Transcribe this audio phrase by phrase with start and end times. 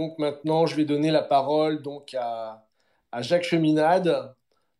[0.00, 2.64] donc maintenant, je vais donner la parole donc à,
[3.12, 4.34] à Jacques Cheminade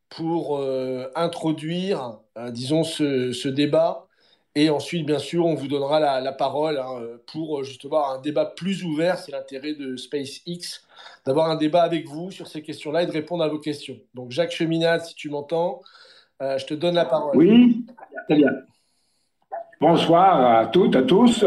[0.09, 4.07] pour euh, introduire, euh, disons, ce, ce, débat.
[4.55, 8.47] Et ensuite, bien sûr, on vous donnera la, la parole hein, pour justement un débat
[8.47, 9.19] plus ouvert.
[9.19, 10.81] C'est l'intérêt de SpaceX,
[11.27, 13.99] d'avoir un débat avec vous sur ces questions-là et de répondre à vos questions.
[14.15, 15.83] Donc, Jacques Cheminade, si tu m'entends,
[16.41, 17.37] euh, je te donne la parole.
[17.37, 17.85] Oui,
[18.27, 18.53] très bien.
[19.83, 21.45] Bonsoir à toutes, à tous.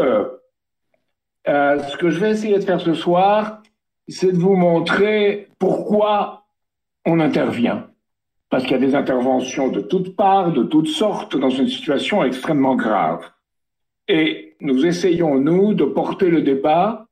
[1.46, 3.62] Euh, ce que je vais essayer de faire ce soir,
[4.08, 6.44] c'est de vous montrer pourquoi
[7.06, 7.88] on intervient
[8.54, 12.22] parce qu'il y a des interventions de toutes parts, de toutes sortes, dans une situation
[12.22, 13.28] extrêmement grave.
[14.06, 17.08] Et nous essayons, nous, de porter le débat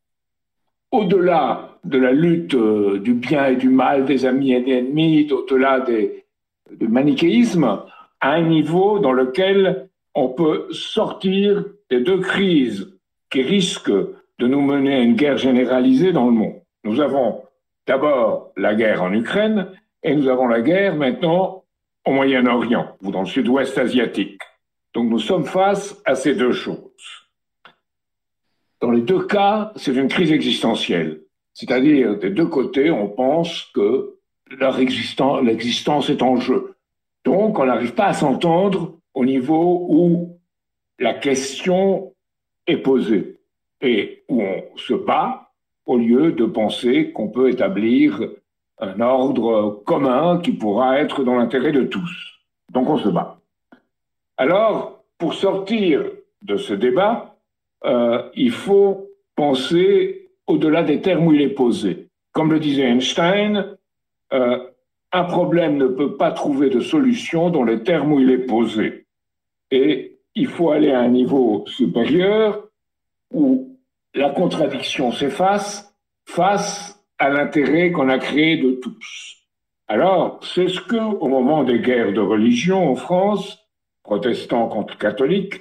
[0.92, 5.32] au-delà de la lutte euh, du bien et du mal, des amis et des ennemis,
[5.32, 7.82] au-delà du manichéisme,
[8.20, 12.96] à un niveau dans lequel on peut sortir des deux crises
[13.30, 16.61] qui risquent de nous mener à une guerre généralisée dans le monde.
[16.84, 17.42] Nous avons
[17.86, 19.68] d'abord la guerre en Ukraine
[20.02, 21.64] et nous avons la guerre maintenant
[22.04, 24.40] au Moyen-Orient, ou dans le sud-ouest asiatique.
[24.94, 27.28] Donc nous sommes face à ces deux choses.
[28.80, 31.20] Dans les deux cas, c'est une crise existentielle.
[31.54, 34.18] C'est-à-dire, des deux côtés, on pense que
[34.50, 36.74] l'existence est en jeu.
[37.24, 40.40] Donc, on n'arrive pas à s'entendre au niveau où
[40.98, 42.14] la question
[42.66, 43.38] est posée
[43.80, 45.51] et où on se bat
[45.86, 48.20] au lieu de penser qu'on peut établir
[48.78, 52.40] un ordre commun qui pourra être dans l'intérêt de tous.
[52.72, 53.38] Donc on se bat.
[54.36, 56.04] Alors, pour sortir
[56.42, 57.36] de ce débat,
[57.84, 62.08] euh, il faut penser au-delà des termes où il est posé.
[62.32, 63.76] Comme le disait Einstein,
[64.32, 64.58] euh,
[65.12, 69.06] un problème ne peut pas trouver de solution dans les termes où il est posé.
[69.70, 72.66] Et il faut aller à un niveau supérieur
[73.32, 73.71] où
[74.14, 75.94] la contradiction s'efface
[76.26, 79.36] face à l'intérêt qu'on a créé de tous.
[79.88, 83.58] Alors, c'est ce que, au moment des guerres de religion en France,
[84.02, 85.60] protestants contre catholiques,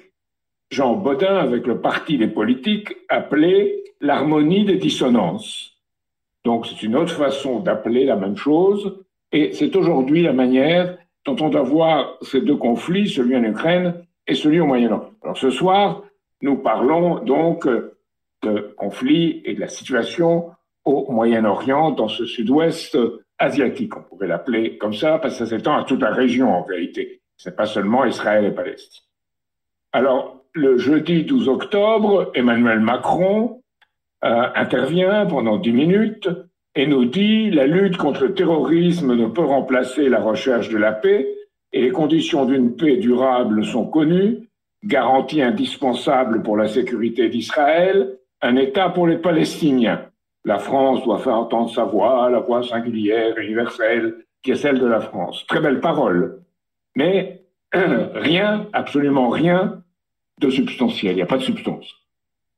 [0.70, 5.74] Jean Baudin, avec le parti des politiques, appelait l'harmonie des dissonances.
[6.46, 11.36] Donc, c'est une autre façon d'appeler la même chose, et c'est aujourd'hui la manière dont
[11.40, 15.12] on doit voir ces deux conflits, celui en Ukraine et celui au Moyen-Orient.
[15.24, 16.04] Alors, ce soir,
[16.42, 17.68] nous parlons donc
[18.44, 20.52] de conflit et de la situation
[20.86, 22.98] au Moyen-Orient, dans ce sud-ouest
[23.38, 26.64] asiatique, on pourrait l'appeler comme ça, parce que ça s'étend à toute la région en
[26.64, 27.22] vérité.
[27.38, 29.04] C'est pas seulement Israël et Palestine.
[29.94, 33.62] Alors, le jeudi 12 octobre, Emmanuel Macron
[34.24, 36.30] euh, intervient pendant dix minutes
[36.76, 40.92] et nous dit la lutte contre le terrorisme ne peut remplacer la recherche de la
[40.92, 41.28] paix
[41.74, 44.50] et les conditions d'une paix durable sont connues,
[44.84, 50.08] garantie indispensable pour la sécurité d'Israël, un État pour les Palestiniens.
[50.46, 54.88] La France doit faire entendre sa voix, la voix singulière, universelle, qui est celle de
[54.88, 55.46] la France.
[55.48, 56.42] Très belle parole.
[56.96, 57.42] Mais
[57.74, 59.84] rien, absolument rien
[60.40, 61.14] de substantiel.
[61.14, 61.88] Il n'y a pas de substance.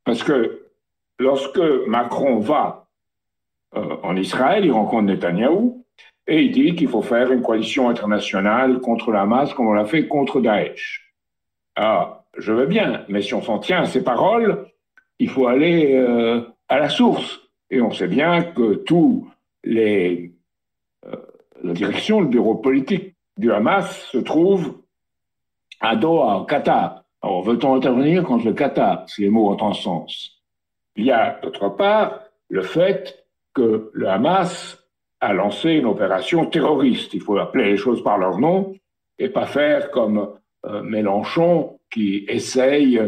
[0.06, 0.70] Parce que
[1.20, 2.88] lorsque Macron va
[3.76, 5.86] euh, en Israël, il rencontre Netanyahou
[6.28, 9.86] et il dit qu'il faut faire une coalition internationale contre la masse comme on l'a
[9.86, 11.14] fait contre Daesh.
[11.76, 14.68] Ah, je veux bien, mais si on s'en tient à ces paroles,
[15.20, 17.42] il faut aller euh, à la source.
[17.70, 19.28] Et on sait bien que tous
[19.64, 20.34] les,
[21.06, 21.16] euh,
[21.64, 24.82] la direction, le bureau politique du Hamas se trouve
[25.80, 27.04] à Doha, au Qatar.
[27.22, 30.42] Alors, veut-on intervenir contre le Qatar si les mots ont un sens?
[30.96, 32.20] Il y a, d'autre part,
[32.50, 34.80] le fait que le Hamas
[35.20, 37.14] a lancé une opération terroriste.
[37.14, 38.76] Il faut appeler les choses par leur nom
[39.18, 40.30] et pas faire comme
[40.66, 43.00] euh, Mélenchon qui essaye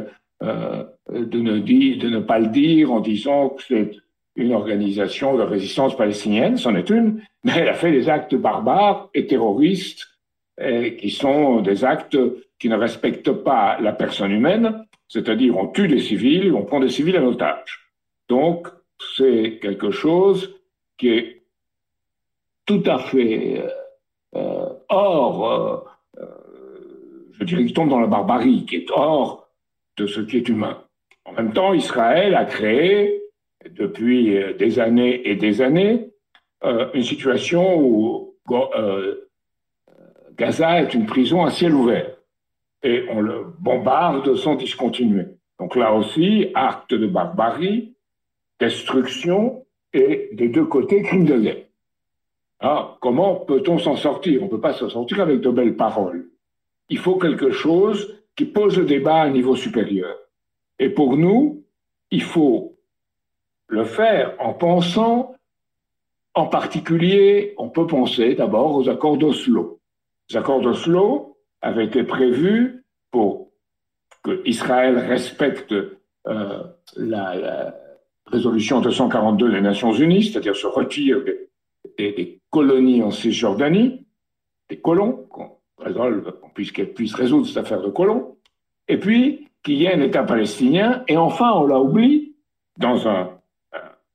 [1.12, 3.92] de, ne de ne pas le dire en disant que c'est
[4.36, 9.10] une organisation de résistance palestinienne, c'en est une, mais elle a fait des actes barbares
[9.14, 10.08] et terroristes
[10.60, 12.18] et qui sont des actes
[12.60, 16.90] qui ne respectent pas la personne humaine, c'est-à-dire on tue des civils, on prend des
[16.90, 17.92] civils en otage.
[18.30, 18.68] Donc
[19.16, 20.56] c'est quelque chose
[20.98, 21.44] qui est
[22.66, 23.64] tout à fait
[24.36, 25.78] euh, hors, euh,
[26.20, 29.48] euh, je dirais, qui tombe dans la barbarie, qui est hors
[29.98, 30.85] de ce qui est humain.
[31.26, 33.22] En même temps, Israël a créé
[33.70, 36.12] depuis euh, des années et des années
[36.64, 39.28] euh, une situation où euh,
[40.38, 42.16] Gaza est une prison à ciel ouvert
[42.84, 45.26] et on le bombarde sans discontinuer.
[45.60, 47.96] Donc là aussi, acte de barbarie,
[48.60, 52.98] destruction et des deux côtés crime de guerre.
[53.00, 54.42] Comment peut-on s'en sortir?
[54.42, 56.30] On ne peut pas s'en sortir avec de belles paroles.
[56.90, 60.16] Il faut quelque chose qui pose le débat à un niveau supérieur.
[60.80, 61.64] Et pour nous,
[62.12, 62.78] il faut
[63.68, 65.36] le faire en pensant,
[66.34, 69.80] en particulier, on peut penser d'abord aux accords d'Oslo.
[70.30, 73.52] Les accords d'Oslo avaient été prévus pour
[74.24, 75.74] que Israël respecte
[76.28, 76.64] euh,
[76.96, 77.74] la,
[78.28, 81.24] résolution 242 des Nations Unies, c'est-à-dire se retire
[81.98, 84.06] des, colonies en Cisjordanie,
[84.70, 88.38] des colons, qu'on puissent résoudre cette affaire de colons,
[88.88, 92.34] et puis qu'il y ait un État palestinien, et enfin, on l'a oublié,
[92.78, 93.32] dans un,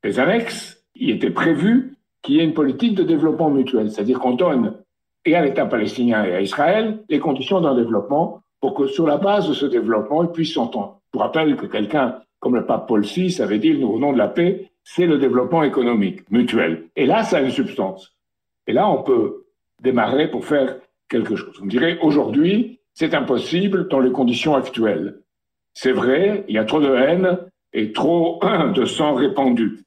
[0.03, 4.35] des annexes, il était prévu qu'il y ait une politique de développement mutuel, c'est-à-dire qu'on
[4.35, 4.75] donne
[5.27, 9.17] et à l'État palestinien et à Israël les conditions d'un développement pour que sur la
[9.17, 11.01] base de ce développement, ils puissent s'entendre.
[11.13, 14.19] Je vous rappelle que quelqu'un comme le pape Paul VI avait dit, le nom de
[14.19, 16.87] la paix, c'est le développement économique mutuel.
[16.97, 18.17] Et là, ça a une substance.
[18.67, 19.45] Et là, on peut
[19.83, 20.77] démarrer pour faire
[21.09, 21.59] quelque chose.
[21.59, 25.21] Vous me direz, aujourd'hui, c'est impossible dans les conditions actuelles.
[25.83, 27.39] C'est vrai, il y a trop de haine
[27.73, 28.39] et trop
[28.75, 29.79] de sang répandu.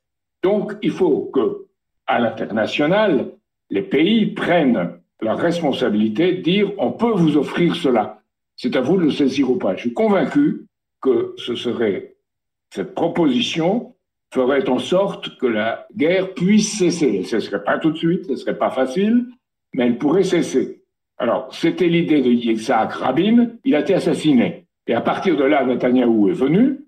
[0.41, 1.67] Donc, il faut que,
[2.07, 3.29] à l'international,
[3.69, 8.23] les pays prennent la responsabilité de dire on peut vous offrir cela.
[8.55, 9.75] C'est à vous de le saisir ou pas.
[9.75, 10.65] Je suis convaincu
[10.99, 12.15] que ce serait
[12.71, 13.93] cette proposition
[14.33, 17.23] ferait en sorte que la guerre puisse cesser.
[17.23, 19.27] Ce ne serait pas tout de suite, ce ne serait pas facile,
[19.75, 20.81] mais elle pourrait cesser.
[21.19, 24.62] Alors, c'était l'idée de Yitzhak Rabin, il a été assassiné.
[24.87, 26.85] Et à partir de là, Netanyahou est venu,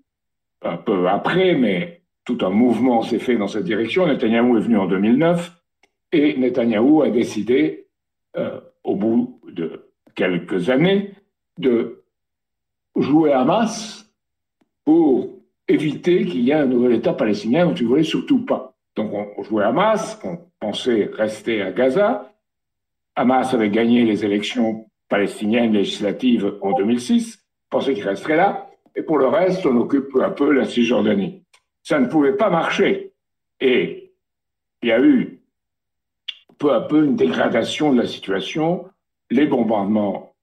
[0.62, 4.06] un peu après, mais tout un mouvement s'est fait dans cette direction.
[4.06, 5.52] Netanyahou est venu en 2009,
[6.12, 7.88] et Netanyahou a décidé,
[8.36, 11.12] euh, au bout de quelques années,
[11.58, 12.04] de
[12.96, 14.10] jouer masse
[14.84, 15.36] pour
[15.68, 18.76] éviter qu'il y ait un nouvel État palestinien dont il ne voulait surtout pas.
[18.94, 22.32] Donc on, jouait Hamas, on pensait rester à Gaza.
[23.14, 29.18] Hamas avait gagné les élections palestiniennes législatives en 2006, pensait qu'il resterait là, et pour
[29.18, 31.42] le reste, on occupe peu à peu la Cisjordanie.
[31.82, 33.12] Ça ne pouvait pas marcher.
[33.60, 34.12] Et
[34.82, 35.40] il y a eu
[36.58, 38.86] peu à peu une dégradation de la situation,
[39.30, 40.34] les bombardements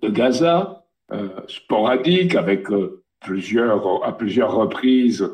[0.00, 5.28] de Gaza, euh, sporadiques, avec euh, plusieurs, à plusieurs reprises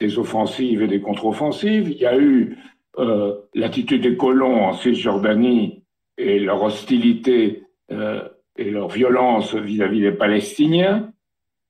[0.00, 1.88] des offensives et des contre-offensives.
[1.88, 2.56] Il y a eu
[2.98, 5.84] euh, l'attitude des colons en Cisjordanie
[6.18, 7.64] et leur hostilité
[8.60, 11.10] et leur violence vis-à-vis des Palestiniens.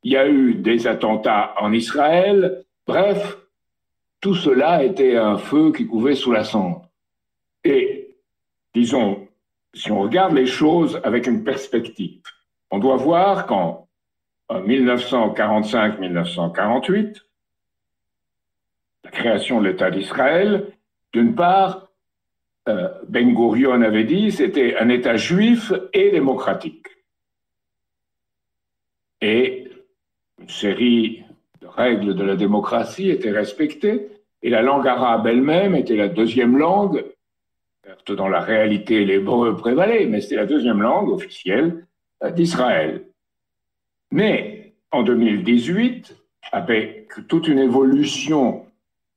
[0.02, 2.64] Il y a eu des attentats en Israël.
[2.86, 3.38] Bref,
[4.20, 6.88] tout cela était un feu qui couvait sous la cendre.
[7.62, 8.16] Et,
[8.74, 9.28] disons,
[9.72, 12.22] si on regarde les choses avec une perspective,
[12.72, 13.86] on doit voir qu'en
[14.50, 17.22] 1945-1948,
[19.04, 20.72] la création de l'État d'Israël,
[21.12, 21.89] d'une part,
[23.08, 26.86] Ben Gurion avait dit, c'était un État juif et démocratique.
[29.20, 29.70] Et
[30.40, 31.24] une série
[31.60, 34.08] de règles de la démocratie étaient respectées,
[34.42, 37.04] et la langue arabe elle-même était la deuxième langue,
[37.84, 41.86] certes dans la réalité l'hébreu prévalait, mais c'était la deuxième langue officielle
[42.22, 43.04] euh, d'Israël.
[44.10, 46.16] Mais en 2018,
[46.52, 48.66] avec toute une évolution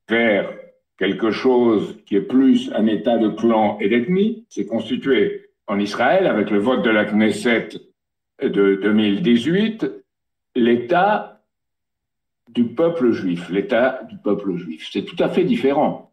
[0.10, 0.54] vers
[0.98, 6.28] quelque chose qui est plus un état de clan et d'ethnie, c'est constitué en Israël
[6.28, 7.70] avec le vote de la Knesset
[8.42, 9.90] de 2018,
[10.56, 11.42] l'état
[12.50, 14.90] du peuple juif, l'état du peuple juif.
[14.92, 16.12] C'est tout à fait différent,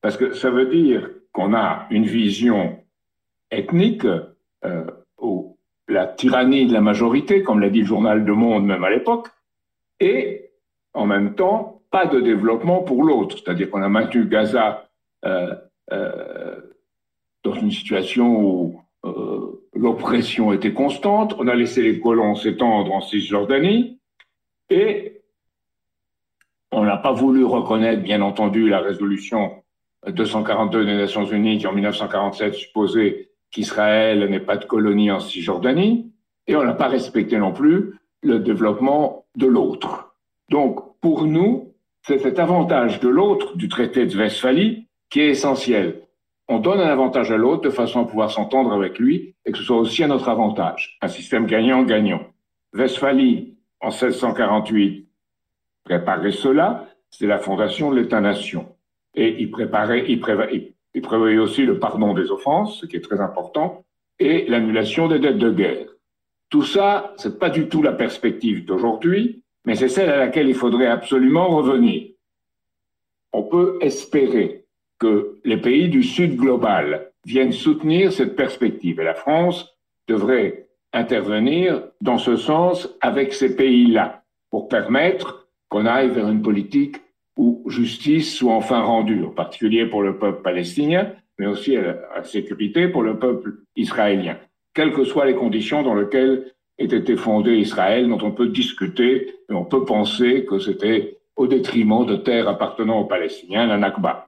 [0.00, 2.78] parce que ça veut dire qu'on a une vision
[3.50, 4.06] ethnique
[4.64, 4.86] euh,
[5.92, 9.28] la tyrannie de la majorité, comme l'a dit le journal de Monde même à l'époque,
[10.00, 10.50] et
[10.94, 13.36] en même temps, pas de développement pour l'autre.
[13.38, 14.88] C'est-à-dire qu'on a maintenu Gaza
[15.24, 15.54] euh,
[15.92, 16.60] euh,
[17.44, 23.02] dans une situation où euh, l'oppression était constante, on a laissé les colons s'étendre en
[23.02, 24.00] Cisjordanie,
[24.70, 25.22] et
[26.72, 29.62] on n'a pas voulu reconnaître, bien entendu, la résolution
[30.08, 36.10] 242 des Nations Unies qui, en 1947, supposait qu'Israël n'ait pas de colonie en Cisjordanie,
[36.46, 40.14] et on n'a pas respecté non plus le développement de l'autre.
[40.48, 41.71] Donc, pour nous,
[42.06, 46.02] c'est cet avantage de l'autre du traité de Westphalie qui est essentiel.
[46.48, 49.58] On donne un avantage à l'autre de façon à pouvoir s'entendre avec lui et que
[49.58, 50.98] ce soit aussi à notre avantage.
[51.00, 52.22] Un système gagnant-gagnant.
[52.74, 55.08] Westphalie, en 1648,
[55.84, 58.74] préparait cela, c'est la fondation de l'État-nation.
[59.14, 60.04] Et il préparait,
[61.02, 63.84] prévoyait aussi le pardon des offenses, ce qui est très important,
[64.18, 65.86] et l'annulation des dettes de guerre.
[66.48, 70.54] Tout ça, c'est pas du tout la perspective d'aujourd'hui, mais c'est celle à laquelle il
[70.54, 72.08] faudrait absolument revenir.
[73.32, 74.64] On peut espérer
[74.98, 79.76] que les pays du Sud global viennent soutenir cette perspective et la France
[80.08, 86.96] devrait intervenir dans ce sens avec ces pays-là pour permettre qu'on aille vers une politique
[87.36, 92.24] où justice soit enfin rendue, en particulier pour le peuple palestinien, mais aussi à la
[92.24, 94.38] sécurité pour le peuple israélien,
[94.74, 96.52] quelles que soient les conditions dans lesquelles
[96.82, 101.46] ait été fondé Israël, dont on peut discuter et on peut penser que c'était au
[101.46, 104.26] détriment de terres appartenant aux Palestiniens, la Nakba.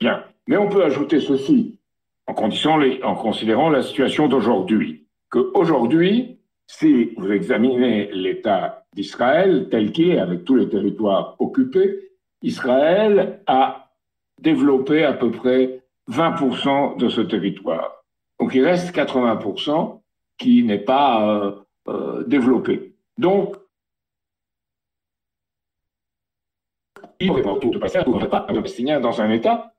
[0.00, 0.24] Bien.
[0.46, 1.78] Mais on peut ajouter ceci,
[2.26, 10.18] en, en considérant la situation d'aujourd'hui, qu'aujourd'hui, si vous examinez l'État d'Israël tel qu'il est,
[10.18, 12.10] avec tous les territoires occupés,
[12.42, 13.90] Israël a
[14.40, 15.80] développé à peu près
[16.10, 18.04] 20% de ce territoire.
[18.38, 20.00] Donc il reste 80%
[20.38, 22.94] qui n'est pas euh, développé.
[23.18, 23.56] Donc,
[27.20, 29.74] il faudrait de passer à Palestinien dans un État,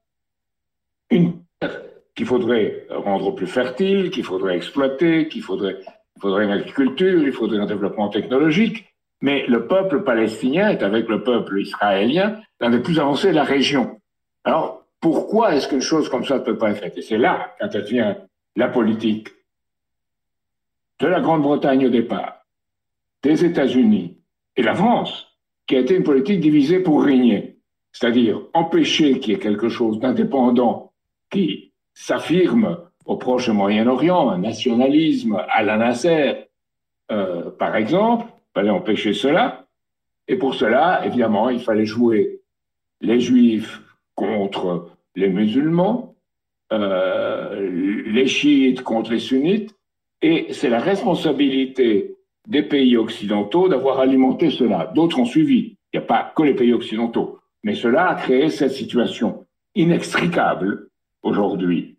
[1.10, 1.82] une terre
[2.16, 5.78] qu'il faudrait rendre plus fertile, qu'il faudrait exploiter, qu'il faudrait,
[6.16, 8.86] il faudrait une agriculture, il faudrait un développement technologique.
[9.22, 13.44] Mais le peuple palestinien est avec le peuple israélien l'un des plus avancés de la
[13.44, 14.00] région.
[14.44, 16.98] Alors, pourquoi est-ce qu'une chose comme ça ne peut pas être faite?
[16.98, 18.18] Et c'est là qu'intervient
[18.56, 19.30] la politique
[21.00, 22.46] de la Grande-Bretagne au départ,
[23.24, 24.18] des États-Unis
[24.56, 25.28] et la France,
[25.68, 27.58] qui a été une politique divisée pour régner,
[27.92, 30.94] c'est-à-dire empêcher qu'il y ait quelque chose d'indépendant
[31.30, 36.48] qui s'affirme au Proche Moyen-Orient, un nationalisme à la Nasser,
[37.12, 39.68] euh, par exemple, il fallait empêcher cela.
[40.28, 42.42] Et pour cela, évidemment, il fallait jouer
[43.02, 43.82] les juifs
[44.16, 46.16] contre les musulmans,
[46.74, 49.75] euh, les chiites contre les sunnites,
[50.26, 52.16] et c'est la responsabilité
[52.48, 54.92] des pays occidentaux d'avoir alimenté cela.
[54.96, 55.78] D'autres ont suivi.
[55.94, 57.38] Il n'y a pas que les pays occidentaux.
[57.64, 60.90] Mais cela a créé cette situation inextricable
[61.22, 61.98] aujourd'hui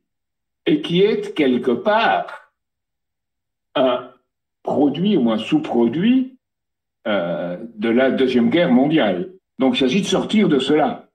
[0.66, 2.50] et qui est quelque part
[3.76, 4.10] un
[4.64, 6.36] produit ou un sous-produit
[7.06, 9.34] euh, de la Deuxième Guerre mondiale.
[9.60, 11.10] Donc il s'agit de sortir de cela.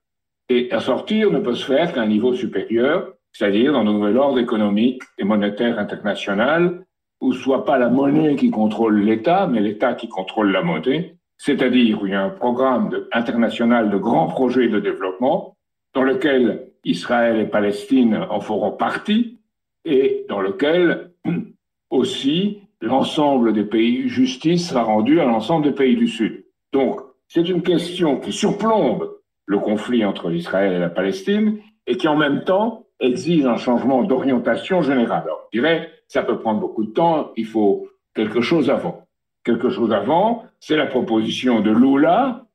[0.48, 4.16] Et à sortir ne peut se faire qu'à un niveau supérieur, c'est-à-dire dans un nouvel
[4.16, 6.86] ordre économique et monétaire international
[7.22, 12.02] où soit pas la monnaie qui contrôle l'État, mais l'État qui contrôle la monnaie, c'est-à-dire
[12.02, 15.56] où il y a un programme international de grands projets de développement
[15.94, 19.40] dans lequel Israël et Palestine en feront partie
[19.86, 21.12] et dans lequel
[21.90, 26.46] aussi l'ensemble des pays, justice sera rendue à l'ensemble des pays du Sud.
[26.74, 32.08] Donc, c'est une question qui surplombe le conflit entre Israël et la Palestine et qui
[32.08, 35.24] en même temps exige un changement d'orientation générale.
[35.26, 39.08] Alors, je dirais, ça peut prendre beaucoup de temps, il faut quelque chose avant.
[39.44, 42.46] Quelque chose avant, c'est la proposition de Lula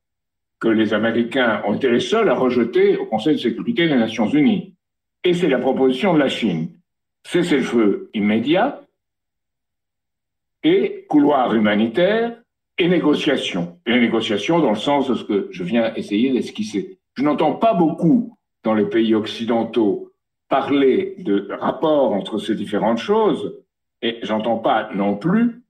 [0.59, 4.27] que les Américains ont été les seuls à rejeter au Conseil de sécurité des Nations
[4.27, 4.73] Unies.
[5.23, 6.69] Et c'est la proposition de la Chine.
[7.23, 8.81] Cessez-le-feu immédiat
[10.63, 12.37] et couloir humanitaire
[12.77, 13.77] et négociation.
[13.85, 16.99] Et les négociations dans le sens de ce que je viens essayer d'esquisser.
[17.15, 20.11] Je n'entends pas beaucoup dans les pays occidentaux
[20.49, 23.55] parler de rapport entre ces différentes choses,
[24.01, 25.61] et j'entends pas non plus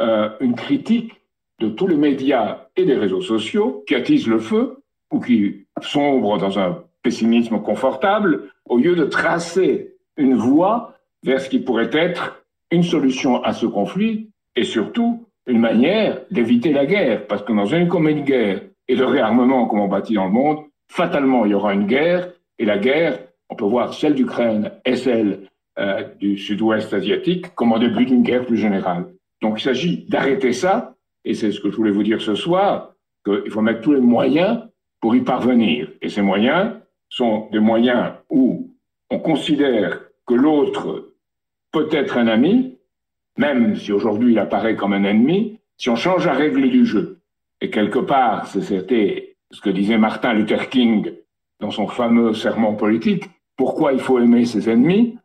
[0.00, 1.20] euh, une critique
[1.60, 4.78] de tous les médias et des réseaux sociaux qui attisent le feu
[5.12, 11.48] ou qui sombrent dans un pessimisme confortable, au lieu de tracer une voie vers ce
[11.48, 17.26] qui pourrait être une solution à ce conflit et surtout une manière d'éviter la guerre.
[17.26, 20.64] Parce que dans une commune guerre et de réarmement comme on bâtit dans le monde,
[20.88, 24.96] fatalement il y aura une guerre et la guerre on peut voir celle d'Ukraine et
[24.96, 25.48] celle
[25.78, 29.06] euh, du sud-ouest asiatique comme en début d'une guerre plus générale.
[29.42, 32.94] Donc il s'agit d'arrêter ça, et c'est ce que je voulais vous dire ce soir,
[33.24, 34.60] qu'il faut mettre tous les moyens
[35.00, 35.88] pour y parvenir.
[36.00, 36.72] Et ces moyens
[37.08, 38.70] sont des moyens où
[39.10, 41.12] on considère que l'autre
[41.72, 42.78] peut être un ami,
[43.36, 47.20] même si aujourd'hui il apparaît comme un ennemi, si on change la règle du jeu.
[47.60, 51.12] Et quelque part, c'était ce que disait Martin Luther King
[51.60, 53.24] dans son fameux serment politique,
[53.56, 55.18] pourquoi il faut aimer ses ennemis?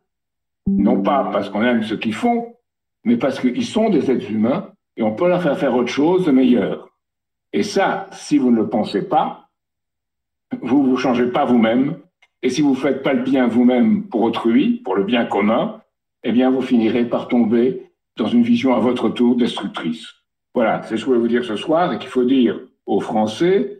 [0.66, 2.54] Non pas parce qu'on aime ce qu'ils font,
[3.04, 6.26] mais parce qu'ils sont des êtres humains et on peut leur faire faire autre chose
[6.26, 6.90] de meilleur.
[7.52, 9.48] Et ça, si vous ne le pensez pas,
[10.62, 11.96] vous ne vous changez pas vous-même.
[12.42, 15.82] Et si vous ne faites pas le bien vous-même pour autrui, pour le bien commun,
[16.22, 20.06] eh bien, vous finirez par tomber dans une vision à votre tour destructrice.
[20.54, 23.00] Voilà, c'est ce que je voulais vous dire ce soir et qu'il faut dire aux
[23.00, 23.79] Français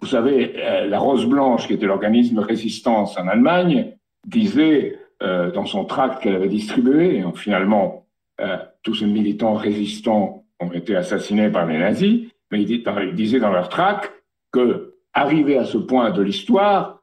[0.00, 5.50] vous savez, euh, la Rose Blanche, qui était l'organisme de résistance en Allemagne, disait euh,
[5.50, 8.06] dans son tract qu'elle avait distribué, et finalement,
[8.40, 13.50] euh, tous ces militants résistants ont été assassinés par les nazis, mais ils, disaient dans
[13.50, 14.12] leur tract
[14.52, 17.02] que, arrivé à ce point de l'histoire,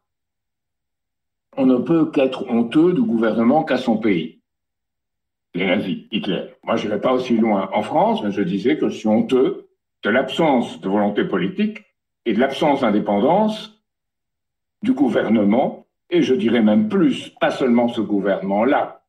[1.58, 4.42] on ne peut qu'être honteux du gouvernement qu'à son pays.
[5.54, 6.46] Les nazis, Hitler.
[6.64, 9.68] Moi, je n'irai pas aussi loin en France, mais je disais que je suis honteux
[10.04, 11.85] de l'absence de volonté politique
[12.26, 13.82] et de l'absence d'indépendance
[14.82, 19.02] du gouvernement, et je dirais même plus, pas seulement ce gouvernement-là.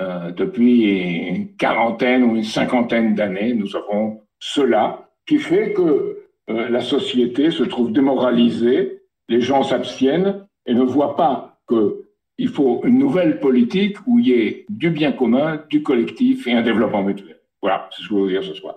[0.00, 0.84] Euh, depuis
[1.28, 7.50] une quarantaine ou une cinquantaine d'années, nous avons cela qui fait que euh, la société
[7.50, 13.98] se trouve démoralisée, les gens s'abstiennent et ne voient pas qu'il faut une nouvelle politique
[14.06, 17.38] où il y ait du bien commun, du collectif et un développement mutuel.
[17.60, 18.76] Voilà, c'est ce que je veux dire ce soir.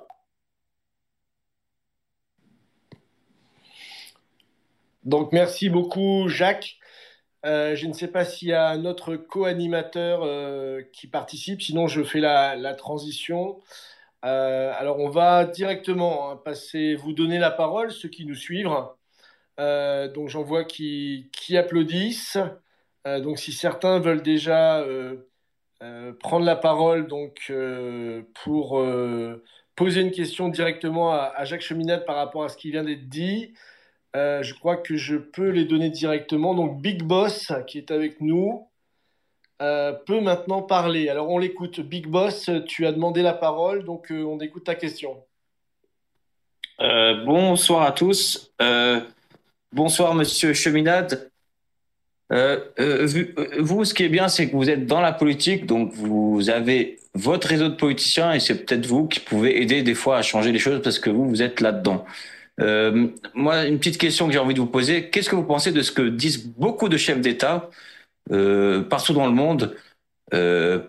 [5.06, 6.78] Donc merci beaucoup Jacques.
[7.46, 11.88] Euh, je ne sais pas s'il y a un autre co-animateur euh, qui participe, sinon
[11.88, 13.60] je fais la, transition.
[14.26, 18.70] Euh, alors on va directement hein, passer, vous donner la parole, ceux qui nous suivent.
[19.58, 22.38] donc j'en vois qui, applaudissent.
[23.06, 24.86] donc si certains veulent déjà
[26.20, 27.52] prendre la parole donc,
[28.44, 28.82] pour
[29.76, 33.10] poser une question directement à, à Jacques Cheminade par rapport à ce qui vient d'être
[33.10, 33.54] dit,
[34.16, 36.54] euh, je crois que je peux les donner directement.
[36.54, 38.68] Donc Big Boss, qui est avec nous,
[39.62, 41.10] euh, peut maintenant parler.
[41.10, 41.80] Alors on l'écoute.
[41.80, 45.18] Big Boss, tu as demandé la parole, donc euh, on écoute ta question.
[46.80, 48.52] bonsoir à tous.
[49.72, 51.32] bonsoir Monsieur Cheminade.
[52.30, 57.00] vous, ce qui est bien, c'est que vous êtes dans la politique, donc vous avez
[57.16, 60.52] votre réseau de politiciens et c'est peut-être vous qui pouvez aider des fois à changer
[60.52, 62.06] les choses parce que vous, vous êtes là-dedans.
[62.60, 65.10] Euh, moi, une petite question que j'ai envie de vous poser.
[65.10, 67.70] Qu'est-ce que vous pensez de ce que disent beaucoup de chefs d'État
[68.32, 69.76] euh, partout dans le monde
[70.34, 70.80] euh,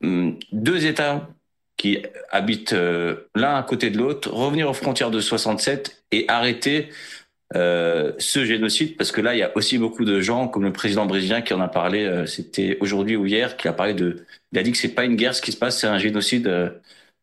[0.00, 1.28] Deux États
[1.76, 1.98] qui
[2.30, 6.90] habitent euh, l'un à côté de l'autre, revenir aux frontières de 67 et arrêter
[7.54, 10.72] euh, ce génocide, parce que là, il y a aussi beaucoup de gens, comme le
[10.72, 14.58] président brésilien qui en a parlé, c'était aujourd'hui ou hier, qui a parlé de, il
[14.58, 16.50] a dit que c'est pas une guerre ce qui se passe, c'est un génocide.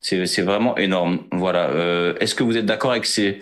[0.02, 1.26] c'est vraiment énorme.
[1.32, 2.16] Voilà.
[2.20, 3.40] Est-ce que vous êtes d'accord avec ces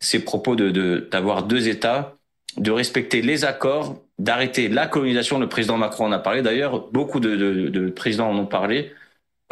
[0.00, 2.16] ces propos de d'avoir deux États,
[2.56, 5.38] de respecter les accords, d'arrêter la colonisation.
[5.38, 6.42] Le président Macron en a parlé.
[6.42, 8.92] D'ailleurs, beaucoup de, de, de, présidents en ont parlé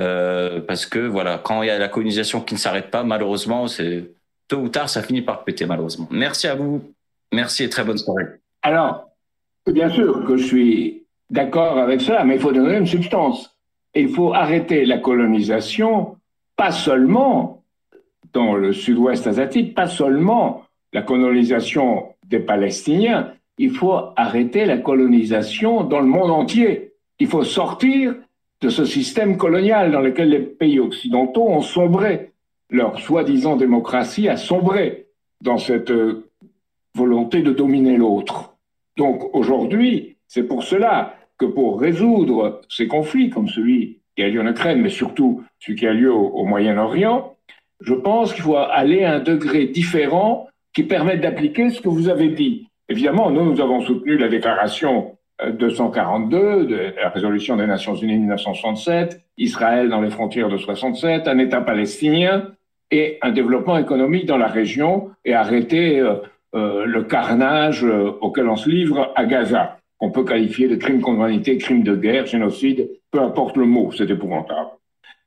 [0.00, 3.66] euh, parce que voilà, quand il y a la colonisation qui ne s'arrête pas, malheureusement,
[3.68, 4.11] c'est
[4.48, 6.08] tôt ou tard, ça finit par péter malheureusement.
[6.11, 6.82] Merci à vous.
[7.32, 8.24] Merci et très bonne soirée.
[8.62, 9.11] Alors,
[9.66, 13.54] bien sûr que je suis d'accord avec ça, mais il faut donner une substance.
[13.94, 16.16] il faut arrêter la colonisation,
[16.56, 17.57] pas seulement
[18.32, 25.84] dans le sud-ouest asiatique, pas seulement la colonisation des Palestiniens, il faut arrêter la colonisation
[25.84, 26.92] dans le monde entier.
[27.18, 28.14] Il faut sortir
[28.60, 32.32] de ce système colonial dans lequel les pays occidentaux ont sombré.
[32.70, 35.06] Leur soi-disant démocratie a sombré
[35.40, 36.28] dans cette euh,
[36.94, 38.54] volonté de dominer l'autre.
[38.96, 44.40] Donc aujourd'hui, c'est pour cela que pour résoudre ces conflits comme celui qui a lieu
[44.40, 47.36] en Ukraine, mais surtout celui qui a lieu au Moyen-Orient,
[47.80, 52.08] je pense qu'il faut aller à un degré différent qui permette d'appliquer ce que vous
[52.08, 52.68] avez dit.
[52.88, 58.14] Évidemment, nous, nous avons soutenu la déclaration 242 euh, de la résolution des Nations Unies
[58.14, 62.48] de 1967, Israël dans les frontières de 67, un État palestinien
[62.90, 66.16] et un développement économique dans la région et arrêter euh,
[66.54, 67.84] euh, le carnage
[68.20, 71.94] auquel on se livre à Gaza, qu'on peut qualifier de crime contre l'humanité, crime de
[71.94, 74.70] guerre, génocide, peu importe le mot, c'est épouvantable.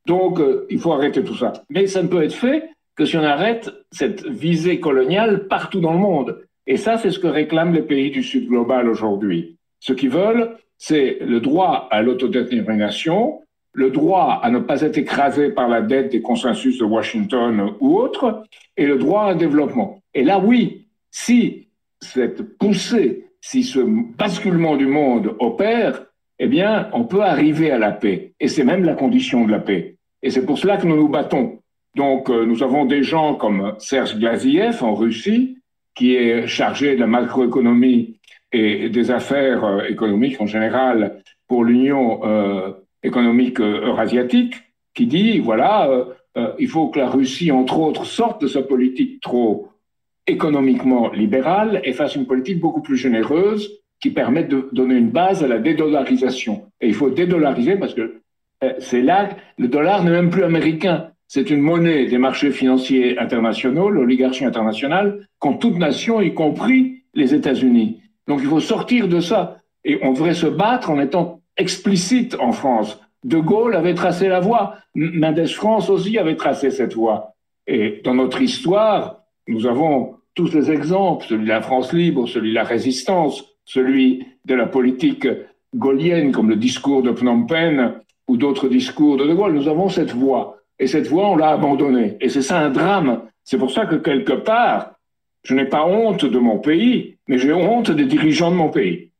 [0.06, 1.54] Donc, euh, il faut arrêter tout ça.
[1.70, 5.94] Mais ça ne peut être fait que si on arrête cette visée coloniale partout dans
[5.94, 6.42] le monde.
[6.68, 9.58] Et ça, c'est ce que réclament les pays du Sud global aujourd'hui.
[9.80, 13.42] Ce qu'ils veulent, c'est le droit à l'autodétermination,
[13.74, 17.98] le droit à ne pas être écrasé par la dette des consensus de Washington ou
[17.98, 18.44] autres,
[18.78, 20.02] et le droit à un développement.
[20.14, 21.68] Et là, oui, si
[22.00, 26.06] cette poussée, si ce basculement du monde opère,
[26.40, 28.34] eh bien, on peut arriver à la paix.
[28.40, 29.91] Et c'est même la condition de la paix.
[30.24, 31.60] Et c'est pour cela que nous nous battons.
[31.96, 35.58] Donc, euh, nous avons des gens comme Serge Glaziev en Russie,
[35.96, 38.20] qui est chargé de la macroéconomie
[38.52, 42.72] et des affaires euh, économiques en général pour l'Union euh,
[43.04, 44.56] économique eurasiatique,
[44.94, 45.90] qui dit, voilà,
[46.60, 49.70] il faut que la Russie, entre autres, sorte de sa politique trop
[50.28, 55.44] économiquement libérale et fasse une politique beaucoup plus généreuse qui permettent de donner une base
[55.44, 56.72] à la dédollarisation.
[56.82, 58.21] Et il faut dédollariser parce que euh,
[58.80, 61.08] c'est là, le dollar n'est même plus américain.
[61.28, 67.34] C'est une monnaie des marchés financiers internationaux, l'oligarchie internationale, qu'ont toute nation, y compris les
[67.34, 68.02] États-Unis.
[68.28, 69.62] Donc il faut sortir de ça.
[69.84, 73.00] Et on devrait se battre en étant explicite en France.
[73.24, 74.76] De Gaulle avait tracé la voie.
[74.94, 77.34] Mendes France aussi avait tracé cette voie.
[77.68, 82.50] Et dans notre histoire, nous avons tous les exemples, celui de la France libre, celui
[82.50, 85.28] de la résistance, celui de la politique
[85.76, 87.94] gaulienne, comme le discours de Phnom Penh
[88.32, 89.54] ou d'autres discours de De Gaulle.
[89.54, 90.58] Nous avons cette voie.
[90.80, 92.18] Et cette voie, on l'a abandonnée.
[92.22, 93.30] Et c'est ça un drame.
[93.44, 94.94] C'est pour ça que quelque part,
[95.44, 99.12] je n'ai pas honte de mon pays, mais j'ai honte des dirigeants de mon pays.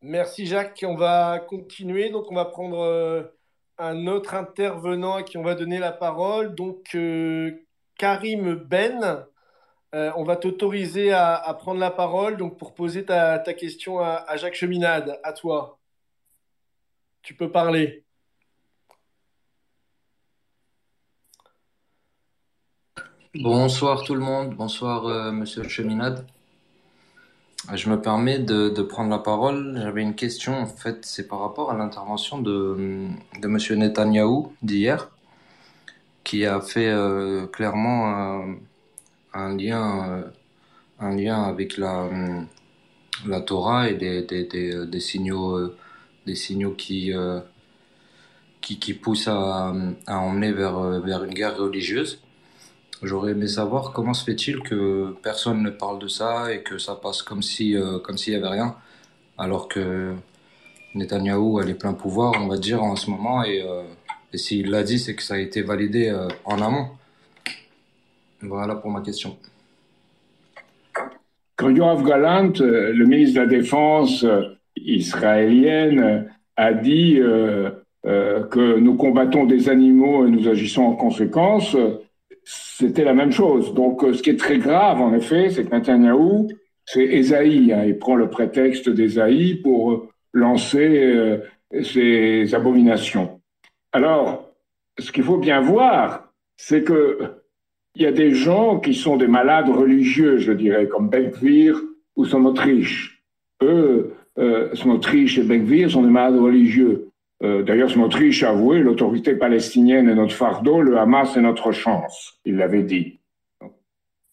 [0.00, 0.84] Merci Jacques.
[0.86, 2.10] On va continuer.
[2.10, 3.24] Donc on va prendre euh,
[3.78, 6.54] un autre intervenant à qui on va donner la parole.
[6.54, 7.50] Donc euh,
[7.98, 9.26] Karim Ben,
[9.96, 14.36] euh, on va t'autoriser à, prendre la parole donc pour poser ta, question à, à,
[14.36, 15.18] Jacques Cheminade.
[15.24, 15.77] À toi.
[17.28, 18.04] Tu peux parler.
[23.34, 24.54] Bonsoir tout le monde.
[24.56, 26.26] Bonsoir Monsieur Cheminade.
[27.74, 29.78] Je me permets de, prendre la parole.
[29.78, 33.08] J'avais une question, en fait, c'est par rapport à l'intervention de,
[33.42, 35.10] de Monsieur Netanyahou d'hier,
[36.24, 38.54] qui a fait euh, clairement euh,
[39.34, 40.22] un lien, euh,
[40.98, 42.08] un lien avec la,
[43.26, 45.74] la Torah et des, des signaux,
[46.28, 47.12] des signaux qui,
[48.60, 49.74] qui, qui poussent à,
[50.06, 52.20] à emmener vers, vers une guerre religieuse.
[53.02, 56.96] J'aurais aimé savoir comment se fait-il que personne ne parle de ça et que ça
[56.96, 58.74] passe comme si euh, s'il y avait rien,
[59.36, 60.14] alors que
[60.94, 63.84] Netanyahou a les pleins pouvoirs, on va dire en ce moment, et, euh,
[64.32, 66.88] et s'il l'a dit, c'est que ça a été validé euh, en amont.
[68.42, 69.38] Voilà pour ma question.
[71.54, 74.24] Quand Yoav le ministre de la Défense
[74.86, 77.20] israélienne, a dit
[78.04, 81.76] que nous combattons des animaux et nous agissons en conséquence,
[82.48, 83.74] c'était la même chose.
[83.74, 86.48] Donc, euh, ce qui est très grave, en effet, c'est que Netanyahu,
[86.84, 87.72] c'est Esaïe.
[87.72, 87.84] Hein.
[87.84, 91.38] il prend le prétexte d'Esaïe pour euh, lancer euh,
[91.82, 93.40] ses abominations.
[93.92, 94.50] Alors,
[94.98, 97.18] ce qu'il faut bien voir, c'est que
[97.94, 101.80] il y a des gens qui sont des malades religieux, je dirais, comme Benkvir
[102.16, 103.24] ou Smotrich.
[103.60, 107.10] Eux, euh, Smotrich et Benkvir sont des malades religieux.
[107.42, 112.38] Euh, D'ailleurs, Smotrich a avoué l'autorité palestinienne est notre fardeau, le Hamas est notre chance.
[112.44, 113.18] Il l'avait dit.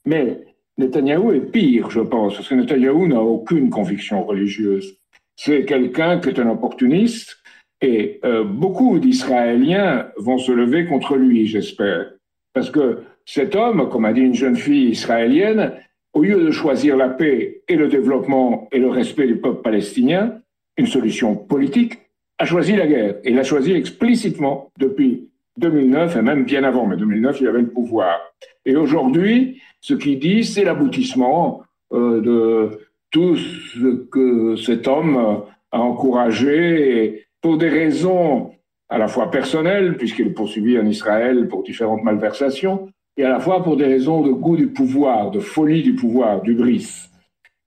[0.06, 0.44] Mais
[0.78, 4.98] Netanyahou est pire, je pense, parce que Netanyahou n'a aucune conviction religieuse.
[5.36, 7.38] C'est quelqu'un qui est un opportuniste
[7.82, 12.12] et euh, beaucoup d'Israéliens vont se lever contre lui, j'espère.
[12.54, 15.74] Parce que cet homme, comme a dit une jeune fille israélienne,
[16.16, 20.40] au lieu de choisir la paix et le développement et le respect du peuple palestinien,
[20.78, 22.00] une solution politique,
[22.40, 23.16] a choisi la guerre.
[23.26, 26.88] Et l'a choisi explicitement depuis 2009 et même bien avant.
[26.88, 28.18] Mais 2009, il avait le pouvoir.
[28.66, 32.80] Et aujourd'hui, ce qu'il dit, c'est l'aboutissement euh, de
[33.12, 38.52] tout ce que cet homme a encouragé pour des raisons
[38.88, 43.40] à la fois personnelles, puisqu'il est poursuivi en Israël pour différentes malversations, et à la
[43.40, 47.10] fois pour des raisons de goût du pouvoir, de folie du pouvoir, du bris.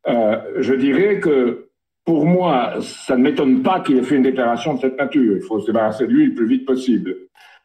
[0.06, 1.68] Euh, je dirais que
[2.04, 5.36] pour moi, ça ne m'étonne pas qu'il ait fait une déclaration de cette nature.
[5.36, 7.14] Il faut se débarrasser de lui le plus vite possible.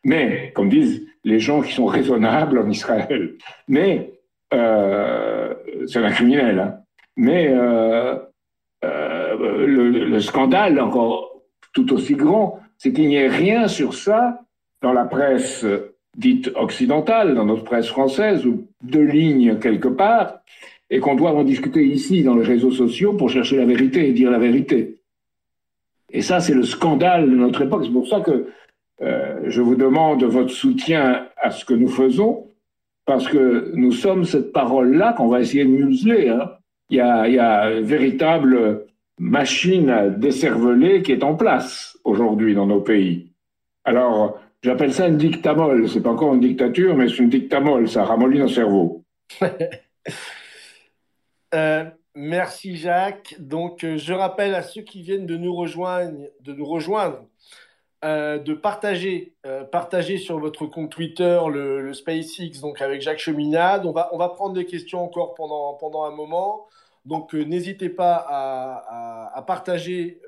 [0.03, 3.35] Mais, comme disent les gens qui sont raisonnables en Israël,
[3.69, 4.13] mais
[4.53, 5.53] euh,
[5.87, 6.59] c'est un criminel.
[6.59, 6.79] Hein.
[7.15, 8.17] Mais euh,
[8.83, 11.41] euh, le, le, scandale, encore
[11.73, 14.41] tout aussi grand, c'est qu'il n'y ait rien sur ça
[14.81, 15.65] dans la presse
[16.15, 20.39] dite occidentale, dans notre presse française, ou deux lignes quelque part,
[20.89, 24.13] et qu'on doit en discuter ici dans les réseaux sociaux pour chercher la vérité et
[24.13, 24.99] dire la vérité.
[26.11, 27.83] Et ça, c'est le scandale de notre époque.
[27.85, 28.47] C'est pour ça que
[29.01, 32.47] euh, je vous demande votre soutien à ce que nous faisons,
[33.05, 36.29] parce que nous sommes cette parole-là qu'on va essayer de museler.
[36.29, 36.51] Hein.
[36.89, 38.85] Il, y a, il y a une véritable
[39.19, 43.31] machine à décerveler qui est en place aujourd'hui dans nos pays.
[43.83, 45.87] Alors, j'appelle ça une dictamole.
[45.89, 47.87] C'est pas encore une dictature, mais c'est une dictamole.
[47.87, 49.03] Ça ramollit nos cerveaux.
[51.55, 53.35] Euh, merci Jacques.
[53.37, 57.27] Donc, euh, je rappelle à ceux qui viennent de nous rejoindre, de, nous rejoindre,
[58.03, 59.35] euh, de partager,
[59.71, 63.85] partager sur votre compte Twitter le, SpaceX, donc avec Jacques Cheminade.
[63.85, 66.65] On va, on va prendre des questions encore pendant, pendant un moment.
[67.05, 70.21] Donc, n'hésitez pas à, à, partager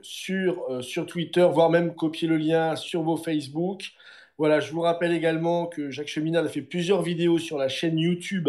[0.00, 3.90] sur, sur Twitter, voire même copier le lien sur vos Facebook.
[4.38, 7.98] Voilà, je vous rappelle également que Jacques Cheminade a fait plusieurs vidéos sur la chaîne
[7.98, 8.48] YouTube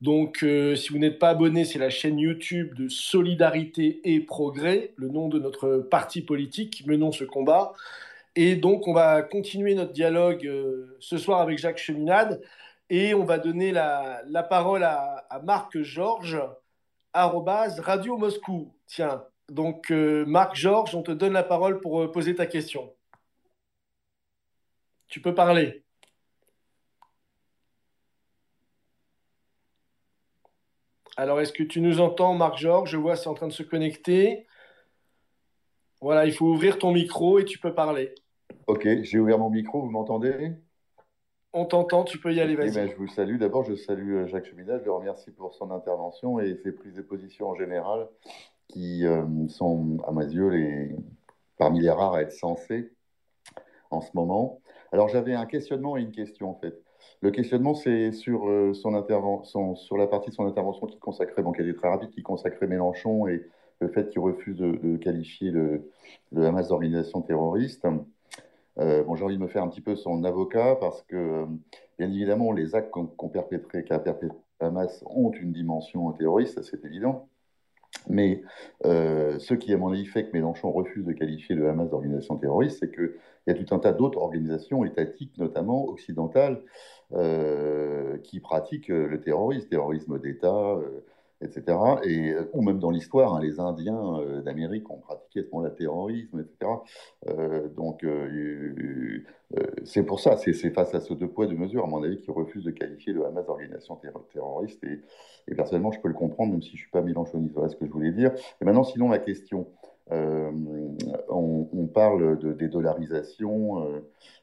[0.00, 4.94] donc, euh, si vous n'êtes pas abonné, c'est la chaîne YouTube de Solidarité et Progrès,
[4.96, 6.84] le nom de notre parti politique.
[6.86, 7.74] Menons ce combat.
[8.34, 12.40] Et donc, on va continuer notre dialogue euh, ce soir avec Jacques Cheminade.
[12.88, 16.40] Et on va donner la, parole à, Marc Georges,
[17.12, 18.74] Radio Moscou.
[18.86, 22.94] Tiens, donc euh, Marc Georges, on te donne la parole pour poser ta question.
[25.08, 25.84] Tu peux parler.
[31.16, 34.46] Alors, est-ce que tu nous entends, Marc-Georges Je vois, c'est en train de se connecter.
[36.00, 38.14] Voilà, il faut ouvrir ton micro et tu peux parler.
[38.66, 40.52] Ok, j'ai ouvert mon micro, vous m'entendez?
[41.52, 42.74] On t'entend, tu peux y aller, vas-y.
[42.74, 43.38] Ben, je vous salue.
[43.38, 46.94] D'abord, je salue euh, Jacques Cheminat, je le remercie pour son intervention et ses prises
[46.94, 48.06] de position en général
[48.68, 49.04] qui
[49.48, 50.96] sont, à mes yeux, les,
[51.58, 52.92] parmi les rares à être censés
[53.90, 54.60] en ce moment.
[54.92, 56.80] Alors j'avais un questionnement et une question en fait.
[57.20, 61.52] Le questionnement, c'est sur, son intervention, sur la partie de son intervention qui consacrait, bon,
[61.52, 63.44] qui était très rapide, qui consacrait Mélenchon et
[63.80, 65.90] le fait qu'il refuse de, qualifier le,
[66.32, 67.86] le Hamas d'organisation terroriste.
[68.78, 71.46] Euh, j'ai envie de me faire un petit peu son avocat parce que, euh,
[71.98, 77.28] bien évidemment, les actes qu'on perpétré, qu'a perpétré Hamas ont une dimension terroriste, c'est évident.
[78.08, 78.42] Mais
[78.86, 82.36] euh, ce qui, à mon avis, fait que Mélenchon refuse de qualifier le Hamas d'organisation
[82.36, 83.12] terroriste, c'est qu'il
[83.46, 86.62] y a tout un tas d'autres organisations étatiques, notamment occidentales,
[88.22, 90.78] qui pratiquent le terrorisme, terrorisme d'État,
[91.42, 91.78] etc.
[92.04, 95.74] Et, euh, ou même dans l'histoire, hein, les Indiens euh, d'Amérique ont pratiqué ce le
[95.74, 96.72] terrorisme, etc.
[97.28, 98.04] Euh, donc
[99.84, 102.30] c'est pour ça, c'est face à ce deux poids, deux mesures, à mon avis, qui
[102.30, 103.98] refuse de qualifier le Hamas d'organisation
[104.32, 104.84] terroriste.
[104.84, 107.76] Et, personnellement, je peux le comprendre, même si je ne suis pas mélanchoniste, voilà ce
[107.76, 108.32] que je voulais dire.
[108.60, 109.66] Et maintenant, sinon, ma question.
[110.10, 114.02] On, parle de dédollarisation.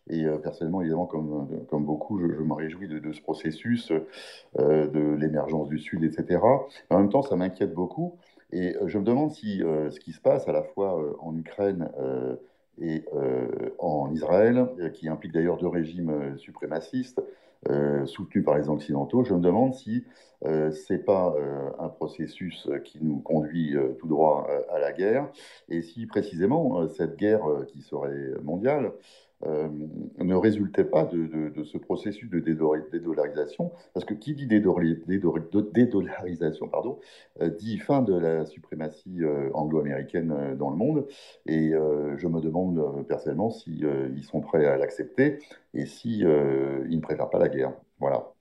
[0.10, 3.92] Et euh, personnellement, évidemment, comme, beaucoup, je, me réjouis de, ce processus,
[4.58, 6.40] euh, de l'émergence du Sud, etc.
[6.90, 8.18] En même temps, ça m'inquiète beaucoup.
[8.52, 11.90] Et euh, je me demande si ce qui se passe à la fois en Ukraine
[12.82, 13.06] et
[13.80, 17.22] en Israël, qui implique d'ailleurs deux régimes suprémacistes,
[18.06, 20.06] soutenus par les Occidentaux, je me demande si
[20.46, 21.36] euh, ce n'est pas
[21.80, 25.30] un processus qui nous conduit tout droit à la guerre,
[25.70, 28.92] et si précisément cette guerre qui serait mondiale
[29.46, 29.68] euh,
[30.18, 36.98] ne résultait pas de, ce processus de dédollarisation, parce que qui dit dédollarisation pardon,
[37.42, 41.06] euh, dit fin de la suprématie euh, anglo-américaine dans le monde,
[41.46, 41.74] et
[42.18, 45.38] je me demande personnellement s'ils ils sont prêts à l'accepter
[45.74, 47.74] et s'ils ne préfèrent pas la guerre.
[48.00, 48.32] Voilà.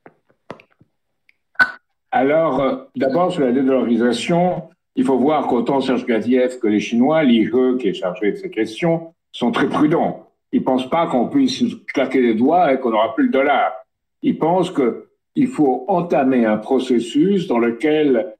[2.10, 7.50] Alors, d'abord, sur la dédollarisation, il faut voir qu'autant Serge Gaziev que les Chinois, l'IE
[7.78, 10.26] qui est chargé de ces questions, sont très prudents
[10.56, 13.72] ils pensent pas qu'on puisse claquer les doigts et qu'on n'aura plus le dollar.
[14.22, 18.34] Ils pensent qu'il faut entamer un processus dans lequel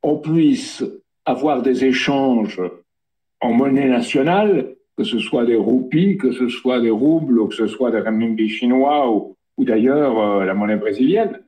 [0.00, 0.84] on puisse
[1.24, 2.62] avoir des échanges
[3.40, 7.56] en monnaie nationale, que ce soit des roupies, que ce soit des roubles, ou que
[7.56, 11.40] ce soit des renminbi chinois, ou, d'ailleurs euh, la monnaie brésilienne,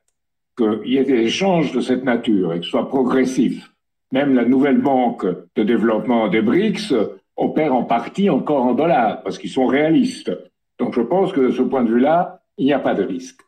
[0.57, 3.71] qu'il y ait des échanges de cette nature et que ce soit progressif.
[4.11, 6.93] Même la nouvelle banque de développement des BRICS
[7.39, 10.31] opèrent en partie encore en dollars, parce qu'ils sont réalistes.
[10.79, 13.41] Donc je pense que de ce point de vue-là, il n'y a pas de risque.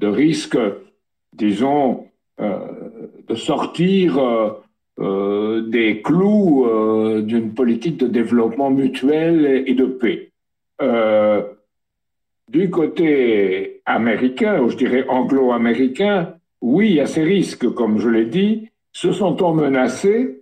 [0.00, 0.58] De risque,
[1.32, 2.06] disons,
[2.40, 2.58] euh,
[3.28, 4.50] de sortir euh,
[4.98, 6.66] euh, des clous
[7.22, 10.30] d'une politique de développement mutuel et de paix.
[12.48, 18.08] du côté américain, ou je dirais anglo-américain, oui, il y a ces risques, comme je
[18.08, 18.68] l'ai dit.
[18.92, 20.41] Se sont-on menacés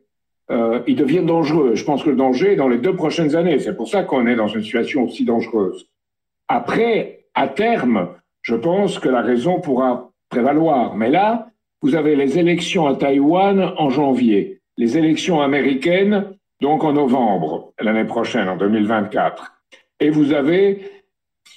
[0.50, 1.74] euh, il devient dangereux.
[1.74, 3.58] Je pense que le danger est dans les deux prochaines années.
[3.58, 5.86] C'est pour ça qu'on est dans une situation aussi dangereuse.
[6.48, 8.08] Après, à terme,
[8.42, 10.96] je pense que la raison pourra prévaloir.
[10.96, 11.50] Mais là,
[11.82, 18.04] vous avez les élections à Taïwan en janvier, les élections américaines donc en novembre l'année
[18.04, 19.52] prochaine, en 2024.
[20.00, 20.90] Et vous avez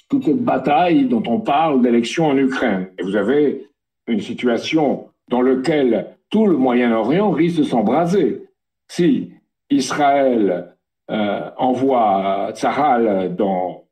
[0.08, 2.88] toute cette bataille dont on parle d'élections en Ukraine.
[2.98, 3.66] Et vous avez
[4.06, 8.43] une situation dans laquelle tout le Moyen-Orient risque de s'embraser
[8.88, 9.32] si
[9.70, 10.74] Israël
[11.10, 13.84] euh, envoie Tzahal dans,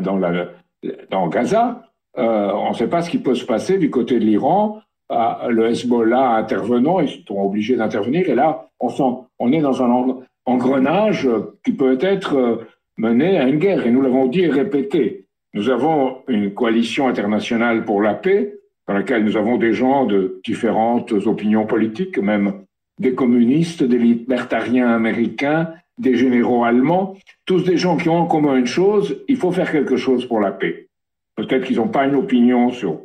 [0.00, 1.82] dans, Gaza,
[2.18, 4.80] euh, on ne sait pas ce qui peut se passer du côté de l'Iran.
[5.10, 8.28] Euh, le Hezbollah intervenant, ils sont obligés d'intervenir.
[8.28, 11.28] Et là, on, on est dans un engrenage
[11.64, 13.86] qui peut être mené à une guerre.
[13.86, 15.26] Et nous l'avons dit et répété.
[15.52, 20.40] Nous avons une coalition internationale pour la paix, dans laquelle nous avons des gens de
[20.44, 22.65] différentes opinions politiques, même
[22.98, 28.56] des communistes, des libertariens américains, des généraux allemands, tous des gens qui ont en commun
[28.56, 30.88] une chose, il faut faire quelque chose pour la paix.
[31.36, 33.00] Peut-être qu'ils n'ont pas une opinion sur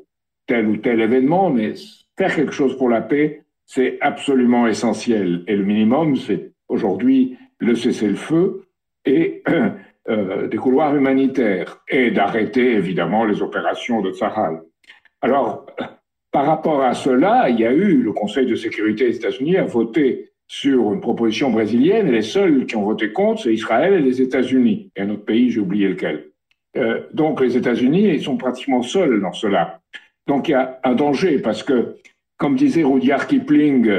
[0.47, 1.73] tel ou tel événement, mais
[2.17, 5.43] faire quelque chose pour la paix, c'est absolument essentiel.
[5.47, 8.65] Et le minimum, c'est aujourd'hui le cessez-le-feu
[9.05, 9.43] et
[10.09, 14.61] euh, des couloirs humanitaires et d'arrêter évidemment les opérations de Tsahal.
[15.21, 15.65] Alors,
[16.31, 19.65] par rapport à cela, il y a eu, le Conseil de sécurité des États-Unis a
[19.65, 24.01] voté sur une proposition brésilienne, et les seuls qui ont voté contre, c'est Israël et
[24.01, 26.25] les États-Unis, et un autre pays, j'ai oublié lequel.
[26.77, 29.81] Euh, donc les États-Unis, ils sont pratiquement seuls dans cela.
[30.27, 31.95] Donc il y a un danger, parce que,
[32.37, 33.91] comme disait Rudyard Kipling,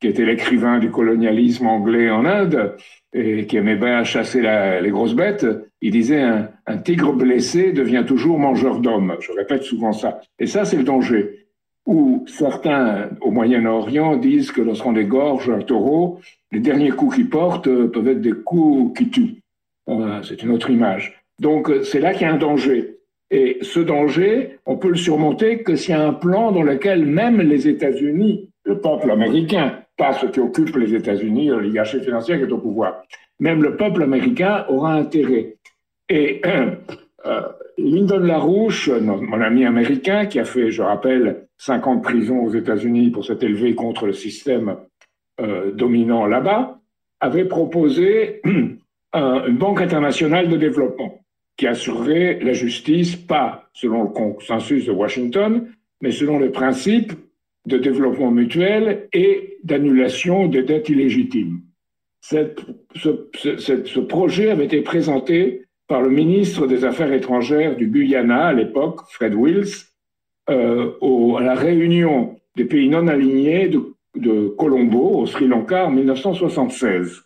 [0.00, 2.76] qui était l'écrivain du colonialisme anglais en Inde,
[3.14, 5.46] et qui aimait bien chasser les grosses bêtes,
[5.80, 9.16] il disait un, un tigre blessé devient toujours mangeur d'hommes.
[9.20, 10.20] Je répète souvent ça.
[10.38, 11.47] Et ça, c'est le danger
[11.88, 16.20] où certains au Moyen-Orient disent que lorsqu'on égorge un taureau,
[16.52, 19.42] les derniers coups qu'il porte euh, peuvent être des coups qui tuent.
[20.22, 21.18] c'est une autre image.
[21.40, 22.98] Donc euh, c'est là qu'il y a un danger.
[23.30, 27.06] Et ce danger, on peut le surmonter que s'il y a un plan dans lequel
[27.06, 32.44] même les États-Unis, le peuple américain, pas ceux qui occupent les États-Unis, l'oligarchie financière qui
[32.44, 33.02] est au pouvoir,
[33.40, 35.56] même le peuple américain aura intérêt.
[36.10, 37.42] Et euh,
[37.78, 43.24] Lyndon LaRouche, mon ami américain, qui a fait, je rappelle, 50 prisons aux États-Unis pour
[43.24, 44.76] s'être élevé contre le système
[45.40, 46.80] euh, dominant là-bas,
[47.20, 48.40] avait proposé
[49.14, 51.20] une banque internationale de développement
[51.56, 55.68] qui assurerait la justice, pas selon le consensus de Washington,
[56.00, 57.12] mais selon les principes
[57.66, 61.60] de développement mutuel et d'annulation des dettes illégitimes.
[62.20, 69.00] Ce, projet avait été présenté par le ministre des Affaires étrangères du Guyana à l'époque,
[69.08, 69.86] Fred Wills,
[70.50, 75.90] euh, au, à la réunion des pays non alignés de, Colombo, au Sri Lanka, en
[75.90, 77.22] 1976.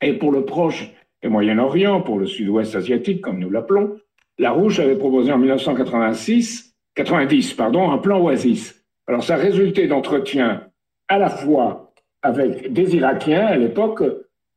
[0.00, 0.90] Et pour le Proche
[1.22, 3.98] et Moyen-Orient, pour le Sud-Ouest asiatique, comme nous l'appelons,
[4.38, 8.82] la Rouge avait proposé en 1986, 90, pardon, un plan Oasis.
[9.06, 10.62] Alors ça résultait d'entretiens
[11.08, 14.02] à la fois avec des Irakiens à l'époque,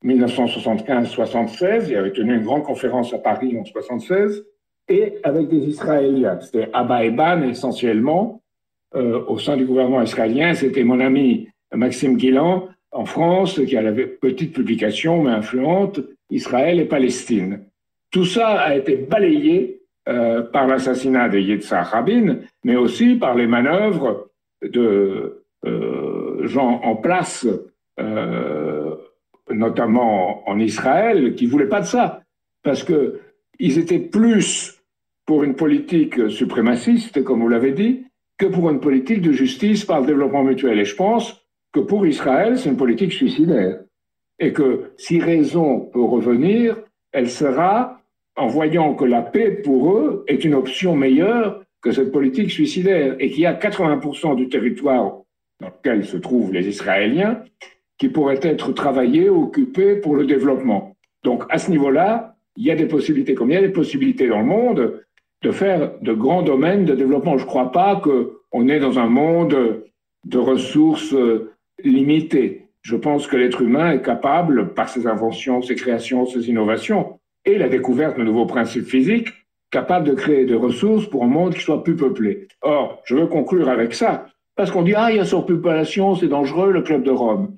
[0.03, 4.45] 1975-76, il avait tenu une grande conférence à Paris en 1976,
[4.89, 6.39] et avec des Israéliens.
[6.39, 8.41] C'était Abba Eban essentiellement,
[8.95, 10.53] euh, au sein du gouvernement israélien.
[10.53, 16.79] C'était mon ami Maxime Guilan en France, qui a la petite publication, mais influente, Israël
[16.79, 17.65] et Palestine.
[18.11, 23.45] Tout ça a été balayé euh, par l'assassinat de Yitzhak Rabin, mais aussi par les
[23.45, 24.29] manœuvres
[24.61, 27.45] de euh, gens en place
[29.49, 32.21] notamment en Israël, qui voulaient pas de ça,
[32.63, 33.19] parce que
[33.59, 34.77] ils étaient plus
[35.25, 38.05] pour une politique suprémaciste, comme vous l'avez dit,
[38.37, 40.79] que pour une politique de justice par le développement mutuel.
[40.79, 43.79] Et je pense que pour Israël, c'est une politique suicidaire.
[44.39, 46.77] Et que si raison peut revenir,
[47.11, 48.01] elle sera
[48.35, 53.15] en voyant que la paix pour eux est une option meilleure que cette politique suicidaire
[53.19, 55.21] et qu'il y a 80% du territoire
[55.59, 57.41] dans lequel se trouvent les Israéliens
[57.97, 60.95] qui pourrait être travaillé, occupé pour le développement.
[61.23, 64.27] Donc à ce niveau-là, il y a des possibilités, comme il y a des possibilités
[64.27, 65.03] dans le monde,
[65.43, 67.37] de faire de grands domaines de développement.
[67.37, 69.83] Je ne crois pas qu'on est dans un monde
[70.25, 71.51] de ressources euh,
[71.83, 72.67] limitées.
[72.81, 77.57] Je pense que l'être humain est capable, par ses inventions, ses créations, ses innovations, et
[77.57, 79.29] la découverte de nouveaux principes physiques,
[79.69, 82.47] capable de créer des ressources pour un monde qui soit plus peuplé.
[82.61, 86.27] Or, je veux conclure avec ça, parce qu'on dit, ah, il y a surpopulation, c'est
[86.27, 87.57] dangereux, le club de Rome.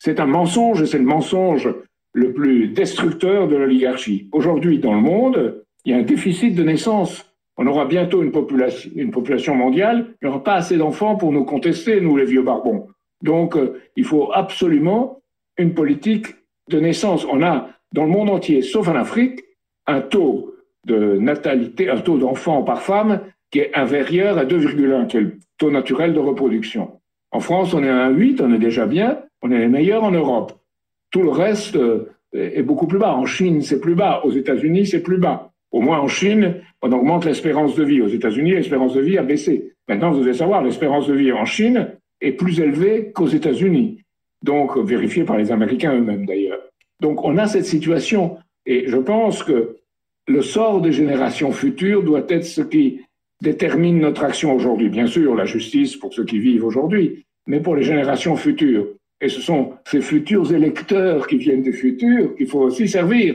[0.00, 1.68] C'est un mensonge, et c'est le mensonge
[2.14, 4.28] le plus destructeur de l'oligarchie.
[4.32, 7.30] Aujourd'hui, dans le monde, il y a un déficit de naissance.
[7.58, 12.00] On aura bientôt une population, mondiale, il n'y aura pas assez d'enfants pour nous contester,
[12.00, 12.88] nous les vieux barbons.
[13.22, 15.20] Donc, euh, il faut absolument
[15.58, 16.28] une politique
[16.70, 17.26] de naissance.
[17.30, 19.44] On a, dans le monde entier, sauf en Afrique,
[19.86, 20.54] un taux
[20.86, 25.38] de natalité, un taux d'enfants par femme qui est inférieur à 2,1, qui est le
[25.58, 26.92] taux naturel de reproduction.
[27.32, 30.10] En France, on est à 1,8, on est déjà bien, on est les meilleurs en
[30.10, 30.52] Europe.
[31.10, 33.14] Tout le reste euh, est beaucoup plus bas.
[33.14, 34.20] En Chine, c'est plus bas.
[34.24, 35.52] Aux États-Unis, c'est plus bas.
[35.72, 38.00] Au moins en Chine, on augmente l'espérance de vie.
[38.00, 39.72] Aux États-Unis, l'espérance de vie a baissé.
[39.88, 41.88] Maintenant, vous devez savoir, l'espérance de vie en Chine
[42.20, 44.02] est plus élevée qu'aux États-Unis.
[44.42, 46.60] Donc, vérifié par les Américains eux-mêmes d'ailleurs.
[47.00, 48.38] Donc, on a cette situation.
[48.66, 49.76] Et je pense que
[50.28, 53.00] le sort des générations futures doit être ce qui
[53.42, 54.88] détermine notre action aujourd'hui.
[54.88, 58.86] Bien sûr, la justice pour ceux qui vivent aujourd'hui, mais pour les générations futures.
[59.20, 63.34] Et ce sont ces futurs électeurs qui viennent des futurs qu'il faut aussi servir.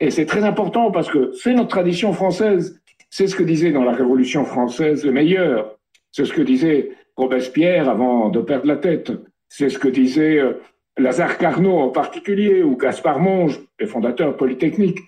[0.00, 2.80] Et c'est très important parce que c'est notre tradition française.
[3.10, 5.76] C'est ce que disait dans la Révolution française le meilleur.
[6.12, 9.10] C'est ce que disait Robespierre avant de perdre la tête.
[9.48, 10.54] C'est ce que disait euh,
[10.96, 15.00] Lazare Carnot en particulier ou Gaspard Monge, les fondateurs polytechniques.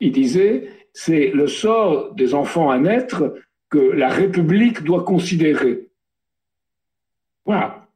[0.00, 3.34] Il disait c'est le sort des enfants à naître
[3.70, 5.88] que la République doit considérer.
[7.44, 7.87] Voilà.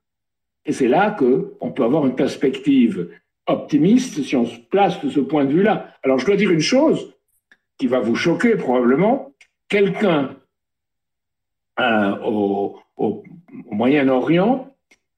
[0.65, 3.11] Et c'est là qu'on peut avoir une perspective
[3.47, 5.95] optimiste si on se place de ce point de vue-là.
[6.03, 7.15] Alors je dois dire une chose
[7.79, 9.33] qui va vous choquer probablement.
[9.69, 10.37] Quelqu'un
[11.81, 12.79] euh, au,
[13.71, 14.73] Moyen-Orient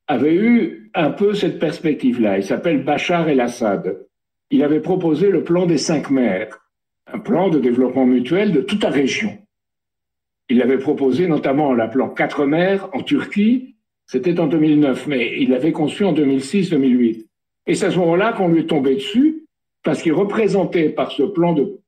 [0.07, 2.39] avait eu un peu cette perspective-là.
[2.39, 4.07] Il s'appelle Bachar el-Assad.
[4.51, 6.59] Il avait proposé le plan des cinq mers,
[7.13, 9.39] un plan de développement mutuel de toute la région.
[10.49, 13.74] Il l'avait proposé notamment en l'appelant Quatre mers en Turquie.
[14.07, 17.27] C'était en 2009, mais il l'avait conçu en 2006-2008.
[17.67, 19.47] Et c'est à ce moment-là qu'on lui est tombé dessus,
[19.83, 21.81] parce qu'il représentait par ce plan de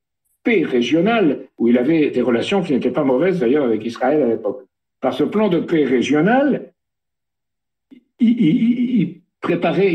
[0.43, 4.27] paix régional, où il avait des relations qui n'étaient pas mauvaises d'ailleurs avec Israël à
[4.27, 4.63] l'époque,
[5.01, 6.73] par ce plan de paix régional,
[8.19, 9.21] il,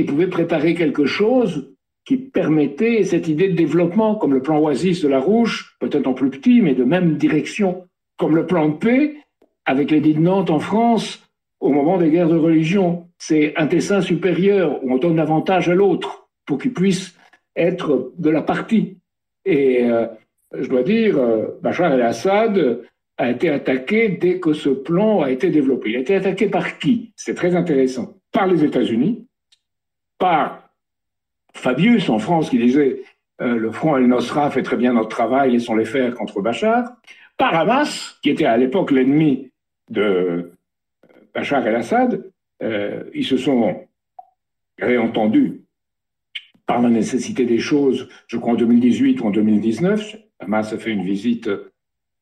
[0.06, 5.08] pouvait préparer quelque chose qui permettait cette idée de développement, comme le plan Oasis de
[5.08, 9.16] la Rouge, peut-être en plus petit, mais de même direction, comme le plan de paix
[9.64, 11.22] avec l'édit de Nantes en France
[11.62, 13.06] au moment des guerres de religion.
[13.18, 17.14] C'est un dessin supérieur où on donne avantage à l'autre pour qu'il puisse
[17.54, 18.98] être de la partie.
[19.44, 20.06] Et euh,
[20.52, 22.80] je dois dire, euh, Bachar el-Assad
[23.16, 25.90] a été attaqué dès que ce plan a été développé.
[25.90, 27.12] Il a été attaqué par qui?
[27.14, 28.14] C'est très intéressant.
[28.32, 29.24] Par les États-Unis,
[30.18, 30.68] par
[31.54, 33.02] Fabius en France qui disait
[33.40, 36.96] euh, le front El-Nosra fait très bien notre travail, laissons les faire contre Bachar,
[37.36, 39.52] par Hamas, qui était à l'époque l'ennemi
[39.90, 40.52] de
[41.34, 42.30] Bachar el-Assad,
[42.62, 43.86] euh, ils se sont
[44.78, 45.62] réentendus
[46.66, 50.16] par la nécessité des choses, je crois en 2018 ou en 2019.
[50.40, 51.50] Hamas a fait une visite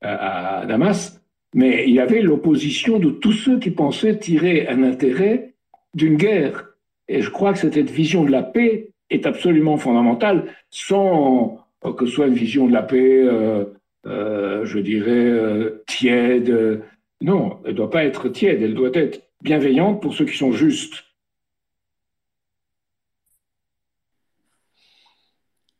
[0.02, 1.20] à Damas,
[1.54, 5.54] mais il y avait l'opposition de tous ceux qui pensaient tirer un intérêt
[5.94, 6.70] d'une guerre.
[7.08, 12.12] Et je crois que cette vision de la paix est absolument fondamentale, sans que ce
[12.12, 13.64] soit une vision de la paix, euh,
[14.06, 16.82] euh, je dirais, euh, tiède.
[17.20, 21.04] Non, elle doit pas être tiède, elle doit être bienveillante pour ceux qui sont justes.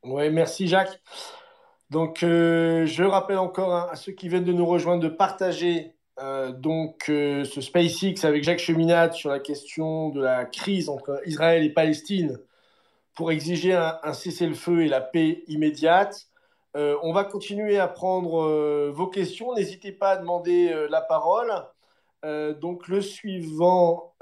[0.02, 1.00] Oui, merci Jacques.
[1.90, 5.94] Donc, je rappelle encore à ceux qui viennent de nous rejoindre de partager
[6.58, 11.70] donc ce SpaceX avec Jacques Cheminade sur la question de la crise entre Israël et
[11.70, 12.38] Palestine
[13.14, 16.29] pour exiger un, cessez-le-feu et la paix immédiate.
[16.76, 19.54] Euh, on va continuer à prendre euh, vos questions.
[19.54, 21.52] N'hésitez pas à demander euh, la parole.
[22.60, 24.14] donc le suivant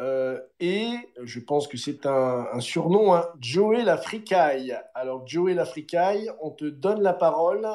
[0.60, 4.78] est, je pense que c'est un, surnom, hein, Joey l'Africaille.
[4.94, 7.66] Alors Joey l'Africaille, on te donne la parole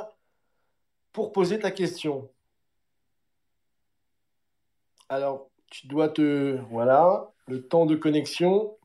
[1.11, 2.29] pour poser ta question.
[5.09, 6.57] Alors tu dois te...
[6.69, 8.77] Voilà, le temps de connexion.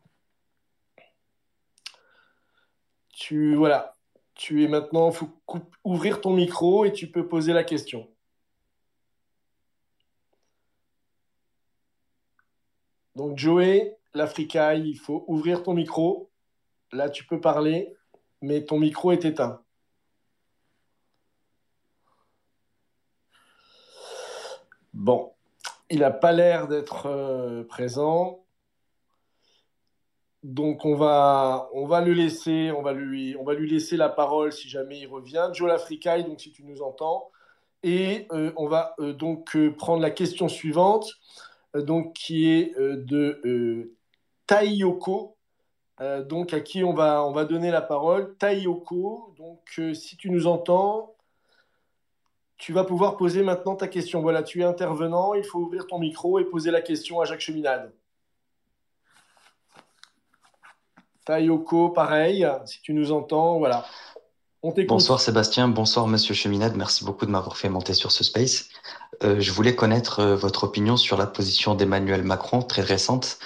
[3.18, 3.97] tu voilà,
[4.38, 5.28] tu es maintenant, faut
[5.82, 8.08] ouvrir ton micro et tu peux poser la question.
[13.16, 16.30] Donc Joey, l'Africaille, il faut ouvrir ton micro.
[16.92, 17.92] Là, tu peux parler,
[18.40, 19.60] mais ton micro est éteint.
[24.94, 25.32] Bon,
[25.90, 28.44] il n'a pas l'air d'être euh, présent.
[30.44, 34.08] Donc on va, on va le laisser, on va, lui, on va lui laisser la
[34.08, 35.50] parole si jamais il revient.
[35.52, 37.30] Joe Lafricaille, donc si tu nous entends.
[37.82, 41.12] Et euh, on va euh, donc euh, prendre la question suivante,
[41.74, 43.92] donc qui est de
[44.46, 45.36] Taiyoko,
[46.26, 48.36] donc à qui on va, on va donner la parole.
[48.38, 51.14] Taiyoko, donc si tu nous entends,
[52.56, 54.22] tu vas pouvoir poser maintenant ta question.
[54.22, 57.40] Voilà, tu es intervenant, il faut ouvrir ton micro et poser la question à Jacques
[57.40, 57.92] Cheminade.
[61.28, 63.84] Tayoko, pareil, si tu nous entends, voilà.
[64.62, 68.70] On bonsoir Sébastien, bonsoir Monsieur Cheminade, merci beaucoup de m'avoir fait monter sur ce space.
[69.22, 73.40] Euh, je voulais connaître euh, votre opinion sur la position d'Emmanuel Macron, très récente,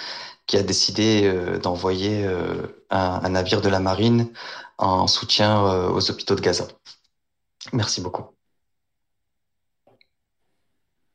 [0.47, 2.25] qui a décidé euh, d'envoyer
[2.89, 4.29] un, navire de la marine
[4.77, 6.69] en soutien aux hôpitaux de Gaza.
[7.73, 8.23] Merci beaucoup.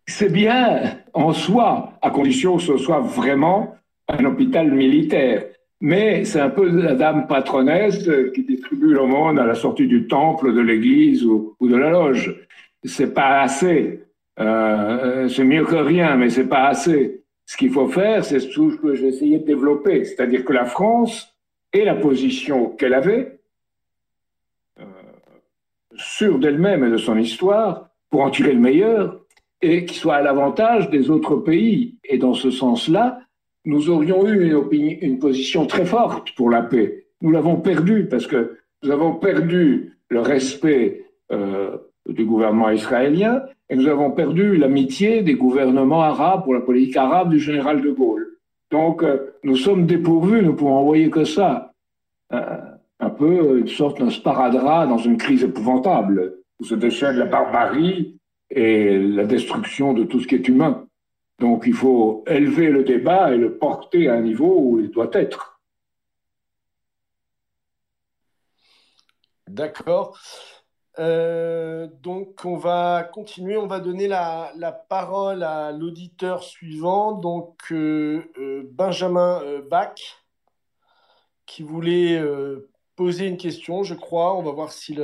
[0.07, 3.75] C'est bien en soi, à condition que ce soit vraiment
[4.09, 5.45] un hôpital militaire
[5.81, 10.53] mais c'est un peu la dame patronesse qui distribue monde à la sortie du temple,
[10.53, 12.35] de l'église ou, de la loge.
[12.85, 14.05] C'est pas assez.
[14.41, 17.23] Euh, c'est mieux que rien, mais c'est pas assez.
[17.47, 21.35] Ce qu'il faut faire, c'est ce que j'ai essayé de développer, c'est-à-dire que la France
[21.73, 23.41] ait la position qu'elle avait,
[24.81, 24.85] euh,
[25.97, 29.21] sûre d'elle-même et de son histoire, pour en tirer le meilleur,
[29.61, 31.97] et qui soit à l'avantage des autres pays.
[32.05, 33.21] Et dans ce sens-là,
[33.65, 34.55] nous aurions eu
[35.01, 37.07] une, position très forte pour la paix.
[37.21, 41.77] Nous l'avons perdue parce que nous avons perdu le respect euh,
[42.09, 47.31] du gouvernement israélien et nous avons perdu l'amitié des gouvernements arabes pour la politique arabe
[47.31, 48.39] du général de Gaulle.
[48.71, 51.73] Donc euh, nous sommes dépourvus, nous pouvons envoyer que ça.
[52.33, 52.59] Euh,
[53.01, 58.19] un peu une sorte d'un sparadrap dans une crise épouvantable où se déchaîne la barbarie
[58.51, 60.88] et la destruction de tout ce qui est humain.
[61.39, 65.11] Donc il faut élever le débat et le porter à un niveau où il doit
[65.13, 65.61] être.
[69.47, 70.19] D'accord.
[70.99, 74.53] Euh, donc on va continuer, on va donner la,
[74.89, 80.25] parole à l'auditeur suivant, donc euh, euh, Benjamin Bach,
[81.47, 82.21] qui voulait
[82.97, 84.37] poser une question, je crois.
[84.37, 85.03] On va voir s'il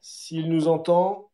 [0.00, 1.30] s'il nous entend.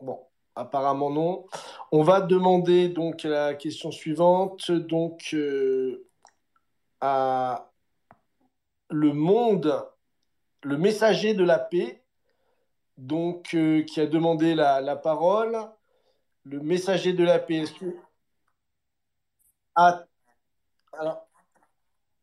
[0.00, 0.20] Bon,
[0.56, 1.46] Apparemment non.
[1.90, 6.06] On va demander donc la question suivante donc euh,
[7.00, 7.70] à
[8.90, 9.84] le monde,
[10.62, 12.04] le messager de la paix,
[12.96, 15.58] donc euh, qui a demandé la, parole.
[16.44, 17.64] Le messager de la paix.
[19.74, 20.04] Ah,
[20.92, 21.26] alors,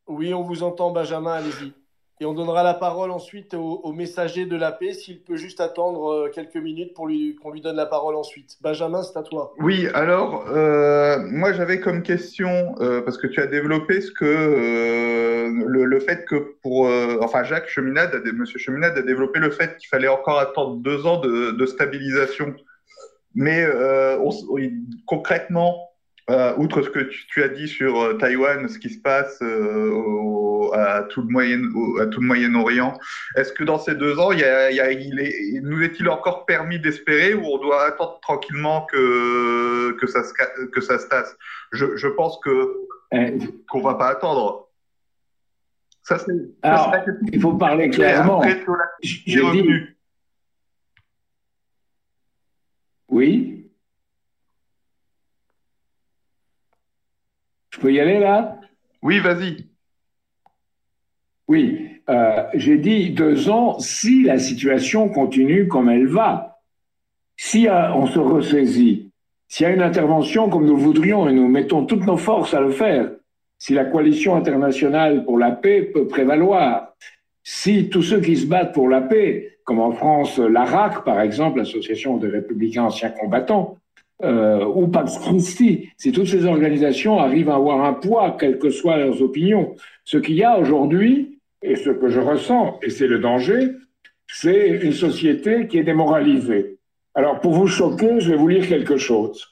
[0.06, 1.81] oui, on vous entend, Benjamin, allez-y.
[2.22, 6.08] Et on donnera la parole ensuite au, messager de la paix, s'il peut juste attendre
[6.08, 7.08] euh, quelques minutes pour
[7.42, 8.58] qu'on lui donne la parole ensuite.
[8.60, 9.52] Benjamin, c'est à toi.
[9.58, 15.50] Oui, alors, euh, moi j'avais comme question, euh, parce que tu as développé ce que
[15.66, 16.88] le, fait que pour.
[17.22, 21.18] enfin, Jacques Cheminade, Monsieur Cheminade a développé le fait qu'il fallait encore attendre deux ans
[21.18, 22.54] de, stabilisation.
[23.34, 23.66] Mais
[25.06, 25.91] concrètement,
[26.30, 30.70] euh, outre ce que tu, as dit sur euh, Taïwan, ce qui se passe euh,
[30.72, 31.62] à tout le Moyen,
[32.00, 32.96] à tout le Moyen-Orient,
[33.36, 36.78] est-ce que dans ces deux ans, il, y a, il, est, nous est-il encore permis
[36.78, 40.32] d'espérer ou on doit attendre tranquillement que que ça se
[40.66, 41.36] que ça se tasse
[41.72, 42.72] je, je pense que
[43.68, 44.68] qu'on va pas attendre.
[46.04, 46.32] Ça c'est.
[47.32, 48.40] il faut parler clairement.
[48.40, 48.62] Après,
[49.02, 49.68] J'ai dit.
[53.08, 53.61] Oui.
[57.72, 58.60] Je peux y aller là?
[59.02, 59.68] Oui, vas-y.
[61.48, 66.60] Oui, euh, j'ai dit deux ans si la situation continue comme elle va.
[67.36, 69.10] Si euh, on se ressaisit,
[69.48, 72.60] s'il y a une intervention comme nous voudrions et nous mettons toutes nos forces à
[72.60, 73.10] le faire,
[73.58, 76.94] si la coalition internationale pour la paix peut prévaloir,
[77.42, 81.58] si tous ceux qui se battent pour la paix, comme en France l'ARAC par exemple,
[81.58, 83.78] l'Association des républicains anciens combattants,
[84.22, 88.70] euh, ou Pax Christi, si toutes ces organisations arrivent à avoir un poids, quelles que
[88.70, 89.74] soient leurs opinions.
[90.04, 93.70] Ce qu'il y a aujourd'hui, et ce que je ressens, et c'est le danger,
[94.26, 96.78] c'est une société qui est démoralisée.
[97.14, 99.48] Alors, pour vous choquer, je vais vous lire quelque chose.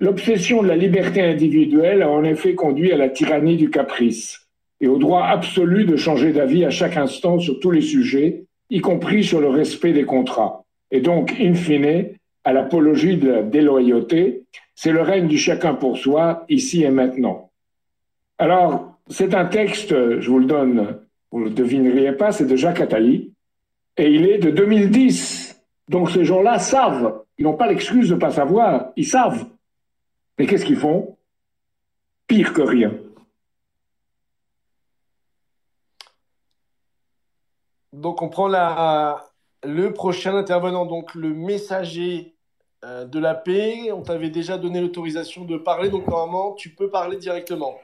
[0.00, 4.48] L'obsession de la liberté individuelle a en effet conduit à la tyrannie du caprice
[4.80, 8.80] et au droit absolu de changer d'avis à chaque instant sur tous les sujets, y
[8.80, 10.64] compris sur le respect des contrats.
[10.90, 15.98] Et donc, in fine, à l'apologie de la déloyauté, c'est le règne du chacun pour
[15.98, 17.50] soi, ici et maintenant.
[18.38, 22.56] Alors, c'est un texte, je vous le donne, vous ne le devineriez pas, c'est de
[22.56, 23.32] Jacques Attali,
[23.96, 25.60] et il est de 2010.
[25.88, 29.46] Donc ces gens-là savent, ils n'ont pas l'excuse de ne pas savoir, ils savent.
[30.38, 31.16] Mais qu'est-ce qu'ils font?
[32.26, 32.92] Pire que rien.
[37.92, 39.30] Donc on prend la,
[39.62, 42.33] le prochain intervenant, donc le messager
[42.84, 43.90] euh, de la paix.
[43.92, 47.76] On t'avait déjà donné l'autorisation de parler, donc normalement, tu peux parler directement.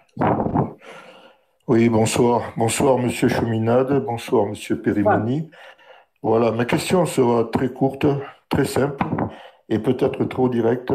[1.66, 2.53] Oui, bonsoir.
[2.57, 4.05] Bonsoir, monsieur Cheminade.
[4.05, 5.51] Bonsoir, monsieur Périmani.
[6.22, 8.07] Voilà, ma question sera très courte,
[8.51, 9.03] très simple
[9.70, 10.92] et peut-être trop directe.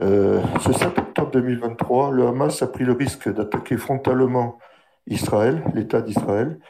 [0.00, 4.58] Euh, ce 7 octobre 2023, le Hamas a pris le risque d'attaquer frontalement
[5.06, 6.60] Israël, l'État d'Israël.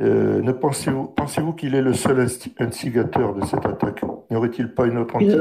[0.00, 2.26] Euh, ne pensez-vous pensez qu'il est le seul
[2.58, 4.02] instigateur de cette attaque?
[4.30, 5.36] N'y aurait-il pas une autre entité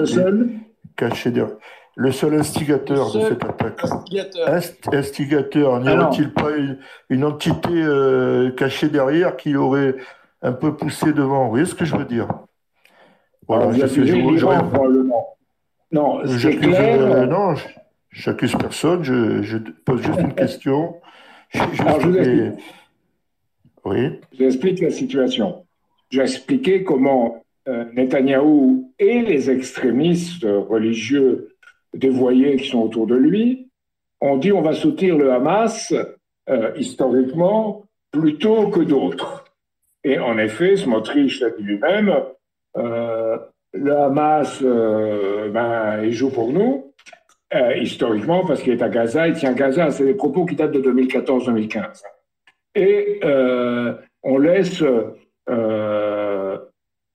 [0.97, 1.56] cachée derrière
[1.95, 3.84] Le seul instigateur de cette attaque?
[3.84, 4.50] Instigateur.
[4.93, 5.80] instigateur.
[5.80, 6.50] N'y aurait-il pas
[7.10, 9.95] une, entité euh, cachée derrière qui aurait
[10.41, 11.45] un peu poussé devant?
[11.45, 12.28] Vous voyez ce que je veux dire?
[13.47, 15.38] Voilà, je, je, je, probablement.
[15.91, 17.02] Non, c'est clair.
[17.02, 17.56] Euh, non,
[18.12, 20.95] j'accuse personne, je, pose juste une question.
[21.54, 22.52] Alors, je
[24.38, 25.66] J'explique la situation.
[26.10, 31.50] J'ai expliqué comment euh, Netanyahou et les extrémistes religieux
[31.94, 33.68] dévoyés qui sont autour de lui
[34.22, 35.94] ont dit on va soutenir le Hamas
[36.50, 39.46] euh, historiquement plutôt que d'autres.
[40.04, 42.14] Et en effet, Smotrich l'a dit lui-même,
[42.78, 43.38] euh,
[43.74, 46.94] le Hamas, ben, il joue pour nous,
[47.76, 49.92] historiquement, parce qu'il est à Gaza, il tient Gaza.
[49.92, 52.02] C'est des propos qui datent de 2014-2015
[52.76, 53.94] et euh,
[54.24, 54.84] on laisse,
[55.50, 56.58] euh,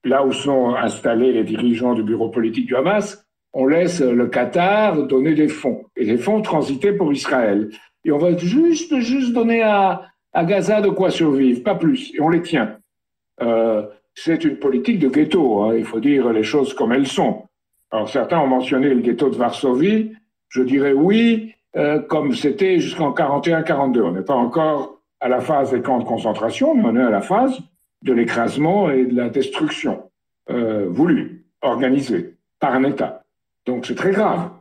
[0.03, 5.03] là où sont installés les dirigeants du bureau politique du Hamas, on laisse le Qatar
[5.03, 7.69] donner des fonds, et les fonds transiter pour Israël.
[8.03, 10.03] Et on va juste, juste donner à,
[10.33, 12.77] à Gaza de quoi survivre, pas plus, et on les tient.
[13.41, 13.83] Euh,
[14.13, 17.43] c'est une politique de ghetto, hein, il faut dire les choses comme elles sont.
[17.91, 20.11] Alors certains ont mentionné le ghetto de Varsovie,
[20.49, 21.53] je dirais oui,
[22.07, 24.01] comme c'était jusqu'en 41-42.
[24.01, 24.94] On n'est pas encore
[25.25, 27.57] à la phase des camps de concentration, on est à la phase
[28.03, 30.11] de l'écrasement et de la destruction
[30.51, 33.23] euh, voulue, organisée par un État.
[33.65, 34.51] Donc c'est très grave.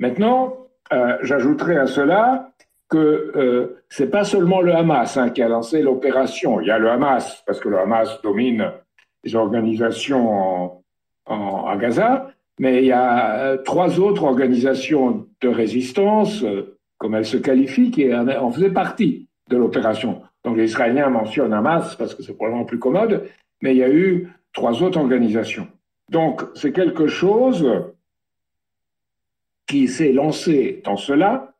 [0.00, 0.56] Maintenant,
[0.92, 2.50] euh, j'ajouterai à cela
[2.88, 2.98] que
[3.36, 6.60] euh, c'est pas seulement le Hamas hein, qui a lancé l'opération.
[6.60, 8.72] Il y a le Hamas parce que le Hamas domine
[9.22, 10.82] les organisations
[11.26, 16.44] en, à Gaza, Mais il y a euh, trois autres organisations de résistance,
[16.96, 20.22] comme elles se qualifient, qui en faisaient partie de l'opération.
[20.44, 23.28] Donc les Israéliens mentionnent Hamas parce que c'est probablement plus commode,
[23.62, 25.68] mais il y a eu trois autres organisations.
[26.10, 27.66] Donc c'est quelque chose
[29.66, 31.54] qui s'est lancé dans cela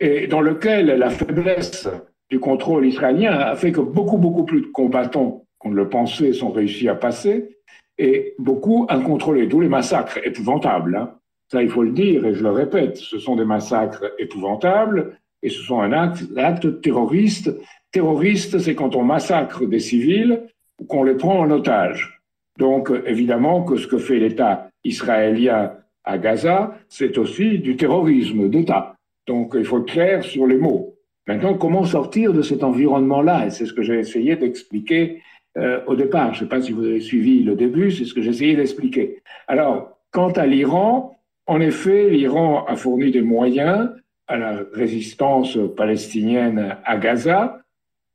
[0.00, 1.88] et dans lequel la faiblesse
[2.30, 6.32] du contrôle israélien a fait que beaucoup, beaucoup plus de combattants qu'on ne le pensait
[6.32, 7.58] sont réussis à passer
[7.98, 10.96] et beaucoup incontrôlés, d'où les massacres épouvantables.
[10.96, 11.14] Hein.
[11.48, 15.50] Ça, il faut le dire, et je le répète, ce sont des massacres épouvantables, et
[15.50, 17.54] ce sont un acte, acte terroriste.
[17.92, 20.42] Terroriste, c'est quand on massacre des civils
[20.80, 22.20] ou qu'on les prend en otage.
[22.58, 25.72] Donc, évidemment que ce que fait l'État israélien
[26.02, 28.96] à Gaza, c'est aussi du terrorisme d'État.
[29.26, 30.94] Donc, il faut être clair sur les mots.
[31.26, 33.46] Maintenant, comment sortir de cet environnement-là?
[33.46, 35.22] Et c'est ce que j'ai essayé d'expliquer
[35.58, 36.32] euh, au départ.
[36.32, 38.56] Je ne sais pas si vous avez suivi le début, c'est ce que j'ai essayé
[38.56, 39.22] d'expliquer.
[39.46, 43.90] Alors, quant à l'Iran, en effet, l'Iran a fourni des moyens
[44.26, 47.60] à la résistance palestinienne à Gaza,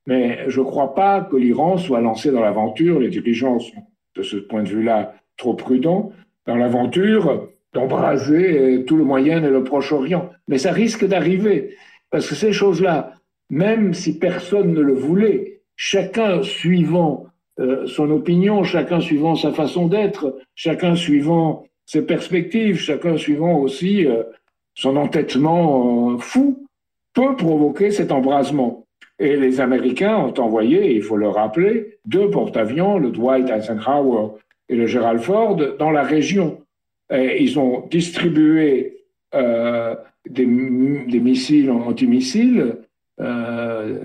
[0.08, 3.84] mais je ne crois pas que l'Iran soit lancé dans l'aventure, les dirigeants sont
[4.16, 6.12] de ce point de vue-là trop prudents,
[6.46, 10.32] dans l'aventure d'embraser tout le Moyen et le Proche-Orient.
[10.48, 11.76] Mais ça risque d'arriver,
[12.10, 13.14] parce que ces choses-là,
[13.50, 17.28] même si personne ne le voulait, chacun suivant
[17.60, 24.06] euh, son opinion, chacun suivant sa façon d'être, chacun suivant ses perspectives, chacun suivant aussi
[24.06, 24.24] euh,
[24.80, 26.66] son entêtement euh, fou,
[27.14, 28.86] peut provoquer cet embrasement.
[29.20, 34.38] Et les Américains ont envoyé, il faut le rappeler, deux porte-avions, le Dwight Eisenhower
[34.70, 36.62] et le Gerald Ford, dans la région.
[37.12, 39.04] Ils ont distribué
[39.36, 39.96] euh,
[40.30, 42.78] des, missiles antimissiles
[43.20, 44.00] euh,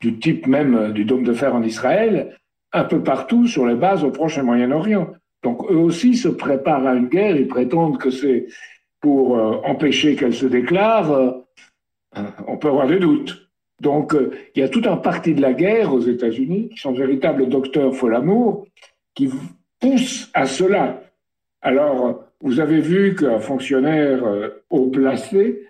[0.00, 2.38] du type même du dôme de fer en Israël,
[2.72, 5.08] un peu partout sur les bases au Proche et Moyen-Orient.
[5.42, 8.46] Donc eux aussi se préparent à une guerre, ils prétendent que c'est
[9.00, 11.10] pour euh, empêcher qu'elle se déclare.
[11.12, 11.32] Euh,
[12.46, 13.48] on peut avoir des doutes.
[13.80, 16.92] Donc euh, il y a tout un parti de la guerre aux États-Unis qui sont
[16.92, 18.66] véritables docteurs folamour
[19.14, 19.30] qui
[19.80, 21.02] poussent à cela.
[21.62, 24.22] Alors vous avez vu qu'un fonctionnaire
[24.70, 25.66] haut placé,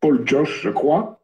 [0.00, 1.20] Paul Josh, je crois,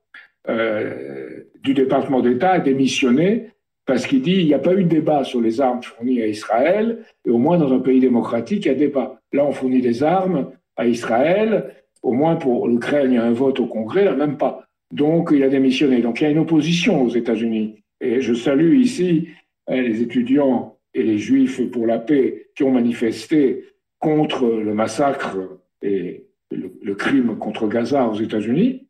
[0.46, 3.50] du département d'État a démissionné
[3.86, 6.26] parce qu'il dit il n'y a pas eu de débat sur les armes fournies à
[6.26, 9.20] Israël, et au moins dans un pays démocratique, il y a débat.
[9.32, 11.72] Là, on fournit des armes à Israël,
[12.02, 14.66] au moins pour l'Ukraine, il y a un vote au Congrès, là, même pas.
[14.92, 16.00] Donc, il a démissionné.
[16.00, 17.82] Donc, il y a une opposition aux États-Unis.
[18.00, 19.28] Et je salue ici
[19.66, 23.64] hein, les étudiants et les juifs pour la paix qui ont manifesté
[23.98, 25.36] contre le massacre
[25.82, 28.86] et le, crime contre Gaza aux États-Unis,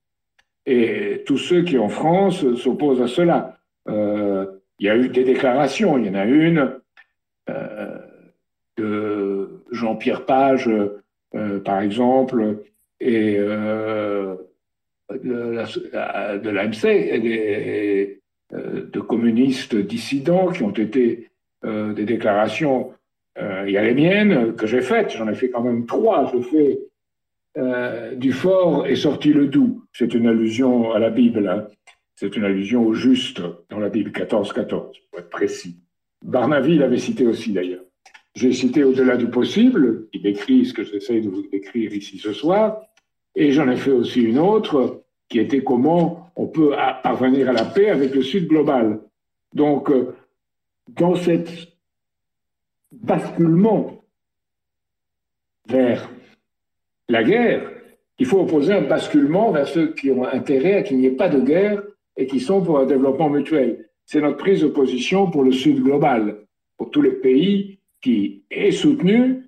[0.67, 3.59] et tous ceux qui en France s'opposent à cela.
[3.89, 4.26] Euh,
[4.79, 5.99] il y a eu des déclarations.
[5.99, 6.81] Il y en a une
[7.49, 7.99] euh,
[8.77, 10.69] de Jean-Pierre Page,
[11.35, 12.63] euh, par exemple,
[13.01, 14.37] et euh,
[15.11, 18.21] de l'AMC, et
[18.53, 21.31] de communistes dissidents qui ont été
[21.65, 22.93] des déclarations.
[23.39, 26.33] il y a les miennes que j'ai faites, j'en ai fait quand même trois.
[26.33, 29.85] Je fais du fort et sorti le doux.
[29.93, 31.49] C'est une allusion à la Bible.
[31.49, 31.67] Hein.
[32.17, 34.69] C'est une allusion au juste dans la Bible 14-14,
[35.11, 35.83] pour être précis.
[36.23, 37.85] Barnaville l'avait cité aussi d'ailleurs.
[38.35, 42.33] J'ai cité Au-delà du possible, qui décrit ce que j'essaie de vous décrire ici ce
[42.33, 42.81] soir,
[43.35, 46.71] et j'en ai fait aussi une autre qui était comment on peut
[47.03, 49.01] parvenir à la paix avec le Sud global.
[49.53, 50.15] Donc, euh,
[50.89, 51.51] dans cet
[52.93, 54.03] basculement
[55.69, 56.09] vers
[57.11, 57.71] la guerre,
[58.19, 61.29] il faut opposer un basculement vers ceux qui ont intérêt à qu'il n'y ait pas
[61.29, 61.83] de guerre
[62.17, 63.89] et qui sont pour un développement mutuel.
[64.05, 66.39] C'est notre prise de position pour le Sud global,
[66.77, 69.43] pour tous les pays qui est soutenu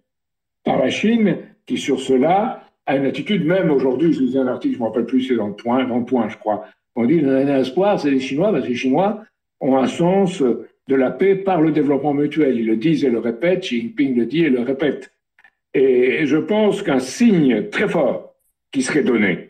[0.64, 4.74] par la Chine, qui sur cela a une attitude, même aujourd'hui, je lisais un article,
[4.74, 6.64] je ne me rappelle plus, c'est dans le point, dans le point, je crois.
[6.96, 9.22] On dit, a un espoir, c'est les Chinois, parce que les Chinois
[9.60, 12.58] ont un sens de la paix par le développement mutuel.
[12.58, 15.12] Ils le disent et le répètent, Xi Jinping le dit et le répète.
[15.74, 18.34] Et je pense qu'un signe très fort
[18.72, 19.47] qui serait donné,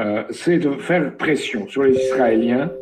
[0.00, 2.72] euh, c'est de faire pression sur les Israéliens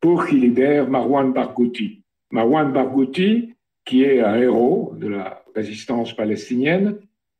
[0.00, 2.04] pour qu'ils libèrent Marwan Barghouti.
[2.30, 3.54] Marwan Barghouti,
[3.84, 6.98] qui est un héros de la résistance palestinienne,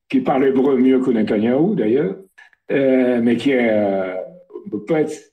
[0.09, 2.17] qui parle hébreu mieux que Netanyahou d'ailleurs,
[2.73, 4.17] euh, mais qui est, euh,
[4.89, 5.33] peut être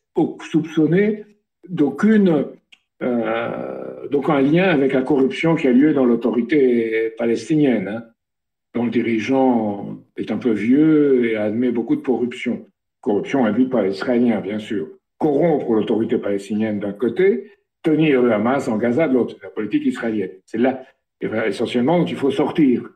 [0.52, 1.26] soupçonné
[1.68, 2.46] d'aucune
[4.10, 8.04] d'aucun lien avec la corruption qui a lieu dans l'autorité palestinienne, hein,
[8.74, 12.66] dont le dirigeant est un peu vieux et admet beaucoup de corruption
[13.02, 14.88] corruption induite par les Israéliens, bien sûr,
[15.18, 20.32] corrompre l'autorité palestinienne d'un côté, tenir le Hamas en Gaza de l'autre, la politique israélienne.
[20.46, 20.84] C'est là,
[21.22, 22.90] et bien, essentiellement dont il faut sortir.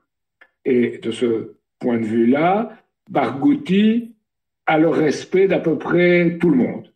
[0.66, 2.78] Et de ce point de vue-là,
[3.10, 4.16] Barghouti
[4.66, 6.93] a le respect d'à peu près tout le monde.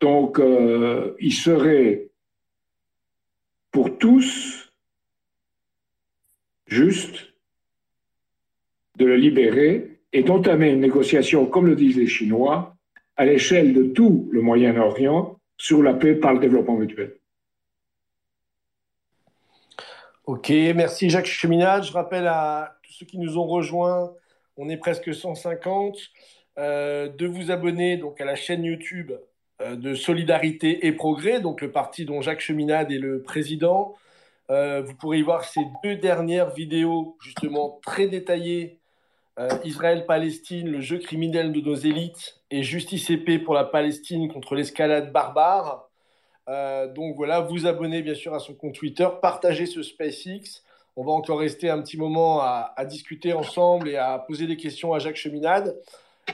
[0.00, 2.08] Donc, euh, il serait
[3.70, 4.72] pour tous
[6.66, 7.34] juste
[8.96, 12.76] de le libérer et d'entamer une négociation, comme le disent les Chinois,
[13.16, 17.16] à l'échelle de tout le Moyen-Orient sur la paix par le développement mutuel.
[20.24, 21.84] Ok, merci Jacques Cheminade.
[21.84, 24.12] Je rappelle à tous ceux qui nous ont rejoints,
[24.56, 25.96] on est presque 150,
[26.58, 29.12] euh, de vous abonner donc à la chaîne YouTube
[29.62, 33.94] euh, de Solidarité et Progrès, donc le parti dont Jacques Cheminade est le président.
[34.50, 38.80] Euh, vous pourrez y voir ces deux dernières vidéos, justement très détaillées.
[39.64, 44.54] Israël-Palestine, le jeu criminel de nos élites et Justice et paix pour la Palestine contre
[44.54, 45.88] l'escalade barbare.
[46.48, 50.62] Euh, donc voilà, vous abonnez bien sûr à son compte Twitter, partagez ce SpaceX.
[50.96, 54.94] On va encore rester un petit moment à, discuter ensemble et à poser des questions
[54.94, 55.78] à Jacques Cheminade.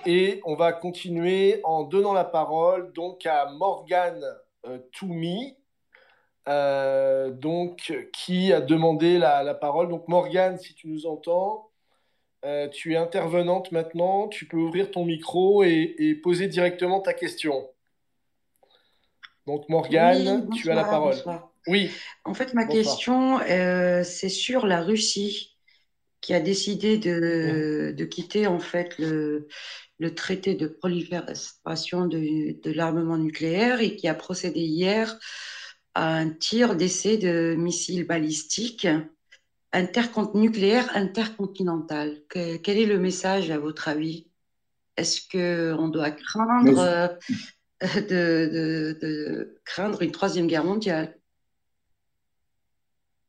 [0.07, 4.25] Et on va continuer en donnant la parole donc à Morgane
[4.67, 4.79] euh,
[6.49, 9.89] euh, donc qui a demandé la, parole.
[9.89, 11.69] Donc Morgane, si tu nous entends,
[12.73, 14.29] tu es intervenante maintenant.
[14.29, 17.69] Tu peux ouvrir ton micro et poser directement ta question.
[19.47, 21.17] Donc Morgane, tu as la parole.
[21.67, 21.91] Oui.
[22.25, 25.57] En fait, ma question, euh, c'est sur la Russie
[26.21, 29.49] qui a décidé de, de quitter en fait le,
[29.99, 35.19] le, traité de prolifération de, de l'armement nucléaire et qui a procédé hier
[35.95, 38.89] à un tir d'essai de missiles balistiques
[40.35, 42.17] nucléaires intercontinental.
[42.29, 44.27] quel est le message à votre avis?
[44.97, 47.19] Est-ce qu'on doit craindre
[47.81, 51.17] de, de, craindre une troisième guerre mondiale?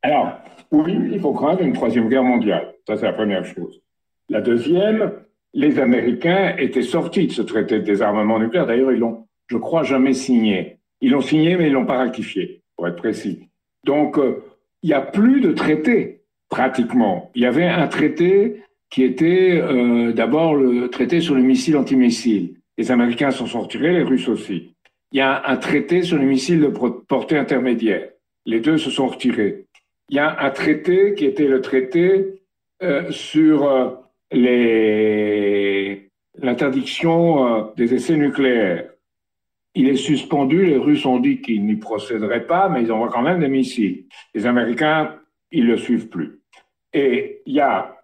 [0.02, 0.38] Alors,
[0.70, 2.74] oui, il faut craindre une troisième guerre mondiale.
[2.86, 3.80] Ça, c'est la première chose.
[4.28, 5.12] La deuxième,
[5.52, 8.66] les Américains étaient sortis de ce traité de désarmement nucléaire.
[8.66, 10.78] D'ailleurs, ils l'ont, je crois, jamais signé.
[11.00, 13.48] Ils l'ont signé, mais ils l'ont pas ratifié, pour être précis.
[13.84, 14.44] Donc, euh,
[14.82, 17.30] il n'y a plus de traité, pratiquement.
[17.34, 22.54] Il y avait un traité qui était euh, d'abord le traité sur les missiles antimissiles.
[22.78, 24.74] Les Américains s'en sont retirés, les Russes aussi.
[25.12, 28.10] Il y a un traité sur les missiles de portée intermédiaire.
[28.44, 29.64] Les deux se sont retirés.
[30.08, 32.40] Il y a un traité qui était le traité
[32.82, 33.90] euh, sur euh,
[36.38, 38.90] l'interdiction des essais nucléaires.
[39.74, 40.64] Il est suspendu.
[40.64, 44.04] Les Russes ont dit qu'ils n'y procéderaient pas, mais ils envoient quand même des missiles.
[44.34, 45.14] Les Américains,
[45.50, 46.40] ils le suivent plus.
[46.92, 47.96] Et il y a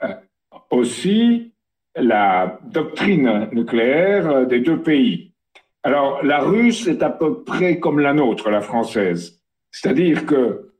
[0.70, 1.53] aussi
[1.97, 5.32] la doctrine nucléaire des deux pays.
[5.82, 9.43] Alors, la russe est à peu près comme la nôtre, la française.
[9.70, 10.70] C'est-à-dire que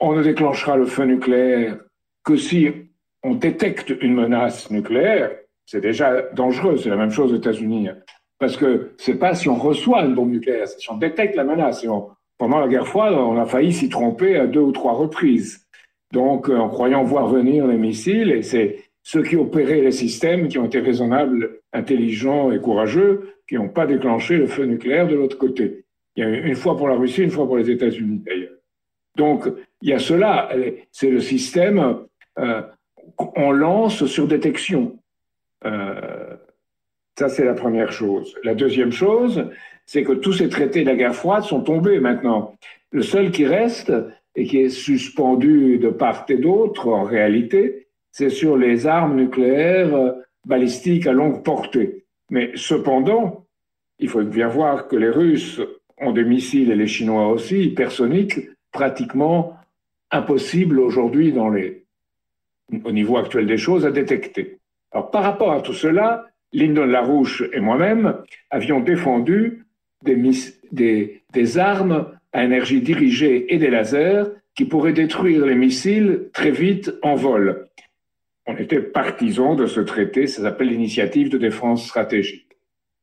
[0.00, 1.78] on ne déclenchera le feu nucléaire
[2.24, 2.70] que si
[3.22, 5.36] on détecte une menace nucléaire.
[5.66, 7.88] C'est déjà dangereux, c'est la même chose aux États-Unis.
[7.88, 7.96] Hein.
[8.38, 11.44] Parce que c'est pas si on reçoit une bombe nucléaire, c'est si on détecte la
[11.44, 11.86] menace.
[12.38, 15.66] Pendant la guerre froide, on a failli s'y tromper à deux ou trois reprises.
[16.12, 20.58] Donc, en croyant voir venir les missiles, et c'est ceux qui opéraient les systèmes, qui
[20.58, 25.38] ont été raisonnables, intelligents et courageux, qui n'ont pas déclenché le feu nucléaire de l'autre
[25.38, 25.84] côté.
[26.16, 28.52] Il y a une fois pour la Russie, une fois pour les États-Unis d'ailleurs.
[29.16, 29.48] Donc,
[29.82, 30.50] il y a cela,
[30.92, 31.98] c'est le système,
[32.38, 32.62] euh,
[33.18, 34.98] on lance sur détection.
[35.64, 36.36] Euh,
[37.18, 38.34] ça, c'est la première chose.
[38.44, 39.50] La deuxième chose,
[39.84, 42.54] c'est que tous ces traités de la guerre froide sont tombés maintenant.
[42.92, 43.92] Le seul qui reste
[44.40, 49.94] et qui est suspendu de part et d'autre, en réalité, c'est sur les armes nucléaires
[49.94, 50.12] euh,
[50.46, 52.06] balistiques à longue portée.
[52.30, 53.44] Mais cependant,
[53.98, 55.60] il faut bien voir que les Russes
[55.98, 58.40] ont des missiles et les Chinois aussi, hypersoniques,
[58.72, 59.58] pratiquement
[60.10, 61.34] impossibles aujourd'hui
[62.82, 64.56] au niveau actuel des choses à détecter.
[64.90, 66.24] Alors par rapport à tout cela,
[66.54, 68.16] Lyndon Larouche et moi-même
[68.48, 69.66] avions défendu
[70.02, 74.24] des armes à énergie dirigée et des lasers
[74.54, 77.70] qui pourraient détruire les missiles très vite en vol
[78.50, 82.48] on était partisans de ce traité, ça s'appelle l'initiative de défense stratégique.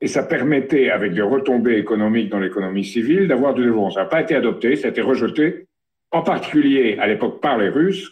[0.01, 3.89] Et ça permettait, avec des retombées économiques dans l'économie civile, d'avoir du développement.
[3.89, 5.67] Ça n'a pas été adopté, ça a été rejeté,
[6.11, 8.11] en particulier à l'époque par les Russes,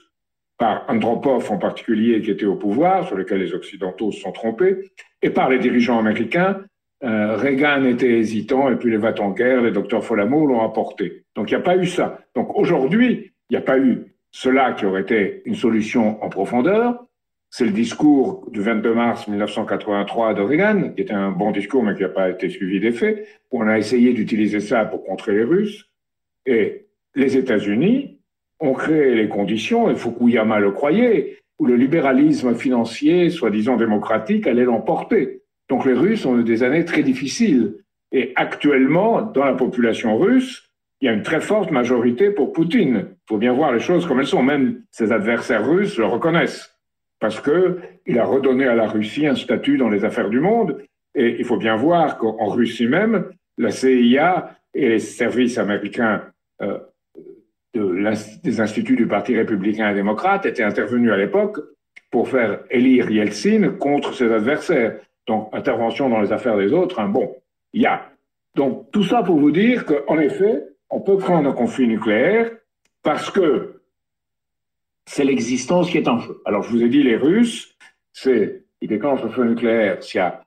[0.57, 4.91] par Andropov en particulier qui était au pouvoir, sur lequel les Occidentaux se sont trompés,
[5.21, 6.61] et par les dirigeants américains.
[7.03, 11.23] Euh, Reagan était hésitant, et puis les guerre, les docteurs Folamo l'ont apporté.
[11.35, 12.19] Donc il n'y a pas eu ça.
[12.35, 17.05] Donc aujourd'hui, il n'y a pas eu cela qui aurait été une solution en profondeur.
[17.49, 21.95] C'est le discours du 22 mars 1983 de Reagan, qui était un bon discours, mais
[21.95, 25.89] qui n'a pas été suivi d'effet, on a essayé d'utiliser ça pour contrer les Russes.
[26.45, 28.15] Et les États-Unis
[28.59, 34.63] on crée les conditions, et Fukuyama le croyait, où le libéralisme financier, soi-disant démocratique, allait
[34.63, 35.41] l'emporter.
[35.69, 37.75] Donc les Russes ont eu des années très difficiles.
[38.11, 40.69] Et actuellement, dans la population russe,
[41.01, 43.07] il y a une très forte majorité pour Poutine.
[43.09, 44.43] Il faut bien voir les choses comme elles sont.
[44.43, 46.71] Même ses adversaires russes le reconnaissent.
[47.19, 50.81] Parce qu'il a redonné à la Russie un statut dans les affaires du monde.
[51.15, 53.25] Et il faut bien voir qu'en Russie même,
[53.57, 56.23] la CIA et les services américains
[56.61, 56.79] euh,
[57.73, 61.59] des instituts du Parti républicain et démocrate étaient intervenus à l'époque
[62.11, 64.99] pour faire élire Yeltsin contre ses adversaires.
[65.27, 67.35] Donc, intervention dans les affaires des autres, un bon,
[67.73, 68.09] il y a.
[68.55, 72.51] Donc, tout ça pour vous dire qu'en effet, on peut prendre un conflit nucléaire
[73.03, 73.81] parce que
[75.05, 76.41] c'est l'existence qui est en jeu.
[76.45, 77.75] Alors, je vous ai dit, les Russes,
[78.13, 80.43] c'est, ils déclenchent le feu nucléaire s'il y a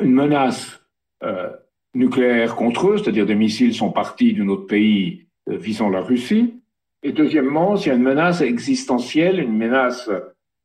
[0.00, 0.80] une menace
[1.22, 1.50] euh,
[1.94, 6.60] nucléaire contre eux, c'est-à-dire des missiles sont partis d'un autre pays euh, visant la Russie,
[7.02, 10.10] et deuxièmement, s'il y a une menace existentielle, une menace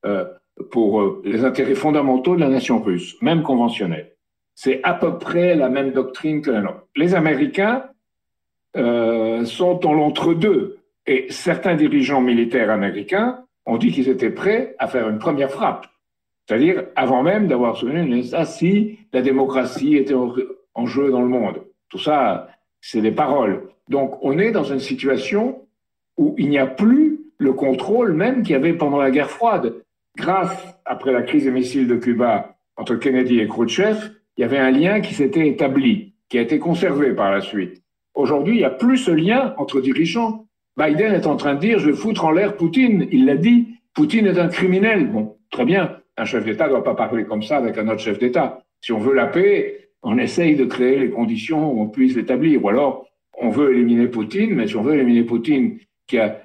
[0.06, 0.26] euh,
[0.72, 4.14] pour euh, les intérêts fondamentaux de la nation russe, même conventionnelle.
[4.56, 6.88] C'est à peu près la même doctrine que la nôtre.
[6.96, 7.86] Les Américains
[8.76, 10.78] euh, sont dans l'entre-deux.
[11.08, 15.88] Et certains dirigeants militaires américains ont dit qu'ils étaient prêts à faire une première frappe.
[16.46, 21.64] C'est-à-dire avant même d'avoir souvenu ça si la démocratie était en jeu dans le monde.
[21.90, 22.50] Tout ça,
[22.82, 23.70] c'est des paroles.
[23.88, 25.68] Donc on est dans une situation
[26.18, 29.74] où il n'y a plus le contrôle même qu'il y avait pendant la guerre froide.
[30.20, 33.98] Grâce, après la crise des missiles de Cuba entre Kennedy et Khrouchtchev,
[34.36, 37.82] il y avait un lien qui s'était établi, qui a été conservé par la suite.
[38.16, 40.46] Aujourd'hui, il n'y a plus ce lien entre dirigeants.
[40.78, 43.08] Biden est en train de dire, je vais foutre en l'air Poutine.
[43.14, 45.08] Il l'a dit, Poutine est un criminel.
[45.10, 48.02] Bon, très bien, un chef d'État ne doit pas parler comme ça avec un autre
[48.02, 48.62] chef d'État.
[48.82, 52.64] Si on veut la paix, on essaye de créer les conditions où on puisse l'établir.
[52.64, 53.08] Ou alors,
[53.38, 56.42] on veut éliminer Poutine, mais si on veut éliminer Poutine qui a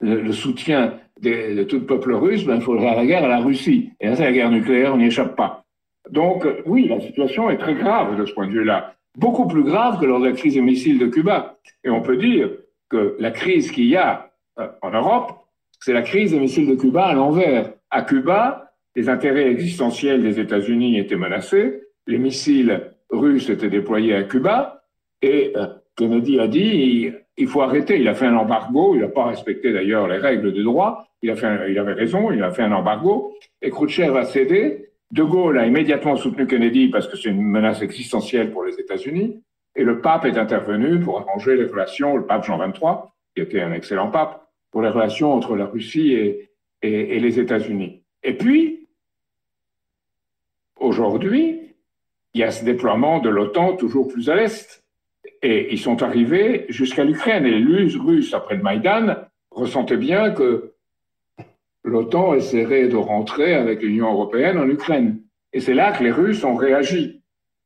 [0.00, 3.90] le, soutien de, tout le peuple russe, ben, il faudra la guerre à la Russie.
[4.00, 5.64] Et là, c'est la guerre nucléaire, on n'y échappe pas.
[6.10, 8.94] Donc, oui, la situation est très grave de ce point de vue-là.
[9.16, 11.58] Beaucoup plus grave que lors de la crise des missiles de Cuba.
[11.84, 12.50] Et on peut dire
[12.88, 15.32] que la crise qu'il y a euh, en Europe,
[15.80, 17.72] c'est la crise des missiles de Cuba à l'envers.
[17.90, 24.24] À Cuba, les intérêts existentiels des États-Unis étaient menacés, les missiles russes étaient déployés à
[24.24, 24.84] Cuba,
[25.22, 25.66] et euh,
[25.96, 27.98] Kennedy a dit il faut arrêter.
[27.98, 31.08] Il a fait un embargo, il n'a pas respecté d'ailleurs les règles de droit.
[31.22, 33.34] Il, avait raison, il a fait un embargo.
[33.62, 34.86] Et Khrouchtchev a cédé.
[35.10, 39.42] De Gaulle a immédiatement soutenu Kennedy parce que c'est une menace existentielle pour les États-Unis.
[39.74, 43.60] Et le pape est intervenu pour arranger les relations, le pape Jean XXIII, qui était
[43.60, 48.02] un excellent pape, pour les relations entre la Russie et les États-Unis.
[48.22, 48.88] Et puis,
[50.76, 51.74] aujourd'hui,
[52.34, 54.79] il y a ce déploiement de l'OTAN toujours plus à l'Est.
[55.42, 57.46] Et ils sont arrivés jusqu'à l'Ukraine.
[57.46, 59.16] Et les Russes, après le Maïdan,
[59.50, 60.74] ressentaient bien que
[61.84, 65.20] l'OTAN essaierait de rentrer avec l'Union européenne en Ukraine.
[65.52, 67.22] Et c'est là que les Russes ont réagi.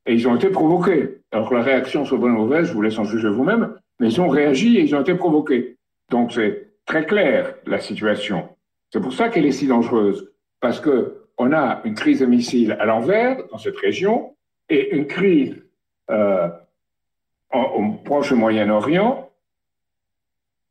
[0.07, 1.21] Et ils ont été provoqués.
[1.33, 4.09] Alors que la réaction soit bonne ou mauvaise, je vous laisse en juger vous-même, mais
[4.09, 5.77] ils ont réagi et ils ont été provoqués.
[6.11, 8.49] Donc c'est très clair la situation.
[8.93, 10.31] C'est pour ça qu'elle est si dangereuse.
[10.61, 14.37] Parce que on a une crise de missiles à l'envers dans cette région
[14.69, 15.57] et une crise
[16.11, 16.49] euh,
[17.55, 19.31] au Proche Moyen-Orient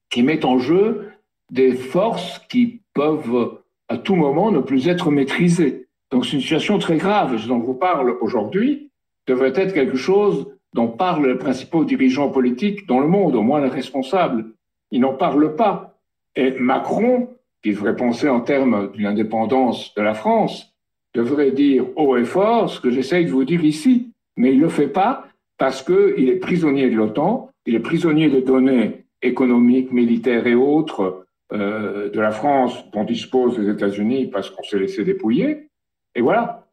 [0.09, 1.09] qui met en jeu
[1.49, 3.59] des forces qui peuvent
[3.89, 5.87] à tout moment ne plus être maîtrisées.
[6.11, 7.37] Donc c'est une situation très grave.
[7.37, 8.91] Ce dont je vous parle aujourd'hui
[9.27, 13.61] devrait être quelque chose dont parlent les principaux dirigeants politiques dans le monde, au moins
[13.61, 14.45] les responsables.
[14.91, 15.97] Ils n'en parlent pas.
[16.35, 17.29] Et Macron,
[17.63, 20.73] qui devrait penser en termes d'une indépendance de la France,
[21.13, 24.11] devrait dire haut et fort ce que j'essaye de vous dire ici.
[24.35, 25.25] Mais il ne le fait pas
[25.63, 31.25] parce qu'il est prisonnier de l'OTAN, il est prisonnier de données économiques, militaires et autres
[31.53, 35.69] euh, de la France dont disposent les États-Unis parce qu'on s'est laissé dépouiller.
[36.15, 36.67] Et voilà.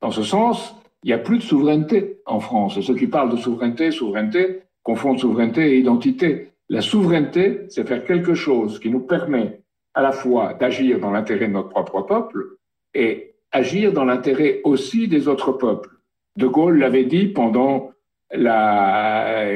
[0.00, 2.80] Dans ce sens, il n'y a plus de souveraineté en France.
[2.80, 6.52] ceux qui parlent de souveraineté, souveraineté, confondent souveraineté et identité.
[6.68, 9.60] La souveraineté, c'est faire quelque chose qui nous permet
[9.94, 12.58] à la fois d'agir dans l'intérêt de notre propre peuple
[12.94, 15.97] et agir dans l'intérêt aussi des autres peuples.
[16.38, 17.90] De Gaulle l'avait dit pendant
[18.30, 19.50] la,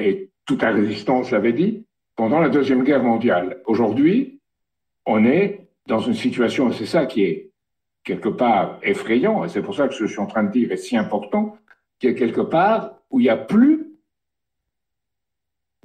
[0.47, 3.63] toute la résistance l'avait dit, pendant la Deuxième Guerre mondiale.
[3.67, 4.41] Aujourd'hui,
[5.07, 7.51] on est dans une situation, et c'est ça qui est
[8.03, 10.51] quelque part effrayant, et c'est pour ça que ce que je suis en train de
[10.51, 11.57] dire est si important,
[12.01, 13.87] qui est quelque part où il n'y a plus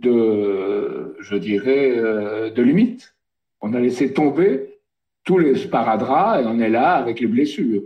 [0.02, 3.16] de, je dirais, euh, de limites.
[3.62, 4.80] On a laissé tomber
[5.24, 7.84] tous les sparadraps et on est là avec les blessures.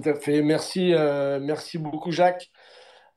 [0.00, 0.42] Tout à fait.
[0.42, 2.50] Merci, euh, merci beaucoup, Jacques.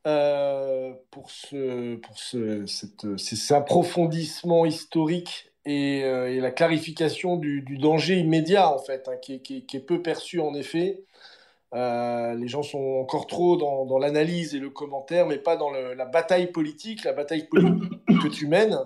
[0.03, 6.03] pour, ce, pour ce, cette, ces approfondissements historiques et,
[6.39, 11.03] la clarification du, danger immédiat, en fait, hein, qui, est peu perçu en effet.
[11.73, 16.05] Euh, les gens sont encore trop dans, l'analyse et le commentaire, mais pas dans la
[16.05, 18.79] bataille politique, la bataille politique que tu mènes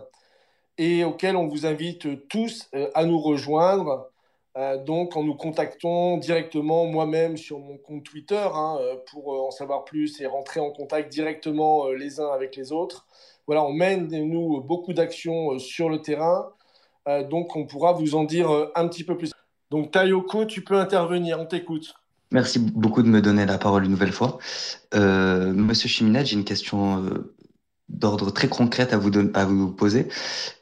[0.78, 4.10] et auquel on vous invite tous à nous rejoindre.
[4.58, 8.78] Euh, donc en nous contactant directement moi-même sur mon compte Twitter hein,
[9.12, 13.06] pour en savoir plus et rentrer en contact directement les uns avec les autres.
[13.48, 16.50] Voilà, on mène nous beaucoup d'actions sur le terrain,
[17.30, 19.32] donc on pourra vous en dire un petit peu plus.
[19.72, 21.94] Donc Tayoko, tu peux intervenir, on t'écoute.
[22.32, 24.40] Merci beaucoup de me donner la parole une nouvelle fois.
[24.94, 27.34] Euh, Monsieur Chiminade, j'ai une question euh,
[27.90, 30.08] d'ordre très concrète à vous, à vous poser.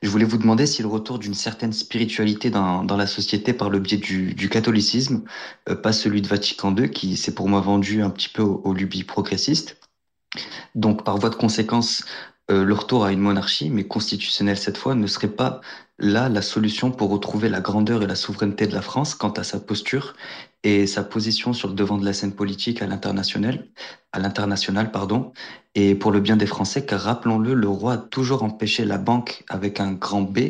[0.01, 3.69] Je voulais vous demander si le retour d'une certaine spiritualité dans, dans, la société par
[3.69, 5.23] le biais du, du catholicisme,
[5.69, 8.61] euh, pas celui de Vatican II, qui s'est pour moi vendu un petit peu aux
[8.63, 9.77] au lubies progressistes.
[10.75, 12.03] Donc, par voie de conséquence,
[12.51, 15.61] euh, le retour à une monarchie, mais constitutionnelle cette fois, ne serait pas
[16.03, 19.43] là la solution pour retrouver la grandeur et la souveraineté de la France quant à
[19.43, 20.15] sa posture
[20.63, 23.67] et sa position sur le devant de la scène politique à l'international,
[24.11, 25.31] à l'international, pardon,
[25.75, 29.43] et pour le bien des Français, car rappelons-le, le roi a toujours empêché la banque
[29.49, 30.49] avec un grand B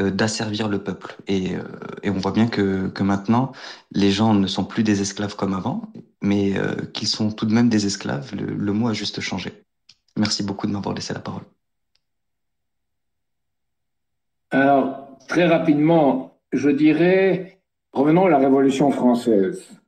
[0.00, 1.16] euh, d'asservir le peuple.
[1.26, 1.62] Et, euh,
[2.04, 3.52] on voit bien que, maintenant,
[3.92, 7.54] les gens ne sont plus des esclaves comme avant, mais euh, qu'ils sont tout de
[7.54, 8.34] même des esclaves.
[8.34, 9.64] Le mot a juste changé.
[10.16, 11.44] Merci beaucoup de m'avoir laissé la parole.
[14.50, 17.60] Alors, très rapidement, je dirais,
[17.92, 19.80] revenons à la Révolution française.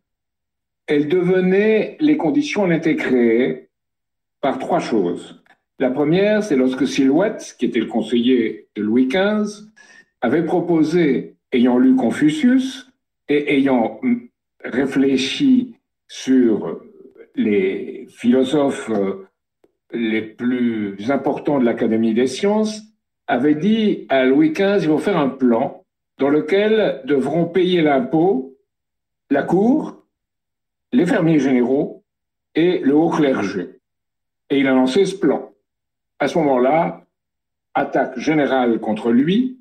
[0.86, 3.68] Elle devenait, les conditions en étaient créées
[4.40, 5.42] par trois choses.
[5.80, 9.64] La première, c'est lorsque Silhouette, qui était le conseiller de Louis XV,
[10.20, 12.88] avait proposé, ayant lu Confucius
[13.28, 14.00] et ayant
[14.62, 15.74] réfléchi
[16.06, 16.80] sur
[17.34, 18.90] les philosophes
[19.92, 22.91] les plus importants de l'Académie des sciences,
[23.32, 25.84] avait dit à Louis XV, il faut faire un plan
[26.18, 28.54] dans lequel devront payer l'impôt
[29.30, 30.04] la cour,
[30.92, 32.04] les fermiers généraux
[32.54, 33.80] et le haut clergé.
[34.50, 35.50] Et il a lancé ce plan.
[36.18, 37.06] À ce moment-là,
[37.72, 39.58] attaque générale contre lui,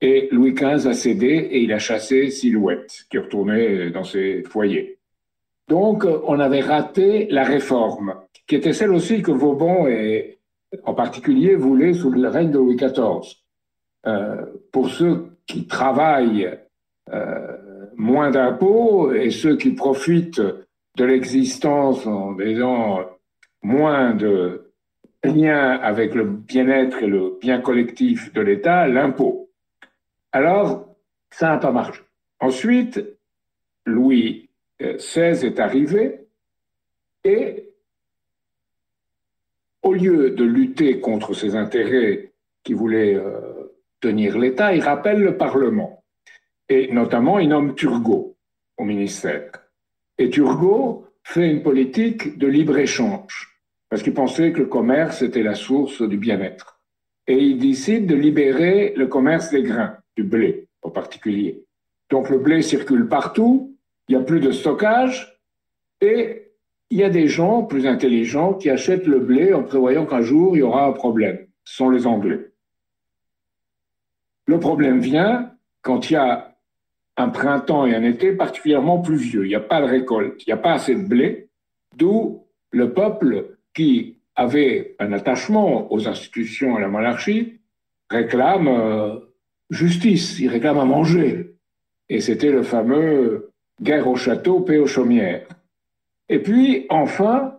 [0.00, 4.98] et Louis XV a cédé et il a chassé Silhouette, qui retournait dans ses foyers.
[5.66, 8.14] Donc, on avait raté la réforme,
[8.46, 10.37] qui était celle aussi que Vauban et
[10.84, 13.36] en particulier voulait sous le règne de Louis XIV.
[14.06, 16.58] Euh, pour ceux qui travaillent
[17.12, 17.56] euh,
[17.96, 23.04] moins d'impôts et ceux qui profitent de l'existence en ayant
[23.62, 24.72] moins de
[25.24, 29.50] lien avec le bien-être et le bien collectif de l'État, l'impôt.
[30.32, 30.94] Alors,
[31.30, 32.02] ça n'a pas marché.
[32.40, 33.04] Ensuite,
[33.84, 34.48] Louis
[34.80, 36.28] XVI est arrivé
[37.24, 37.67] et
[39.88, 42.32] au lieu de lutter contre ses intérêts
[42.62, 46.04] qui voulaient euh, tenir l'État, il rappelle le Parlement.
[46.68, 48.36] Et notamment, il nomme Turgot
[48.76, 49.50] au ministère.
[50.18, 53.58] Et Turgot fait une politique de libre-échange,
[53.88, 56.80] parce qu'il pensait que le commerce était la source du bien-être.
[57.26, 61.64] Et il décide de libérer le commerce des grains, du blé en particulier.
[62.10, 63.74] Donc le blé circule partout,
[64.08, 65.40] il n'y a plus de stockage,
[66.02, 66.47] et
[66.90, 70.56] il y a des gens plus intelligents qui achètent le blé en prévoyant qu'un jour
[70.56, 71.38] il y aura un problème.
[71.64, 72.50] Ce sont les Anglais.
[74.46, 76.56] Le problème vient quand il y a
[77.18, 79.44] un printemps et un été particulièrement pluvieux.
[79.44, 81.48] Il n'y a pas de récolte, il n'y a pas assez de blé,
[81.96, 87.58] d'où le peuple qui avait un attachement aux institutions et à la monarchie
[88.08, 89.16] réclame euh,
[89.68, 91.56] justice, il réclame à manger.
[92.08, 93.50] Et c'était le fameux
[93.82, 95.46] guerre au château, paix aux chaumières.
[96.28, 97.58] Et puis, enfin,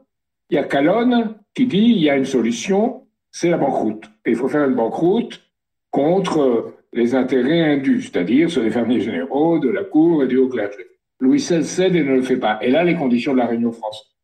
[0.49, 4.05] il y a Calonne qui dit il y a une solution, c'est la banqueroute.
[4.25, 5.41] Et il faut faire une banqueroute
[5.91, 10.49] contre les intérêts indus, c'est-à-dire ceux des fermiers généraux, de la cour et du haut
[10.49, 10.85] clergé.
[11.19, 12.59] Louis XVI cède et ne le fait pas.
[12.61, 13.49] Et là, les conditions de la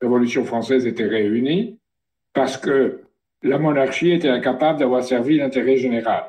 [0.01, 1.79] Révolution française étaient réunies
[2.33, 3.01] parce que
[3.43, 6.25] la monarchie était incapable d'avoir servi l'intérêt général.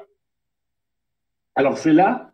[1.54, 2.32] Alors c'est là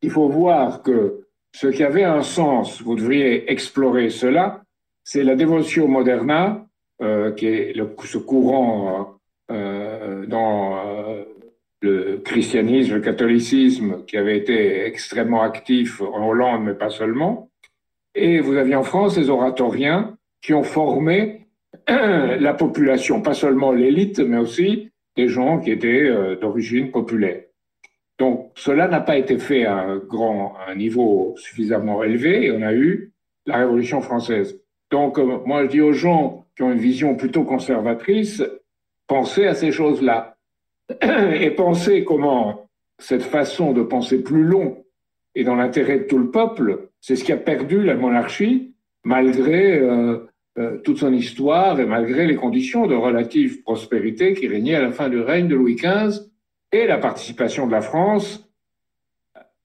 [0.00, 4.64] qu'il faut voir que ce qui avait un sens, vous devriez explorer cela,
[5.06, 6.66] c'est la dévotion moderna,
[7.00, 9.20] euh, qui est le, ce courant
[9.52, 11.24] euh, dans euh,
[11.80, 17.50] le christianisme, le catholicisme, qui avait été extrêmement actif en Hollande, mais pas seulement.
[18.16, 21.46] Et vous aviez en France les oratoriens qui ont formé
[21.88, 27.42] la population, pas seulement l'élite, mais aussi des gens qui étaient d'origine populaire.
[28.18, 32.62] Donc cela n'a pas été fait à un grand un niveau suffisamment élevé et on
[32.62, 33.12] a eu
[33.46, 34.65] la Révolution française.
[34.90, 38.42] Donc, euh, moi, je dis aux gens, qui ont une vision plutôt conservatrice,
[39.06, 40.36] penser à ces choses-là.
[41.40, 42.68] Et penser comment
[42.98, 44.84] cette façon de penser plus long
[45.34, 48.74] et dans l'intérêt de tout le peuple, c'est ce qui a perdu la monarchie
[49.04, 50.26] malgré euh,
[50.58, 54.92] euh, toute son histoire et malgré les conditions de relative prospérité qui régnaient à la
[54.92, 56.22] fin du règne de Louis XV
[56.72, 58.48] et la participation de la France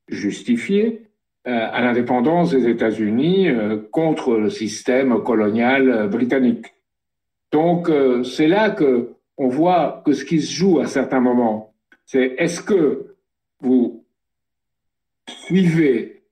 [0.09, 1.03] justifiée
[1.45, 6.73] à l'indépendance des États-Unis euh, contre le système colonial euh, britannique.
[7.51, 7.91] Donc
[8.23, 11.73] c'est là que on voit que ce qui se joue à certains moments,
[12.05, 13.15] c'est est-ce que
[13.59, 14.05] vous
[15.27, 16.23] suivez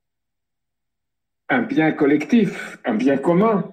[1.50, 3.70] un bien collectif, un bien commun?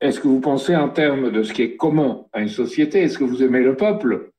[0.00, 3.02] Est-ce que vous pensez en termes de ce qui est commun à une société?
[3.02, 4.32] Est-ce que vous aimez le peuple?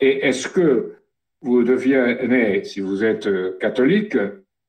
[0.00, 0.96] Et est-ce que
[1.40, 3.28] vous devenez, si vous êtes
[3.58, 4.18] catholique,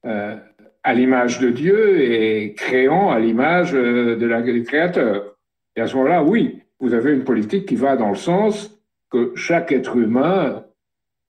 [0.05, 0.37] euh,
[0.85, 5.35] à l'image de Dieu et créant à l'image euh, du Créateur.
[5.75, 8.79] Et à ce moment-là, oui, vous avez une politique qui va dans le sens
[9.09, 10.63] que chaque être humain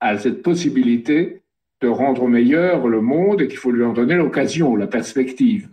[0.00, 1.40] a cette possibilité
[1.80, 5.70] de rendre meilleur le monde et qu'il faut lui en donner l'occasion, la perspective.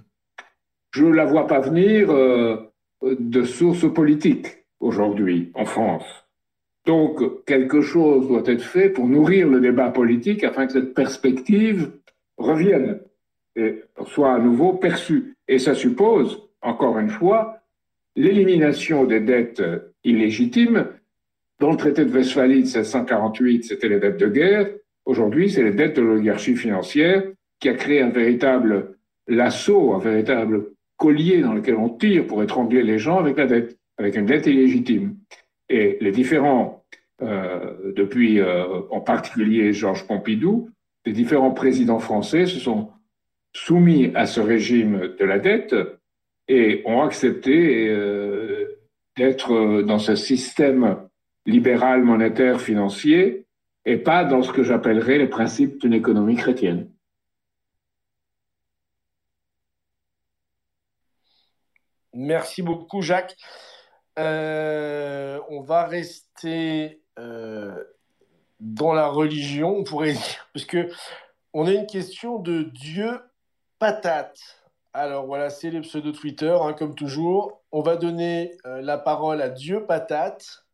[0.92, 2.72] Je ne la vois pas venir euh,
[3.02, 6.26] de sources politiques aujourd'hui en France.
[6.86, 11.92] Donc, quelque chose doit être fait pour nourrir le débat politique afin que cette perspective
[12.38, 13.00] revienne
[14.06, 15.36] soit à nouveau perçu.
[15.48, 17.60] Et ça suppose, encore une fois,
[18.16, 19.62] l'élimination des dettes
[20.04, 20.88] illégitimes.
[21.60, 24.70] Dans le traité de Westphalie de 1748, c'était les dettes de guerre.
[25.06, 27.24] Aujourd'hui, c'est les dettes de l'oligarchie financière
[27.60, 28.98] qui a créé un véritable
[29.28, 33.78] lasso, un véritable collier dans lequel on tire pour étrangler les gens avec la dette,
[33.98, 35.16] avec une dette illégitime.
[35.70, 36.84] Et les différents,
[37.22, 40.70] euh, depuis euh, en particulier Georges Pompidou,
[41.06, 42.90] les différents présidents français se sont
[43.54, 45.76] soumis à ce régime de la dette
[46.48, 48.80] et ont accepté euh,
[49.16, 51.08] d'être dans ce système
[51.46, 53.46] libéral monétaire financier
[53.86, 56.90] et pas dans ce que j'appellerais les principes d'une économie chrétienne.
[62.14, 63.36] Merci beaucoup, Jacques.
[64.20, 67.84] Euh, on va rester euh,
[68.60, 70.78] dans la religion, on pourrait dire, puisque
[71.54, 73.20] on a une question de Dieu
[73.80, 74.40] patate.
[74.94, 77.62] Alors voilà, c'est les pseudo Twitter, hein, comme toujours.
[77.72, 80.66] On va donner euh, la parole à Dieu patate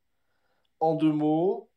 [0.80, 1.70] en deux mots.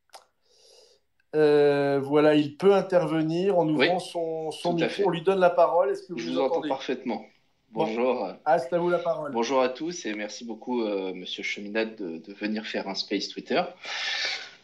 [1.35, 5.05] Euh, voilà, il peut intervenir en ouvrant son, son micro.
[5.07, 5.91] On lui donne la parole.
[5.91, 6.69] Est-ce que vous Je vous entends entendez?
[6.69, 7.25] parfaitement.
[7.71, 8.29] Bonjour.
[8.45, 9.33] Ah, c'est à vous la parole.
[9.33, 13.29] Bonjour à tous et merci beaucoup, euh, Monsieur Cheminade, de, de venir faire un space
[13.29, 13.63] Twitter.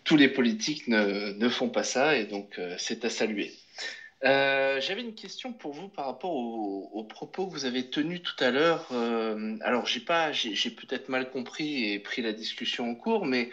[0.05, 3.53] Tous les politiques ne, ne font pas ça et donc euh, c'est à saluer.
[4.25, 8.23] Euh, J'avais une question pour vous par rapport aux, aux propos que vous avez tenus
[8.23, 8.89] tout à l'heure.
[8.93, 13.27] Euh, alors, j'ai pas, j'ai j'ai peut-être mal compris et pris la discussion en cours,
[13.27, 13.51] mais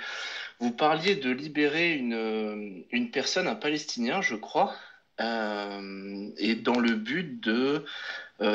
[0.59, 4.74] vous parliez de libérer une, une personne, un Palestinien, je crois,
[5.22, 7.86] euh, et dans le but de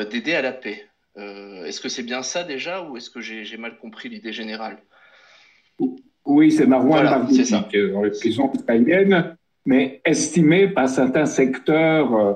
[0.09, 0.87] d'aider à la paix.
[1.15, 4.77] Est-ce que c'est bien ça déjà, ou est-ce que j'ai mal compris l'idée générale?
[6.25, 7.67] Oui, c'est Marwan Voilà, ça.
[7.91, 9.35] dans les prisons israéliennes,
[9.65, 12.33] mais estimé par certains secteurs, euh,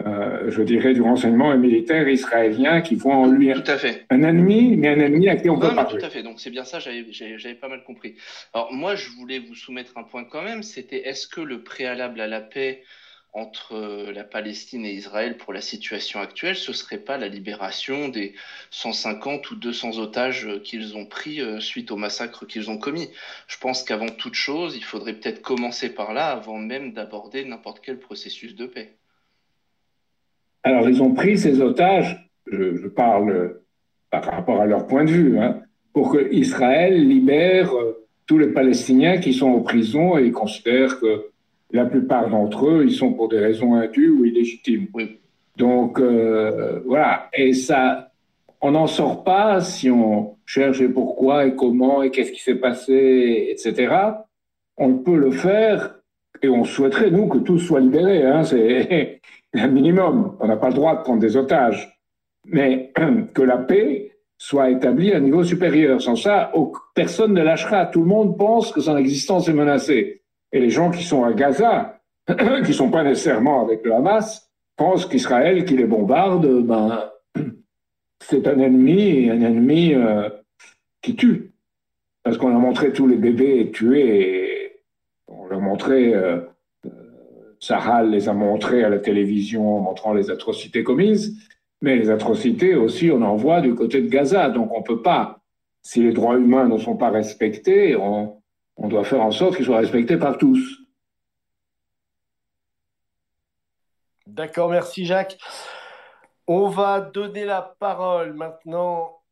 [0.00, 3.78] euh, je dirais, du renseignement et militaire israélien qui voient en lui un, Tout à
[3.78, 4.04] fait.
[4.10, 5.98] un ennemi, mais un ennemi à qui on peut Non, mais parler.
[6.00, 6.22] tout à fait.
[6.24, 8.16] Donc c'est bien ça, j'avais pas mal compris.
[8.52, 12.20] Alors moi, je voulais vous soumettre un point quand même, c'était est-ce que le préalable
[12.20, 12.82] à la paix
[13.34, 18.08] entre euh, la Palestine et Israël pour la situation actuelle, ce serait pas la libération
[18.08, 18.32] des
[18.70, 23.10] 150 ou 200 otages euh, qu'ils ont pris euh, suite au massacre qu'ils ont commis?
[23.48, 27.80] Je pense qu'avant toute chose, il faudrait peut-être commencer par là avant même d'aborder n'importe
[27.84, 28.92] quel processus de paix.
[30.62, 33.60] Alors, ils ont pris ces otages, je, parle
[34.10, 35.60] par rapport à leur point de vue, hein,
[35.92, 37.70] pour que Israël libère
[38.26, 41.33] tous les Palestiniens qui sont en prison et considèrent que
[41.70, 44.86] la plupart d'entre eux, ils sont pour des raisons indues ou illégitimes.
[44.94, 45.18] Oui.
[45.56, 47.28] Donc, euh, voilà.
[47.32, 48.10] Et ça,
[48.60, 52.56] on n'en sort pas si on cherche et pourquoi et comment et qu'est-ce qui s'est
[52.56, 53.94] passé, etc.
[54.76, 55.96] On peut le faire
[56.42, 58.24] et on souhaiterait, nous, que tous soient libérés.
[58.24, 59.20] Hein, c'est
[59.54, 60.36] un minimum.
[60.40, 61.98] On n'a pas le droit de prendre des otages.
[62.46, 62.92] Mais
[63.34, 66.02] que la paix soit établie à un niveau supérieur.
[66.02, 66.52] Sans ça,
[66.94, 67.86] personne ne lâchera.
[67.86, 70.22] Tout le monde pense que son existence est menacée.
[70.54, 72.00] Et les gens qui sont à Gaza,
[72.64, 77.10] qui sont pas nécessairement avec le Hamas, pensent qu'Israël, qui les bombarde, ben,
[78.22, 80.30] c'est un ennemi, un ennemi euh,
[81.02, 81.54] qui tue.
[82.22, 84.80] Parce qu'on a montré tous les bébés tués,
[85.26, 86.38] on leur montrait, euh,
[86.86, 91.36] euh, Sahal les a montrés à la télévision en montrant les atrocités commises,
[91.82, 94.50] mais les atrocités aussi, on en voit du côté de Gaza.
[94.50, 95.40] Donc on ne peut pas
[95.82, 98.36] si les droits humains ne sont pas respectés, on,
[98.84, 100.82] on doit faire en sorte qu'ils soient respectés par tous.
[104.26, 105.38] D'accord, merci Jacques.
[106.46, 109.22] On va donner la parole maintenant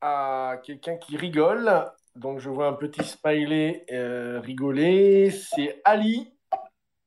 [0.00, 1.70] à quelqu'un qui rigole.
[2.16, 5.30] Donc je vois un petit smiley euh, rigoler.
[5.30, 6.32] C'est Ali.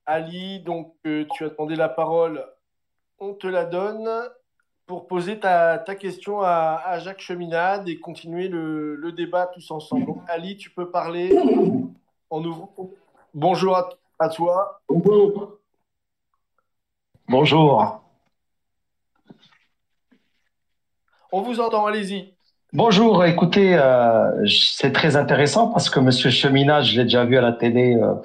[0.05, 2.45] Ali, donc euh, tu as demandé la parole.
[3.19, 4.09] On te la donne
[4.89, 10.07] pour poser ta, question à, Jacques Cheminade et continuer le, débat tous ensemble.
[10.07, 11.31] Donc Ali, tu peux parler
[12.31, 12.73] en ouvrant.
[13.35, 14.81] Bonjour à, à toi.
[14.89, 15.59] Bonjour.
[17.27, 18.01] Bonjour.
[21.31, 22.33] On vous entend, allez-y.
[22.73, 27.41] Bonjour, écoutez, euh, c'est très intéressant parce que Monsieur Cheminat, je l'ai déjà vu à
[27.41, 28.15] la télé, euh,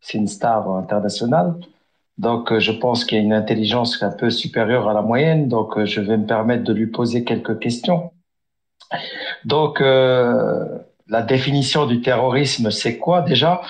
[0.00, 1.56] c'est une star internationale.
[2.18, 5.48] Donc, euh, je pense qu'il y a une intelligence un peu supérieure à la moyenne.
[5.48, 8.12] Donc, je vais me permettre de lui poser quelques questions.
[9.44, 13.62] Donc, la définition du terrorisme, c'est quoi déjà?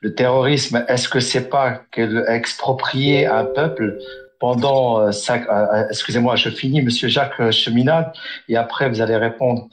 [0.00, 1.82] Le terrorisme, est-ce que c'est pas
[2.28, 3.98] exproprier un peuple
[4.40, 8.12] pendant euh, euh, euh, excusez-moi, je finis, Monsieur Jacques Cheminade,
[8.48, 9.68] et après vous allez répondre.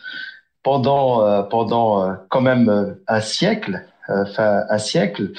[0.63, 5.29] Pendant, pendant quand même un siècle, enfin un siècle,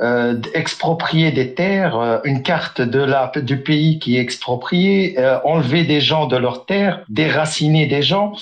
[0.00, 5.38] euh, exproprier des terres, euh, une carte de la, du pays qui est exproprié, euh,
[5.44, 8.32] enlever des gens de leurs terres, déraciner des gens,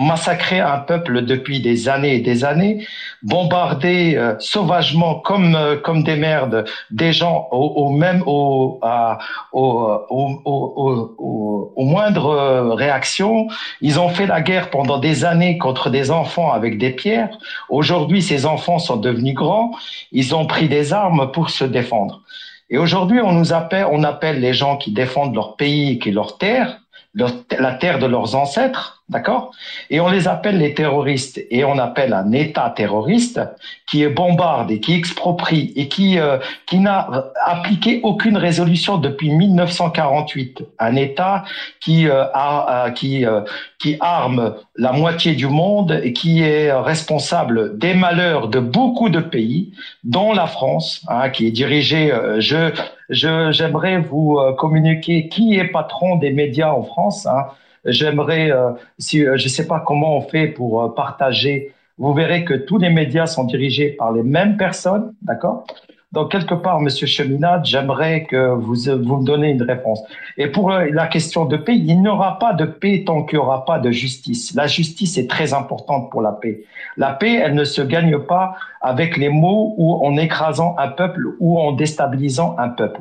[0.00, 2.84] massacrer un peuple depuis des années et des années,
[3.22, 9.18] bombarder sauvagement comme comme des merdes des gens au, au même au, à,
[9.52, 13.46] au, au, au, moindre réaction.
[13.80, 17.38] Ils ont fait la guerre pendant des années contre des enfants avec des pierres.
[17.68, 19.70] Aujourd'hui, ces enfants sont devenus grands.
[20.10, 20.95] Ils ont pris des armes
[21.32, 22.22] pour se défendre.
[22.68, 26.38] Et aujourd'hui, on nous appelle, on appelle les gens qui défendent leur pays et leur
[26.38, 26.80] terre,
[27.14, 29.52] la terre de leurs ancêtres, D'accord?
[29.88, 31.40] Et on les appelle les terroristes.
[31.52, 33.40] Et on appelle un État terroriste
[33.86, 39.30] qui est bombarde et qui exproprie et qui, euh, qui n'a appliqué aucune résolution depuis
[39.30, 40.64] 1948.
[40.80, 41.44] Un État
[41.78, 43.42] qui, euh, a, qui, euh,
[43.78, 49.20] qui arme la moitié du monde et qui est responsable des malheurs de beaucoup de
[49.20, 49.72] pays,
[50.02, 52.12] dont la France, hein, qui est dirigée.
[52.38, 52.72] je,
[53.08, 57.24] j'aimerais vous communiquer qui est patron des médias en France.
[57.26, 57.46] Hein,
[57.86, 61.72] J'aimerais, euh, si euh, je ne sais pas comment on fait pour euh, partager.
[61.98, 65.66] Vous verrez que tous les médias sont dirigés par les mêmes personnes, d'accord?
[66.12, 70.02] Donc, quelque part, Monsieur Cheminade, j'aimerais que vous, vous me donnez une réponse.
[70.36, 73.44] Et pour la question de paix, il n'y aura pas de paix tant qu'il n'y
[73.44, 74.54] aura pas de justice.
[74.54, 76.64] La justice est très importante pour la paix.
[76.96, 81.34] La paix, elle ne se gagne pas avec les mots ou en écrasant un peuple
[81.40, 83.00] ou en déstabilisant un peuple.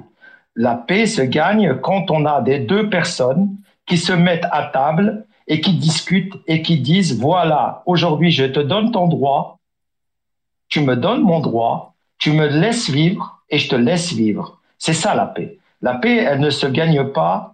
[0.55, 3.49] La paix se gagne quand on a des deux personnes
[3.85, 8.59] qui se mettent à table et qui discutent et qui disent, voilà, aujourd'hui je te
[8.59, 9.59] donne ton droit,
[10.69, 14.59] tu me donnes mon droit, tu me laisses vivre et je te laisse vivre.
[14.77, 15.57] C'est ça la paix.
[15.81, 17.53] La paix, elle ne se gagne pas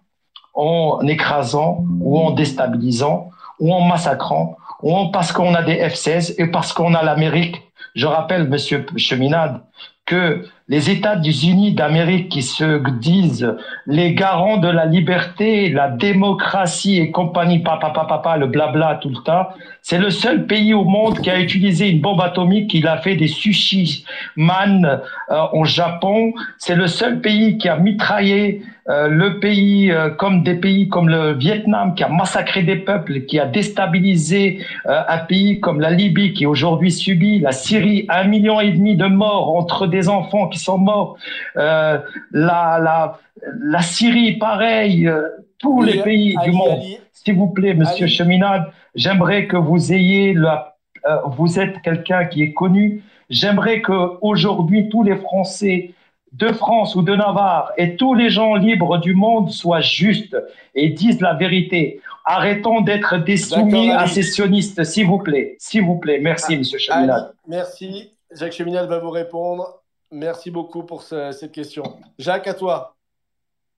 [0.54, 3.30] en écrasant ou en déstabilisant
[3.60, 7.62] ou en massacrant ou en parce qu'on a des F-16 et parce qu'on a l'Amérique.
[7.94, 9.62] Je rappelle, monsieur Cheminade,
[10.06, 13.58] que les États-Unis d'Amérique qui se disent
[13.88, 19.10] les garants de la liberté, la démocratie et compagnie, papa, papa, papa, le blabla tout
[19.10, 19.48] le temps,
[19.84, 22.74] c'est le seul pays au monde qui a utilisé une bombe atomique.
[22.74, 26.34] Il a fait des sushi man euh, au Japon.
[26.60, 31.10] C'est le seul pays qui a mitraillé euh, le pays euh, comme des pays comme
[31.10, 36.34] le Vietnam qui a massacré des peuples, qui a déstabilisé un pays comme la Libye
[36.34, 40.60] qui aujourd'hui subit, la Syrie, un million et demi de morts entre des enfants qui
[40.62, 41.18] sont morts,
[41.56, 43.20] la, la,
[43.60, 45.10] la Syrie pareil,
[45.58, 46.82] tous les pays du monde.
[47.12, 48.66] S'il vous plaît, Monsieur Cheminade,
[48.96, 50.72] j'aimerais que vous ayez la,
[51.08, 53.04] euh, vous êtes quelqu'un qui est connu.
[53.30, 55.94] J'aimerais que aujourd'hui tous les Français
[56.34, 60.38] de France ou de Navarre et tous les gens libres du monde soient justes
[60.76, 62.02] et disent la vérité.
[62.24, 65.56] Arrêtons d'être des soumis à ces sionistes, s'il vous plaît.
[65.60, 66.20] S'il vous plaît.
[66.22, 67.34] Merci, Monsieur Cheminade.
[67.48, 68.12] merci.
[68.34, 69.81] Jacques Cheminade va vous répondre.
[70.12, 71.84] Merci beaucoup pour cette question.
[72.20, 72.98] Jacques, à toi.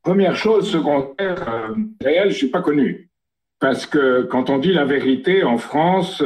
[0.02, 3.10] Première chose, secondaire, euh, réelle, je suis pas connu.
[3.60, 6.22] Parce que quand on dit la vérité en France,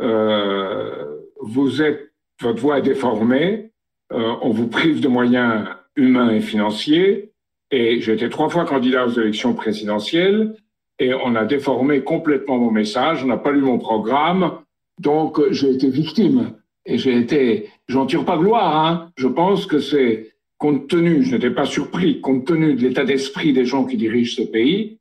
[0.00, 3.72] euh, vous êtes, votre voix est déformée,
[4.12, 7.32] euh, on vous prive de moyens humains et financiers.
[7.72, 10.54] Et j'ai été trois fois candidat aux élections présidentielles
[10.98, 14.58] et on a déformé complètement mon message, on n'a pas lu mon programme,
[15.00, 16.59] donc j'ai été victime.
[16.90, 19.12] Et j'ai été, j'en tire pas gloire, hein.
[19.16, 23.52] Je pense que c'est compte tenu, je n'étais pas surpris, compte tenu de l'état d'esprit
[23.52, 24.98] des gens qui dirigent ce pays,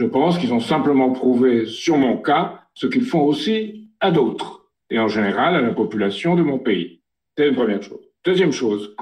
[0.00, 4.64] je pense qu'ils ont simplement prouvé sur mon cas ce qu'ils font aussi à d'autres.
[4.88, 7.00] et en général à la population de mon pays.
[7.36, 8.04] C'est une première chose.
[8.24, 8.94] Deuxième chose,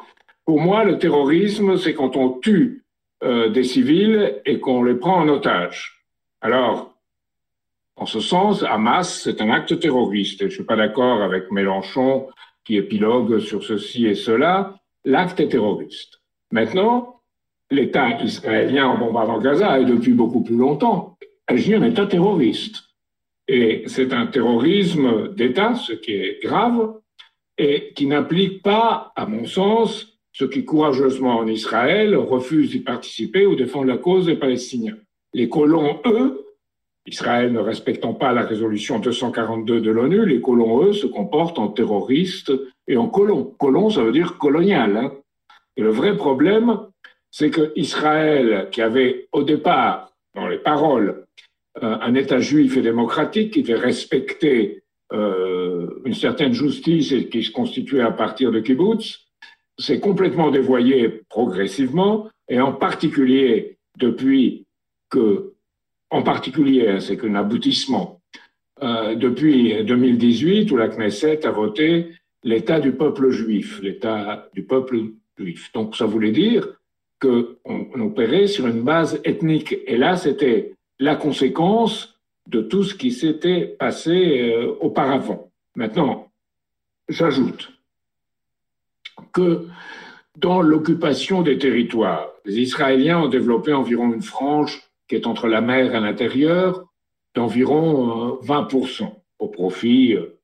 [0.45, 2.85] pour moi, le terrorisme, c'est quand on tue
[3.23, 6.05] euh, des civils et qu'on les prend en otage.
[6.41, 6.94] Alors,
[7.97, 10.41] en ce sens, Hamas, c'est un acte terroriste.
[10.41, 12.29] je ne suis pas d'accord avec Mélenchon
[12.65, 14.75] qui épilogue sur ceci et cela.
[15.05, 16.21] L'acte est terroriste.
[16.51, 17.21] Maintenant,
[17.71, 21.17] l'État israélien en bombardant Gaza et depuis beaucoup plus longtemps
[21.47, 22.83] agit un État terroriste.
[23.47, 26.95] Et c'est un terrorisme d'État, ce qui est grave,
[27.59, 33.47] et qui n'implique pas, à mon sens, ceux qui courageusement en Israël refusent d'y participer
[33.47, 34.97] ou défendent la cause des Palestiniens.
[35.33, 36.44] Les colons, eux,
[37.07, 41.69] Israël ne respectant pas la résolution 242 de l'ONU, les colons, eux, se comportent en
[41.69, 42.53] terroristes
[42.89, 43.55] et en colons.
[43.59, 44.97] Colons, ça veut dire colonial.
[44.97, 45.13] Hein.
[45.77, 46.79] Et le vrai problème,
[47.31, 51.25] c'est que Israël, qui avait au départ, dans les paroles,
[51.83, 54.83] euh, un État juif et démocratique qui devait respecter
[55.13, 59.27] euh, une certaine justice et qui se constituait à partir de kibbutz,
[59.79, 64.67] s'est complètement dévoyé progressivement, et en particulier depuis
[65.11, 65.54] que,
[66.15, 68.21] en particulier, c'est qu'un aboutissement,
[68.83, 72.15] euh, depuis 2018 où la Knesset a voté
[72.45, 74.97] l'État du peuple juif, l'État du peuple
[75.37, 75.73] juif.
[75.73, 76.69] Donc ça voulait dire
[77.21, 79.75] qu'on on opérait sur une base ethnique.
[79.89, 82.17] Et là, c'était la conséquence
[82.49, 85.51] de tout ce qui s'était passé euh, auparavant.
[85.75, 86.31] Maintenant,
[87.09, 87.73] j'ajoute
[89.33, 89.67] que
[90.37, 95.61] dans l'occupation des territoires, les Israéliens ont développé environ une frange qui est entre la
[95.61, 96.85] mer et l'intérieur
[97.35, 99.07] d'environ 20% euh,
[99.39, 100.39] au profit euh,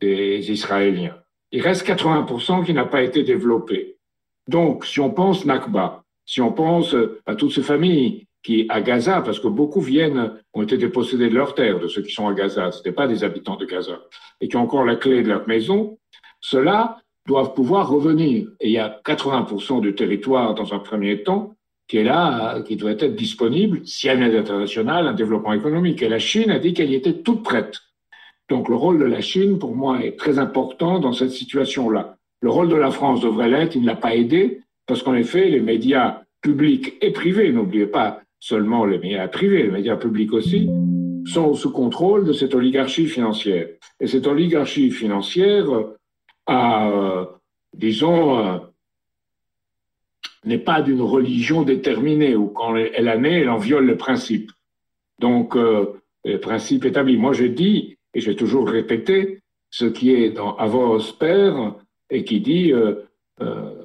[0.00, 1.16] des Israéliens.
[1.52, 3.96] Il reste 80% qui n'a pas été développé.
[4.48, 6.94] Donc, si on pense Nakba, si on pense
[7.26, 11.34] à toutes ces familles qui, à Gaza, parce que beaucoup viennent, ont été dépossédés de
[11.34, 14.00] leurs terres, de ceux qui sont à Gaza, ce pas des habitants de Gaza,
[14.40, 15.98] et qui ont encore la clé de leur maison,
[16.40, 18.48] ceux-là doivent pouvoir revenir.
[18.60, 21.53] Et il y a 80% du territoire, dans un premier temps,
[21.86, 25.52] qui est là, qui doit être disponible s'il y a une aide internationale, un développement
[25.52, 26.02] économique.
[26.02, 27.80] Et la Chine a dit qu'elle y était toute prête.
[28.48, 32.16] Donc le rôle de la Chine, pour moi, est très important dans cette situation-là.
[32.40, 35.48] Le rôle de la France devrait l'être, il ne l'a pas aidé, parce qu'en effet,
[35.48, 40.68] les médias publics et privés, n'oubliez pas seulement les médias privés, les médias publics aussi,
[41.26, 43.68] sont sous contrôle de cette oligarchie financière.
[43.98, 45.66] Et cette oligarchie financière
[46.46, 47.24] a, euh,
[47.72, 48.58] disons, euh,
[50.44, 54.52] n'est pas d'une religion déterminée, ou quand elle a né, elle en viole le principe.
[55.18, 55.86] Donc, euh,
[56.24, 57.16] le principe établi.
[57.16, 59.40] Moi, je dis, et j'ai toujours répété,
[59.70, 61.74] ce qui est dans Avos Père,
[62.10, 62.72] et qui dit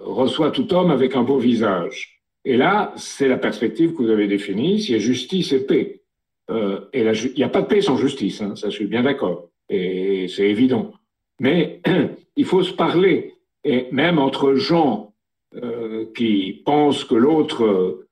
[0.02, 2.20] reçoit tout homme avec un beau visage.
[2.46, 6.02] Et là, c'est la perspective que vous avez définie, s'il y a justice et paix.
[6.50, 9.04] Euh, et il n'y a pas de paix sans justice, hein, ça je suis bien
[9.04, 10.94] d'accord, et c'est évident.
[11.40, 11.82] Mais
[12.36, 13.34] il faut se parler,
[13.64, 15.09] et même entre gens
[15.56, 18.08] euh, qui pensent que l'autre euh,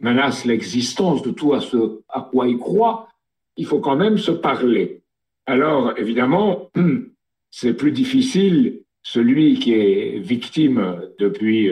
[0.00, 3.08] menace l'existence de tout à ce à quoi il croit,
[3.56, 5.02] il faut quand même se parler.
[5.46, 6.70] Alors, évidemment,
[7.50, 11.70] c'est plus difficile celui qui est victime depuis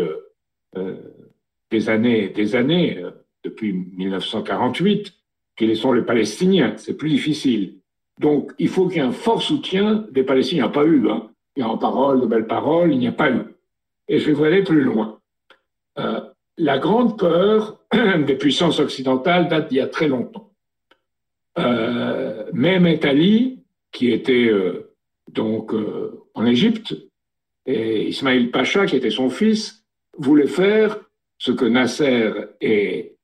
[1.70, 3.10] des années, des années, euh,
[3.44, 5.14] depuis 1948,
[5.56, 6.74] qu'ils sont les Palestiniens.
[6.76, 7.76] C'est plus difficile.
[8.18, 10.64] Donc, il faut qu'il y ait un fort soutien des Palestiniens.
[10.64, 11.08] Il n'y a pas eu.
[11.08, 11.30] Hein.
[11.56, 13.42] Il y a en parole, de belles paroles, il n'y a pas eu.
[14.10, 15.20] Et je vais aller plus loin.
[15.98, 16.20] Euh,
[16.58, 17.80] la grande peur
[18.26, 20.52] des puissances occidentales date d'il y a très longtemps.
[21.58, 23.62] Euh, Mehmet Ali,
[23.92, 24.96] qui était euh,
[25.28, 25.72] donc
[26.34, 26.96] en Égypte,
[27.66, 29.84] et Ismail Pacha, qui était son fils,
[30.18, 30.98] voulaient faire
[31.38, 33.14] ce que Nasser et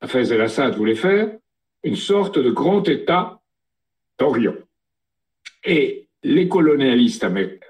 [0.00, 1.36] Hafez el-Assad voulaient faire,
[1.82, 3.40] une sorte de grand État
[4.20, 4.54] d'Orient.
[5.64, 7.24] Et les colonialistes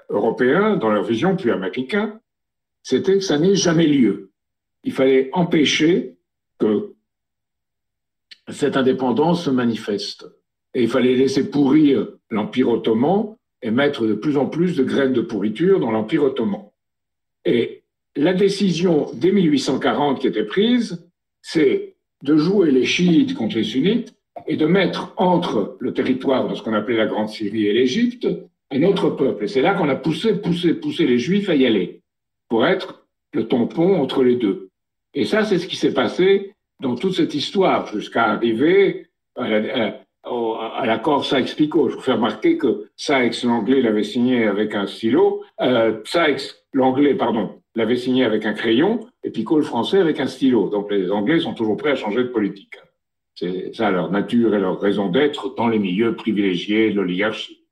[0.08, 2.18] européens, dans leur vision plus américaine,
[2.82, 4.30] c'était que ça n'ait jamais lieu.
[4.84, 6.16] Il fallait empêcher
[6.58, 6.94] que
[8.48, 10.26] cette indépendance se manifeste.
[10.74, 15.12] Et il fallait laisser pourrir l'Empire ottoman et mettre de plus en plus de graines
[15.12, 16.66] de pourriture dans l'Empire ottoman.
[17.44, 17.84] Et
[18.16, 21.06] la décision dès 1840 qui était prise,
[21.40, 24.14] c'est de jouer les chiites contre les sunnites
[24.46, 28.26] et de mettre entre le territoire de ce qu'on appelait la Grande Syrie et l'Égypte
[28.74, 29.44] un autre peuple.
[29.44, 32.02] Et c'est là qu'on a poussé, poussé, poussé les Juifs à y aller,
[32.48, 34.68] pour être le tampon entre les deux.
[35.14, 39.06] Et ça, c'est ce qui s'est passé dans toute cette histoire, jusqu'à arriver
[39.36, 41.90] à l'accord Sykes-Picot.
[41.90, 45.44] Je vous fais remarquer que Sykes, l'anglais, l'avait signé avec un stylo.
[45.60, 50.26] Euh, Sykes, l'anglais, pardon, l'avait signé avec un crayon, et Picot, le français, avec un
[50.26, 50.68] stylo.
[50.68, 52.74] Donc les Anglais sont toujours prêts à changer de politique.
[53.34, 57.63] C'est ça leur nature et leur raison d'être dans les milieux privilégiés de l'oligarchie.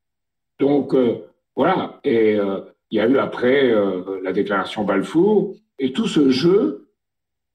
[0.60, 1.18] Donc, euh,
[1.56, 2.00] voilà.
[2.04, 2.60] Et euh,
[2.90, 6.88] il y a eu après euh, la déclaration Balfour et tout ce jeu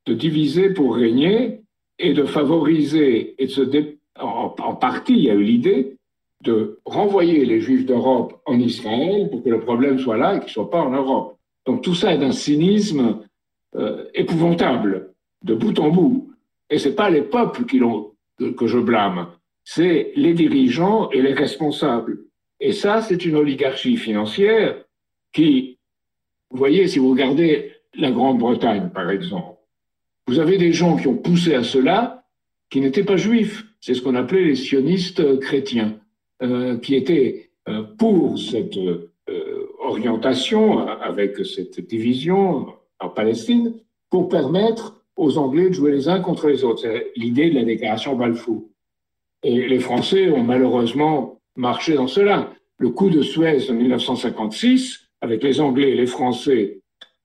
[0.05, 1.61] de diviser pour régner
[1.99, 3.61] et de favoriser et de se
[4.19, 5.97] en, en, partie, il y a eu l'idée
[6.43, 10.47] de renvoyer les Juifs d'Europe en Israël pour que le problème soit là et qu'ils
[10.47, 11.37] ne soient pas en Europe.
[11.65, 13.21] Donc tout ça est d'un cynisme
[14.13, 15.13] épouvantable,
[15.43, 16.31] de bout en bout.
[16.69, 19.27] Et c'est pas les peuples qui l'ont que je blâme,
[19.63, 22.19] c'est les dirigeants et les responsables.
[22.59, 24.83] Et ça, c'est une oligarchie financière
[25.31, 25.77] qui,
[26.49, 29.57] vous voyez, si vous regardez la Grande-Bretagne, par exemple,
[30.27, 32.25] vous avez des gens qui ont poussé à cela
[32.69, 33.63] qui n'étaient pas juifs.
[33.79, 35.99] C'est ce qu'on appelait les sionistes chrétiens,
[36.43, 42.67] euh, qui étaient euh, pour cette euh, orientation avec cette division
[42.99, 43.73] en Palestine
[44.09, 46.81] pour permettre aux Anglais de jouer les uns contre les autres.
[46.81, 48.65] C'est l'idée de la déclaration Balfour.
[49.43, 52.53] Et les Français ont malheureusement marché dans cela.
[52.77, 56.79] Le coup de Suez en 1956, avec les Anglais, les Français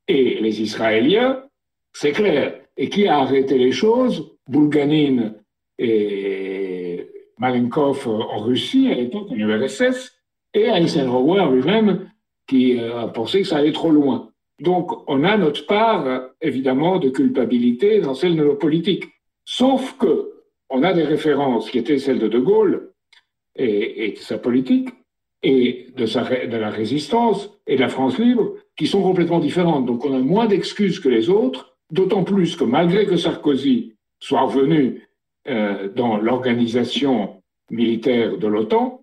[0.08, 1.44] et les Israéliens,
[1.92, 2.58] c'est clair.
[2.76, 4.30] Et qui a arrêté les choses?
[4.48, 5.34] Bulganin
[5.78, 7.06] et
[7.38, 10.12] Malenkov en Russie, à l'époque en URSS,
[10.54, 12.10] et Eisenhower lui-même,
[12.46, 14.30] qui a pensé que ça allait trop loin.
[14.60, 19.04] Donc, on a notre part, évidemment, de culpabilité dans celle de nos politiques.
[19.44, 20.32] Sauf que
[20.70, 22.91] on a des références qui étaient celles de De Gaulle
[23.56, 24.88] et, de sa politique,
[25.42, 29.86] et de, la résistance et de la France libre, qui sont complètement différentes.
[29.86, 34.42] Donc, on a moins d'excuses que les autres, d'autant plus que malgré que Sarkozy soit
[34.42, 35.08] revenu
[35.48, 39.02] euh, dans l'organisation militaire de l'OTAN,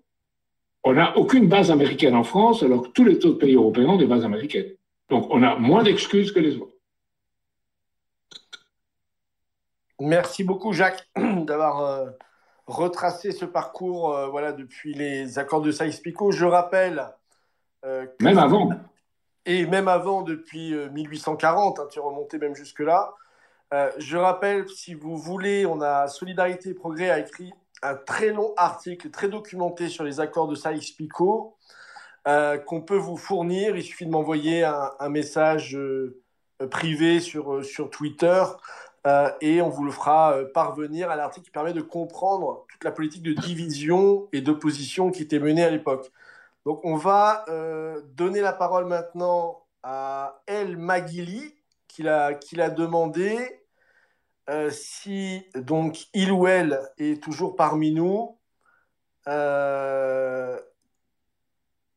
[0.82, 3.96] on n'a aucune base américaine en France, alors que tous les autres pays européens ont
[3.98, 4.72] des bases américaines.
[5.10, 6.74] Donc, on a moins d'excuses que les autres.
[10.00, 12.10] Merci beaucoup, Jacques, d'avoir euh,
[12.70, 16.32] retracé ce parcours euh, voilà, depuis les accords de Saïs-Picot.
[16.32, 17.06] Je rappelle.
[17.84, 18.70] Euh, même avant.
[19.46, 23.14] Et même avant, depuis 1840, hein, tu es remonté même jusque-là.
[23.96, 27.50] je rappelle, si vous voulez, on a Solidarité et Progrès a écrit
[27.82, 31.56] un très long article, très documenté sur les accords de Saïs-Picot.
[32.28, 33.76] Euh, qu'on peut vous fournir.
[33.76, 36.20] Il suffit de m'envoyer un, message euh,
[36.70, 38.42] privé sur, euh, sur Twitter
[39.40, 43.22] et on vous le fera parvenir à l'article qui permet de comprendre toute la politique
[43.22, 46.10] de division et d'opposition qui était menée à l'époque.
[46.66, 47.46] Donc on va
[48.14, 51.54] donner la parole maintenant à El Maguili
[51.88, 53.62] qui l'a demandé
[54.70, 58.36] si donc il ou elle est toujours parmi nous.
[59.28, 60.58] Euh,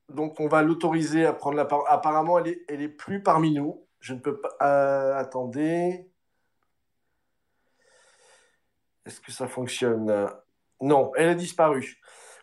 [0.09, 1.85] donc on va l'autoriser à prendre la parole.
[1.89, 3.85] Apparemment, elle est, elle est plus parmi nous.
[3.99, 4.49] Je ne peux pas.
[4.61, 6.09] Euh, attendez.
[9.05, 10.30] Est-ce que ça fonctionne?
[10.81, 11.97] Non, elle a disparu.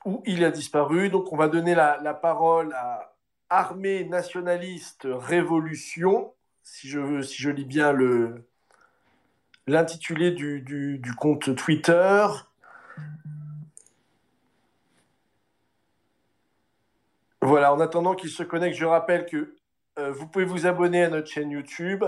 [0.05, 1.11] Ou il a disparu.
[1.11, 3.17] Donc on va donner la, parole à
[3.49, 8.47] Armée nationaliste Révolution, si je, si je lis bien le
[9.67, 12.27] l'intitulé du, du compte Twitter.
[17.43, 19.57] Voilà, en attendant qu'il se connecte, je rappelle que
[19.99, 22.05] euh, vous pouvez vous abonner à notre chaîne YouTube.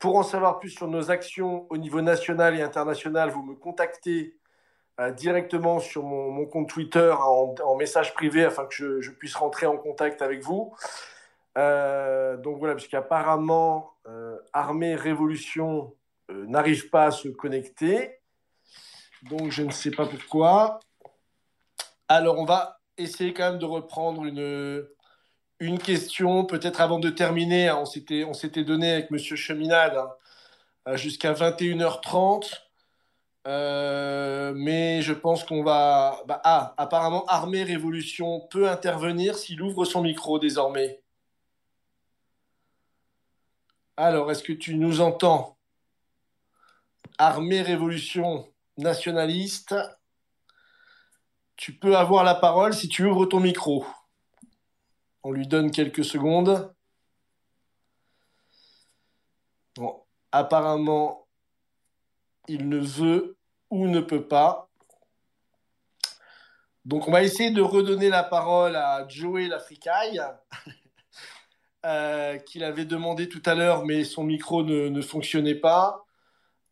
[0.00, 4.34] Pour en savoir plus sur nos actions au niveau national et international, vous me contactez
[4.98, 9.76] euh, directement sur mon, compte Twitter en, message privé afin que je, puisse rentrer en
[9.76, 10.74] contact avec vous.
[11.58, 13.92] Euh, donc voilà, puisqu'apparemment,
[14.54, 15.94] Armée Révolution
[16.30, 18.20] n'arrive pas à se connecter.
[19.28, 20.80] Donc je ne sais pas pourquoi.
[22.08, 24.82] Alors on va essayer quand même de reprendre une,
[25.60, 27.68] une question, peut-être avant de terminer.
[27.68, 29.96] Hein, on s'était, on s'était donné avec Monsieur Cheminade
[30.86, 32.62] hein, jusqu'à 21h30.
[33.46, 36.22] Euh, mais je pense qu'on va.
[36.26, 41.02] Bah, ah, apparemment, Armée Révolution peut intervenir s'il ouvre son micro désormais.
[43.96, 45.56] Alors, est-ce que tu nous entends?
[47.18, 48.46] Armée Révolution
[48.78, 49.74] nationaliste
[51.60, 53.84] tu peux avoir la parole si tu ouvres ton micro.
[55.22, 56.72] On lui donne quelques secondes.
[59.76, 60.02] Bon,
[60.32, 61.26] apparemment,
[62.48, 63.36] il ne veut
[63.70, 64.68] ou ne peut pas.
[66.84, 70.20] Donc, on va essayer de redonner la parole à Joey Lafricaille,
[71.86, 76.04] euh, qu'il avait demandé tout à l'heure, mais son micro ne, ne fonctionnait pas.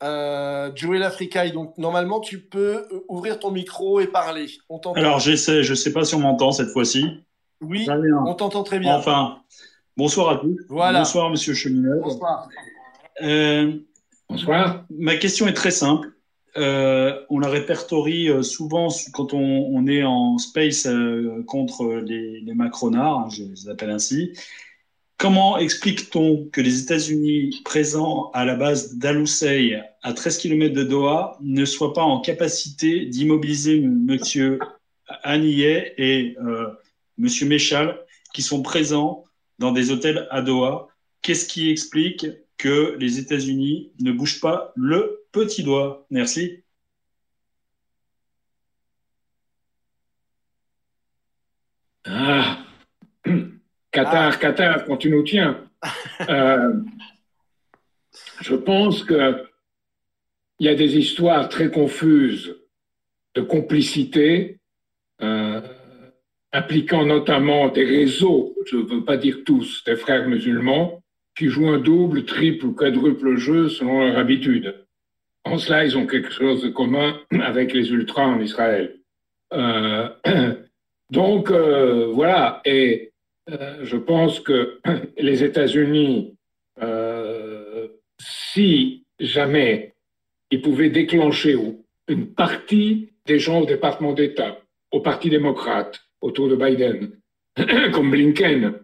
[0.03, 4.47] Euh, Joël Africaille, donc normalement tu peux euh, ouvrir ton micro et parler.
[4.69, 7.25] On Alors j'essaie, je ne sais pas si on m'entend cette fois-ci.
[7.61, 7.87] Oui,
[8.27, 8.95] on t'entend très bien.
[8.97, 9.39] Enfin,
[9.97, 10.57] bonsoir à tous.
[10.69, 11.01] Voilà.
[11.01, 12.01] Bonsoir Monsieur Cheminot.
[12.03, 12.49] Bonsoir.
[13.23, 13.73] Euh,
[14.29, 14.85] bonsoir.
[14.91, 16.13] Ma question est très simple.
[16.57, 22.55] euh, on la répertorie euh, souvent quand on, est en space euh, contre les, les
[22.55, 24.33] macronards, hein, je les appelle ainsi.
[25.19, 29.25] Comment explique-t-on que les États-Unis, présents à la base d'Al
[30.03, 34.59] à 13 km de Doha, ne soient pas en capacité d'immobiliser M.
[35.25, 36.37] Haniyeh et
[37.21, 37.49] euh, M.
[37.49, 37.99] Méchal,
[38.33, 39.25] qui sont présents
[39.59, 40.89] dans des hôtels à Doha
[41.23, 42.27] Qu'est-ce qui explique
[42.57, 46.07] que les États-Unis ne bougent pas le petit doigt?
[46.11, 46.63] Merci.
[52.07, 52.59] Ah.
[53.91, 54.37] Qatar, ah.
[54.37, 55.65] Qatar, quand tu nous tiens.
[56.29, 56.73] Euh,
[58.41, 59.47] je pense qu'il
[60.59, 62.57] y a des histoires très confuses
[63.35, 64.59] de complicité,
[65.23, 65.61] euh,
[66.53, 71.03] impliquant notamment des réseaux, je ne veux pas dire tous, des frères musulmans,
[71.37, 74.75] qui jouent un double, triple ou quadruple jeu selon leur habitude.
[75.45, 78.97] En cela, ils ont quelque chose de commun avec les ultras en Israël.
[79.53, 80.09] Euh,
[81.11, 82.61] donc, voilà.
[82.65, 83.09] Et
[83.51, 84.79] euh, je pense que
[85.19, 86.37] les États-Unis,
[86.83, 87.89] euh,
[88.21, 89.95] si jamais
[90.51, 91.57] ils pouvaient déclencher
[92.09, 94.59] une partie des gens au département d'État,
[94.91, 97.13] au Parti démocrate, autour de Biden,
[97.93, 98.75] comme Blinken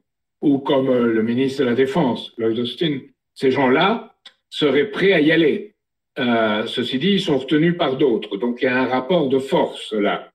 [0.41, 3.01] ou comme euh, le ministre de la Défense, Lloyd Austin,
[3.35, 4.15] ces gens-là
[4.51, 5.75] seraient prêts à y aller.
[6.17, 8.37] ceci dit, ils sont retenus par d'autres.
[8.37, 10.31] Donc il y a un rapport de force là.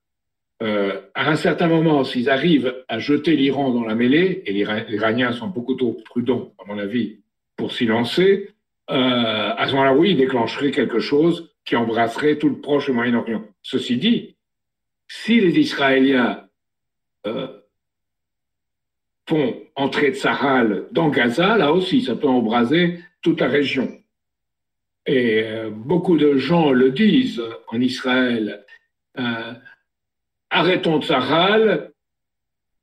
[0.61, 4.65] Euh, à un certain moment, s'ils arrivent à jeter l'Iran dans la mêlée, et les
[4.93, 7.19] Iraniens sont beaucoup trop prudents, à mon avis,
[7.55, 8.49] pour s'y lancer,
[8.89, 12.91] euh, à ce moment-là, oui, ils déclencheraient quelque chose qui embrasserait tout le Proche et
[12.91, 13.43] Moyen-Orient.
[13.61, 14.35] Ceci dit,
[15.07, 16.47] si les Israéliens euh,
[19.27, 23.87] font entrer de Sahel dans Gaza, là aussi, ça peut embraser toute la région.
[25.05, 28.65] Et euh, beaucoup de gens le disent en Israël.
[29.17, 29.53] Euh,
[30.49, 31.91] arrêtons de Sahel,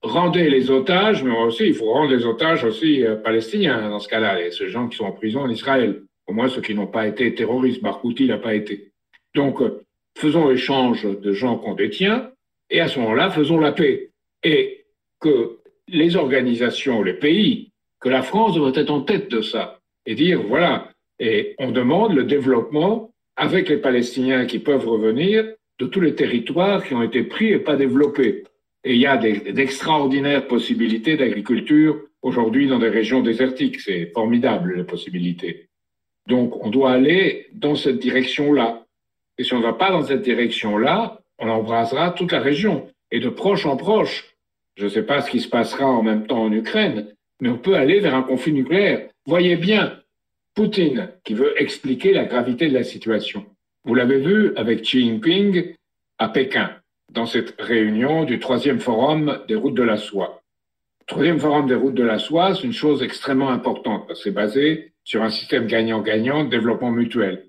[0.03, 4.09] rendez les otages, mais aussi, il faut rendre les otages aussi euh, palestiniens dans ce
[4.09, 6.87] cas-là, et ces gens qui sont en prison en Israël, au moins ceux qui n'ont
[6.87, 7.83] pas été terroristes.
[7.83, 8.93] Barghouti n'a pas été.
[9.35, 9.85] Donc, euh,
[10.17, 12.31] faisons échange de gens qu'on détient,
[12.71, 14.11] et à ce moment-là, faisons la paix.
[14.53, 14.87] Et
[15.19, 15.59] que
[15.89, 20.41] les organisations, les pays, que la France devrait être en tête de ça, et dire,
[20.43, 26.15] voilà, et on demande le développement avec les Palestiniens qui peuvent revenir de tous les
[26.15, 28.45] territoires qui ont été pris et pas développés.
[28.85, 33.81] Et il y a d'extraordinaires possibilités d'agriculture aujourd'hui dans des régions désertiques.
[33.81, 35.69] C'est formidable, les possibilités.
[36.29, 38.85] Donc, on doit aller dans cette direction-là.
[39.39, 42.89] Et si on ne va pas dans cette direction-là, on embrasera toute la région.
[43.11, 44.36] Et de proche en proche,
[44.77, 47.09] je ne sais pas ce qui se passera en même temps en Ukraine,
[47.41, 49.09] mais on peut aller vers un conflit nucléaire.
[49.27, 49.99] Voyez bien,
[50.55, 53.45] Poutine, qui veut expliquer la gravité de la situation.
[53.85, 55.75] Vous l'avez vu avec Xi Jinping
[56.19, 56.71] à Pékin,
[57.13, 60.43] dans cette réunion du troisième forum des routes de la soie.
[61.07, 65.23] Troisième forum des routes de la soie, c'est une chose extrêmement importante c'est basé sur
[65.23, 67.47] un système gagnant-gagnant développement mutuel.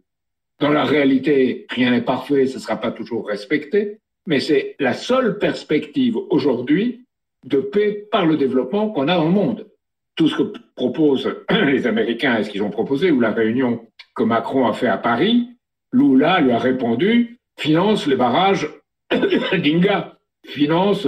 [0.60, 3.98] Dans la réalité, rien n'est parfait, ce ne sera pas toujours respecté,
[4.28, 7.07] mais c'est la seule perspective aujourd'hui
[7.48, 9.68] de paix par le développement qu'on a dans le monde.
[10.15, 14.24] Tout ce que proposent les Américains et ce qu'ils ont proposé, ou la réunion que
[14.24, 15.49] Macron a fait à Paris,
[15.94, 18.69] Lula lui a répondu finance les barrages
[19.11, 21.07] d'Inga, finance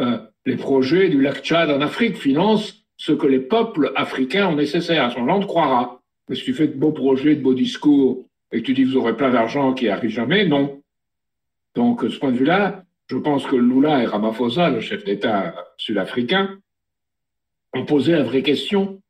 [0.00, 4.56] euh, les projets du lac Tchad en Afrique, finance ce que les peuples africains ont
[4.56, 5.12] nécessaire.
[5.12, 6.00] Son land croira.
[6.28, 8.88] Mais si tu fais de beaux projets, de beaux discours, et que tu dis que
[8.88, 10.80] vous aurez plein d'argent qui arrive jamais, non.
[11.74, 15.54] Donc, de ce point de vue-là, je pense que Lula et Ramaphosa, le chef d'État
[15.76, 16.58] sud-africain,
[17.74, 19.02] ont posé la vraie question.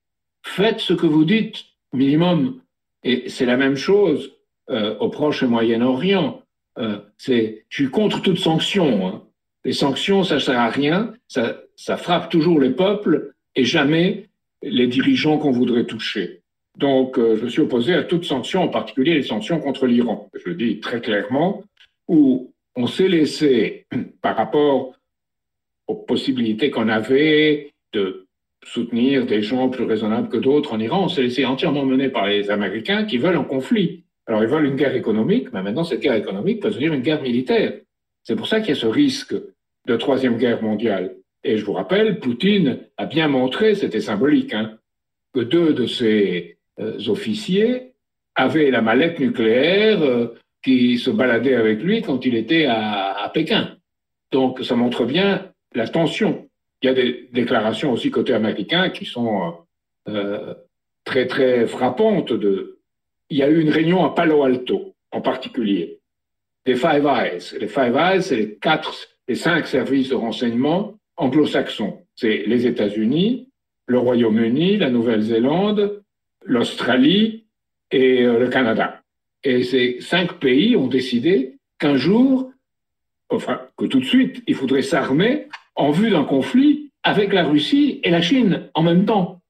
[0.43, 2.61] Faites ce que vous dites, minimum.
[3.03, 4.33] Et c'est la même chose
[4.71, 6.43] euh, au Proche et Moyen-Orient.
[6.79, 9.07] Euh, c'est, je suis contre toute sanction.
[9.07, 9.23] Hein.
[9.65, 11.15] Les sanctions, ça ne sert à rien.
[11.29, 14.29] Ça, ça frappe toujours les peuples et jamais
[14.63, 16.43] les dirigeants qu'on voudrait toucher.
[16.79, 20.29] Donc, euh, je suis opposé à toute sanction, en particulier les sanctions contre l'Iran.
[20.35, 21.63] Je le dis très clairement,
[22.09, 23.87] où on s'est laissé,
[24.23, 24.95] par rapport
[25.87, 28.27] aux possibilités qu'on avait de
[28.65, 32.27] soutenir des gens plus raisonnables que d'autres en Iran, on s'est laissé entièrement mener par
[32.27, 34.05] les Américains qui veulent un conflit.
[34.27, 37.21] Alors ils veulent une guerre économique, mais maintenant cette guerre économique peut devenir une guerre
[37.21, 37.75] militaire.
[38.23, 39.35] C'est pour ça qu'il y a ce risque
[39.87, 41.17] de troisième guerre mondiale.
[41.43, 44.79] Et je vous rappelle, Poutine a bien montré, c'était symbolique, hein,
[45.35, 47.93] que deux de ses euh, officiers
[48.35, 50.35] avaient la mallette nucléaire euh,
[50.65, 53.77] qui se baladait avec lui quand il était à, Pékin.
[54.33, 56.49] Donc ça montre bien la tension.
[56.83, 59.55] Il y a des déclarations aussi côté américain qui sont
[60.09, 60.55] euh,
[61.05, 62.79] très très frappantes de,
[63.31, 66.01] il y a eu une réunion à Palo Alto en particulier.
[66.67, 67.59] des Five Eyes.
[67.61, 68.95] Les Five Eyes, c'est les quatre,
[69.29, 72.03] les cinq services de renseignement anglo-saxons.
[72.15, 73.49] C'est les États-Unis,
[73.87, 76.03] le Royaume-Uni, la Nouvelle-Zélande,
[76.45, 77.47] l'Australie
[77.91, 79.04] et euh, le Canada.
[79.45, 82.51] Et ces cinq pays ont décidé qu'un jour,
[83.29, 88.01] enfin, que tout de suite, il faudrait s'armer en vue d'un conflit avec la Russie
[88.03, 89.41] et la Chine en même temps.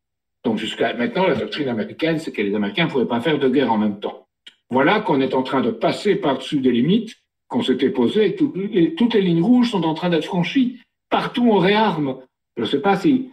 [0.44, 3.48] Donc jusqu'à maintenant, la doctrine américaine, c'est que les Américains ne pouvaient pas faire de
[3.48, 4.26] guerre en même temps.
[4.68, 7.14] Voilà qu'on est en train de passer par-dessus des limites
[7.48, 10.80] qu'on s'était posées toutes les, lignes rouges sont en train d'être franchies.
[11.08, 12.18] Partout, on réarme.
[12.56, 13.30] Je ne sais pas si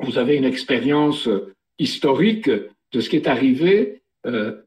[0.00, 1.28] vous avez une expérience
[1.78, 4.62] historique de ce qui est arrivé euh,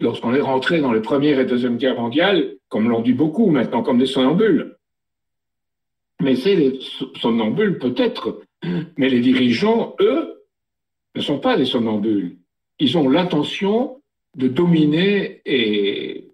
[0.00, 3.82] lorsqu'on est rentré dans les premières et deuxième guerres mondiales, comme l'ont dit beaucoup maintenant,
[3.82, 4.76] comme des somnambules.
[6.20, 6.78] Mais c'est des
[7.20, 8.42] somnambules peut-être,
[8.96, 10.42] mais les dirigeants, eux,
[11.14, 12.38] ne sont pas des somnambules.
[12.78, 14.00] Ils ont l'intention
[14.36, 16.28] de dominer et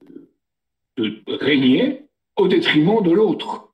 [0.96, 2.04] de régner
[2.36, 3.72] au détriment de l'autre.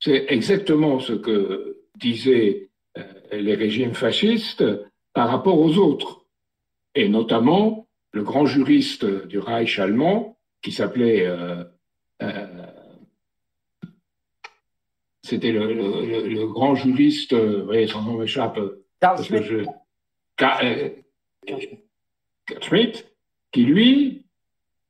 [0.00, 4.64] C'est exactement ce que disaient euh, les régimes fascistes
[5.12, 6.24] par rapport aux autres.
[6.94, 7.87] Et notamment
[8.18, 11.24] le grand juriste du Reich allemand, qui s'appelait...
[11.26, 11.62] Euh,
[12.22, 12.46] euh,
[15.22, 18.58] c'était le, grand juriste, vous voyez, son nom m'échappe.
[19.00, 19.66] Carl Schmitt.
[20.36, 20.92] Carl
[22.60, 23.06] Schmitt,
[23.52, 24.24] qui lui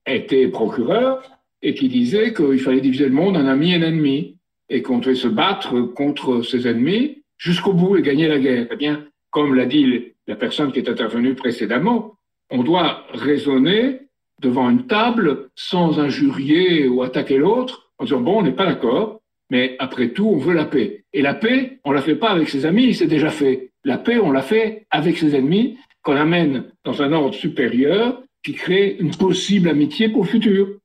[0.06, 1.22] était procureur
[1.60, 4.38] et qui disait qu'il fallait diviser le monde en amis et en ennemis
[4.70, 8.68] et qu'on devait se battre contre ses ennemis jusqu'au bout et gagner la guerre.
[8.70, 12.17] Eh bien, comme l'a dit la personne qui est intervenue précédemment,
[12.50, 14.00] on doit raisonner
[14.40, 19.20] devant une table sans injurier ou attaquer l'autre en disant bon, on n'est pas d'accord,
[19.50, 21.04] mais après tout, on veut la paix.
[21.12, 23.70] Et la paix, on la fait pas avec ses amis, c'est déjà fait.
[23.84, 28.54] La paix, on la fait avec ses ennemis, qu'on amène dans un ordre supérieur qui
[28.54, 30.78] crée une possible amitié pour le futur.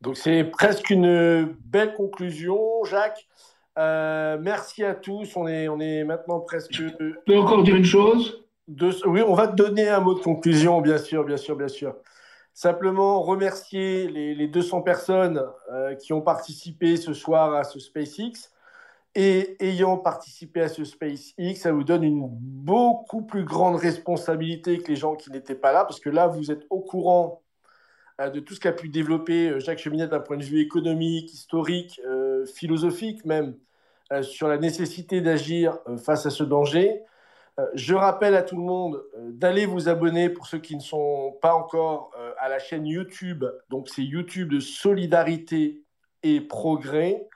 [0.00, 3.26] Donc c'est presque une belle conclusion, Jacques.
[3.80, 5.36] Euh, merci à tous.
[5.36, 6.72] On est, on est maintenant presque.
[6.72, 6.88] Je
[7.24, 8.44] peux encore dire une chose?
[9.06, 11.96] Oui, on va te donner un mot de conclusion, bien sûr, bien sûr, bien sûr.
[12.52, 15.42] Simplement remercier les, les 200 personnes
[15.72, 18.50] euh, qui ont participé ce soir à ce SpaceX.
[19.16, 24.88] Et ayant participé à ce SpaceX, ça vous donne une beaucoup plus grande responsabilité que
[24.88, 27.42] les gens qui n'étaient pas là, parce que là, vous êtes au courant
[28.20, 32.00] euh, de tout ce qu'a pu développer Jacques Cheminette d'un point de vue économique, historique,
[32.06, 33.56] euh, philosophique même,
[34.22, 37.02] sur la nécessité d'agir face à ce danger.
[37.74, 41.54] Je rappelle à tout le monde d'aller vous abonner pour ceux qui ne sont pas
[41.54, 43.44] encore à la chaîne YouTube.
[43.68, 45.84] Donc c'est YouTube de solidarité
[46.22, 47.28] et progrès.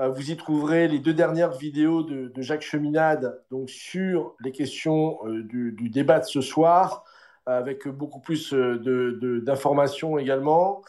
[0.00, 5.18] Euh, vous y trouverez les deux dernières vidéos de, Jacques Cheminade donc sur les questions
[5.24, 7.04] euh, du, débat de ce soir,
[7.46, 10.82] avec beaucoup plus euh, d'informations également.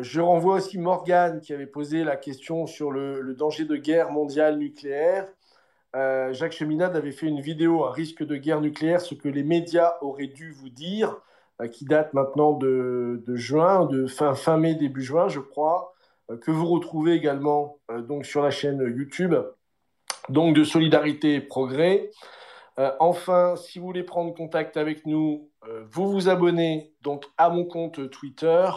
[0.00, 4.58] Je renvoie aussi Morgane qui avait posé la question sur le, danger de guerre mondiale
[4.58, 5.28] nucléaire.
[5.94, 9.94] Jacques Cheminade avait fait une vidéo à risque de guerre nucléaire, ce que les médias
[10.00, 11.16] auraient dû vous dire,
[11.72, 15.94] qui date maintenant de, juin, de fin, fin mai, début juin, je crois.
[16.30, 19.34] Euh, que vous retrouvez également euh, donc sur la chaîne YouTube,
[20.28, 22.10] donc de Solidarité et Progrès.
[22.78, 25.50] Euh, enfin, si vous voulez prendre contact avec nous,
[25.90, 28.68] vous vous abonnez donc à mon compte Twitter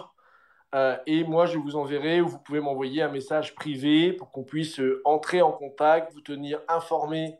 [1.05, 4.79] et moi je vous enverrai ou vous pouvez m'envoyer un message privé pour qu'on puisse
[5.03, 7.39] entrer en contact, vous tenir informé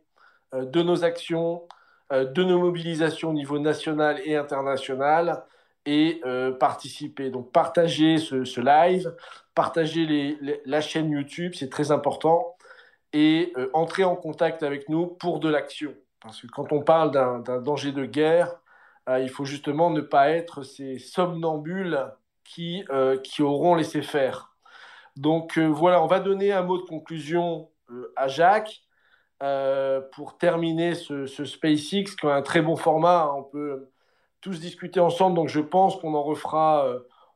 [0.53, 1.67] de nos actions,
[2.11, 5.43] de nos mobilisations au niveau national et international
[5.85, 6.21] et
[6.59, 7.29] participer.
[7.29, 9.15] Donc partagez ce live,
[9.53, 12.55] partager la chaîne YouTube, c'est très important,
[13.13, 15.93] et euh, entrer en contact avec nous pour de l'action.
[16.21, 18.55] Parce que quand on parle d'un danger de guerre,
[19.07, 21.99] euh, il faut justement ne pas être ces somnambules
[22.53, 24.55] qui, euh, qui auront laissé faire.
[25.15, 27.69] Donc voilà, on va donner un mot de conclusion
[28.15, 28.81] à Jacques
[30.13, 33.33] pour terminer ce, ce, SpaceX, qui est un très bon format.
[33.35, 33.89] On peut
[34.39, 36.87] tous discuter ensemble, donc je pense qu'on en refera,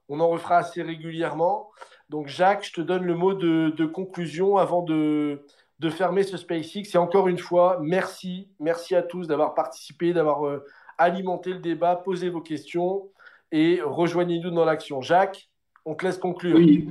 [0.07, 1.71] en refera assez régulièrement.
[2.13, 5.43] Donc Jacques, je te donne le mot de, conclusion avant de,
[5.89, 6.93] fermer ce SpaceX.
[6.93, 10.63] Et encore une fois, merci, merci à tous d'avoir participé, d'avoir euh,
[10.99, 13.09] alimenté le débat, posé vos questions
[13.53, 15.01] et rejoignez-nous dans l'action.
[15.01, 15.47] Jacques,
[15.85, 16.55] on te laisse conclure.
[16.55, 16.89] Oui.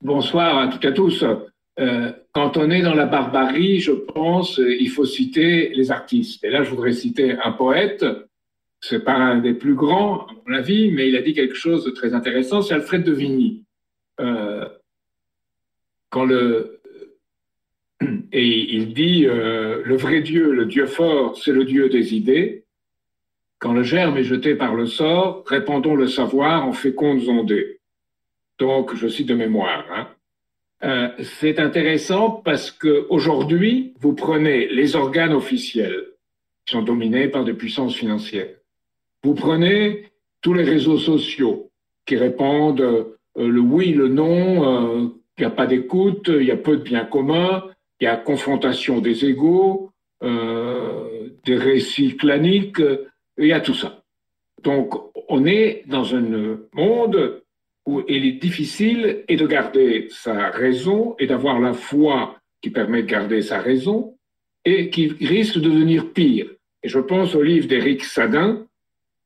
[0.00, 1.24] Bonsoir à toutes et à tous.
[1.80, 6.44] Euh, quand on est dans la barbarie, je pense, euh, il faut citer les artistes.
[6.44, 8.06] Et là, je voudrais citer un poète.
[8.80, 11.84] C'est pas un des plus grands, à mon avis, mais il a dit quelque chose
[11.84, 12.62] de très intéressant.
[12.62, 13.64] C'est Alfred de Vigny.
[14.20, 14.68] Euh,
[16.10, 16.80] quand le
[18.32, 22.61] et il dit le vrai Dieu, le Dieu fort, c'est le Dieu des idées.
[23.62, 27.78] Quand le germe est jeté par le sort, répandons le savoir en fécondes ondées.
[28.58, 29.86] Donc, je cite de mémoire.
[29.94, 30.08] Hein.
[30.82, 31.08] Euh,
[31.38, 36.06] c'est intéressant parce que aujourd'hui, vous prenez les organes officiels
[36.66, 38.52] qui sont dominés par des puissances financières.
[39.22, 40.10] Vous prenez
[40.40, 41.70] tous les réseaux sociaux
[42.04, 45.08] qui répondent euh, le oui, le non, euh,
[45.38, 47.62] il n'y a pas d'écoute, il y a peu de biens communs,
[48.00, 52.80] il y a confrontation des égaux, des récits claniques,
[53.46, 54.02] il y a tout ça.
[54.62, 54.94] Donc,
[55.28, 57.42] on est dans un monde
[57.86, 63.08] où il est difficile de garder sa raison et d'avoir la foi qui permet de
[63.08, 64.16] garder sa raison
[64.64, 66.46] et qui risque de devenir pire.
[66.82, 68.66] Et je pense au livre d'Éric Sadin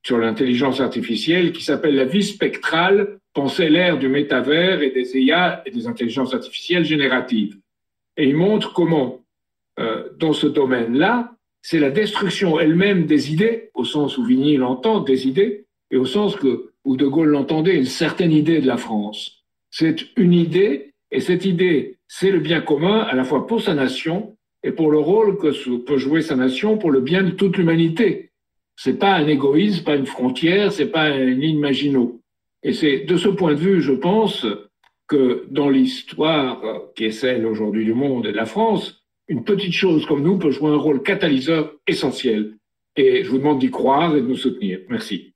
[0.02, 5.62] sur l'intelligence artificielle qui s'appelle La vie spectrale, penser l'ère du métavers et des IA
[5.66, 7.58] et des intelligences artificielles génératives.
[8.16, 9.20] Et il montre comment,
[9.78, 11.35] euh, dans ce domaine-là,
[11.68, 16.04] c'est la destruction elle-même des idées, au sens où Vigny l'entend, des idées, et au
[16.04, 19.44] sens que, où De Gaulle l'entendait, une certaine idée de la France.
[19.72, 23.74] C'est une idée, et cette idée, c'est le bien commun à la fois pour sa
[23.74, 27.56] nation et pour le rôle que peut jouer sa nation pour le bien de toute
[27.56, 28.30] l'humanité.
[28.76, 32.20] C'est pas un égoïsme, pas une frontière, c'est pas une ligne Maginot.
[32.62, 34.46] Et c'est de ce point de vue, je pense,
[35.08, 36.62] que dans l'histoire
[36.94, 40.38] qui est celle aujourd'hui du monde et de la France, une petite chose comme nous
[40.38, 42.56] peut jouer un rôle catalyseur essentiel.
[42.96, 44.80] Et je vous demande d'y croire et de nous soutenir.
[44.88, 45.35] Merci.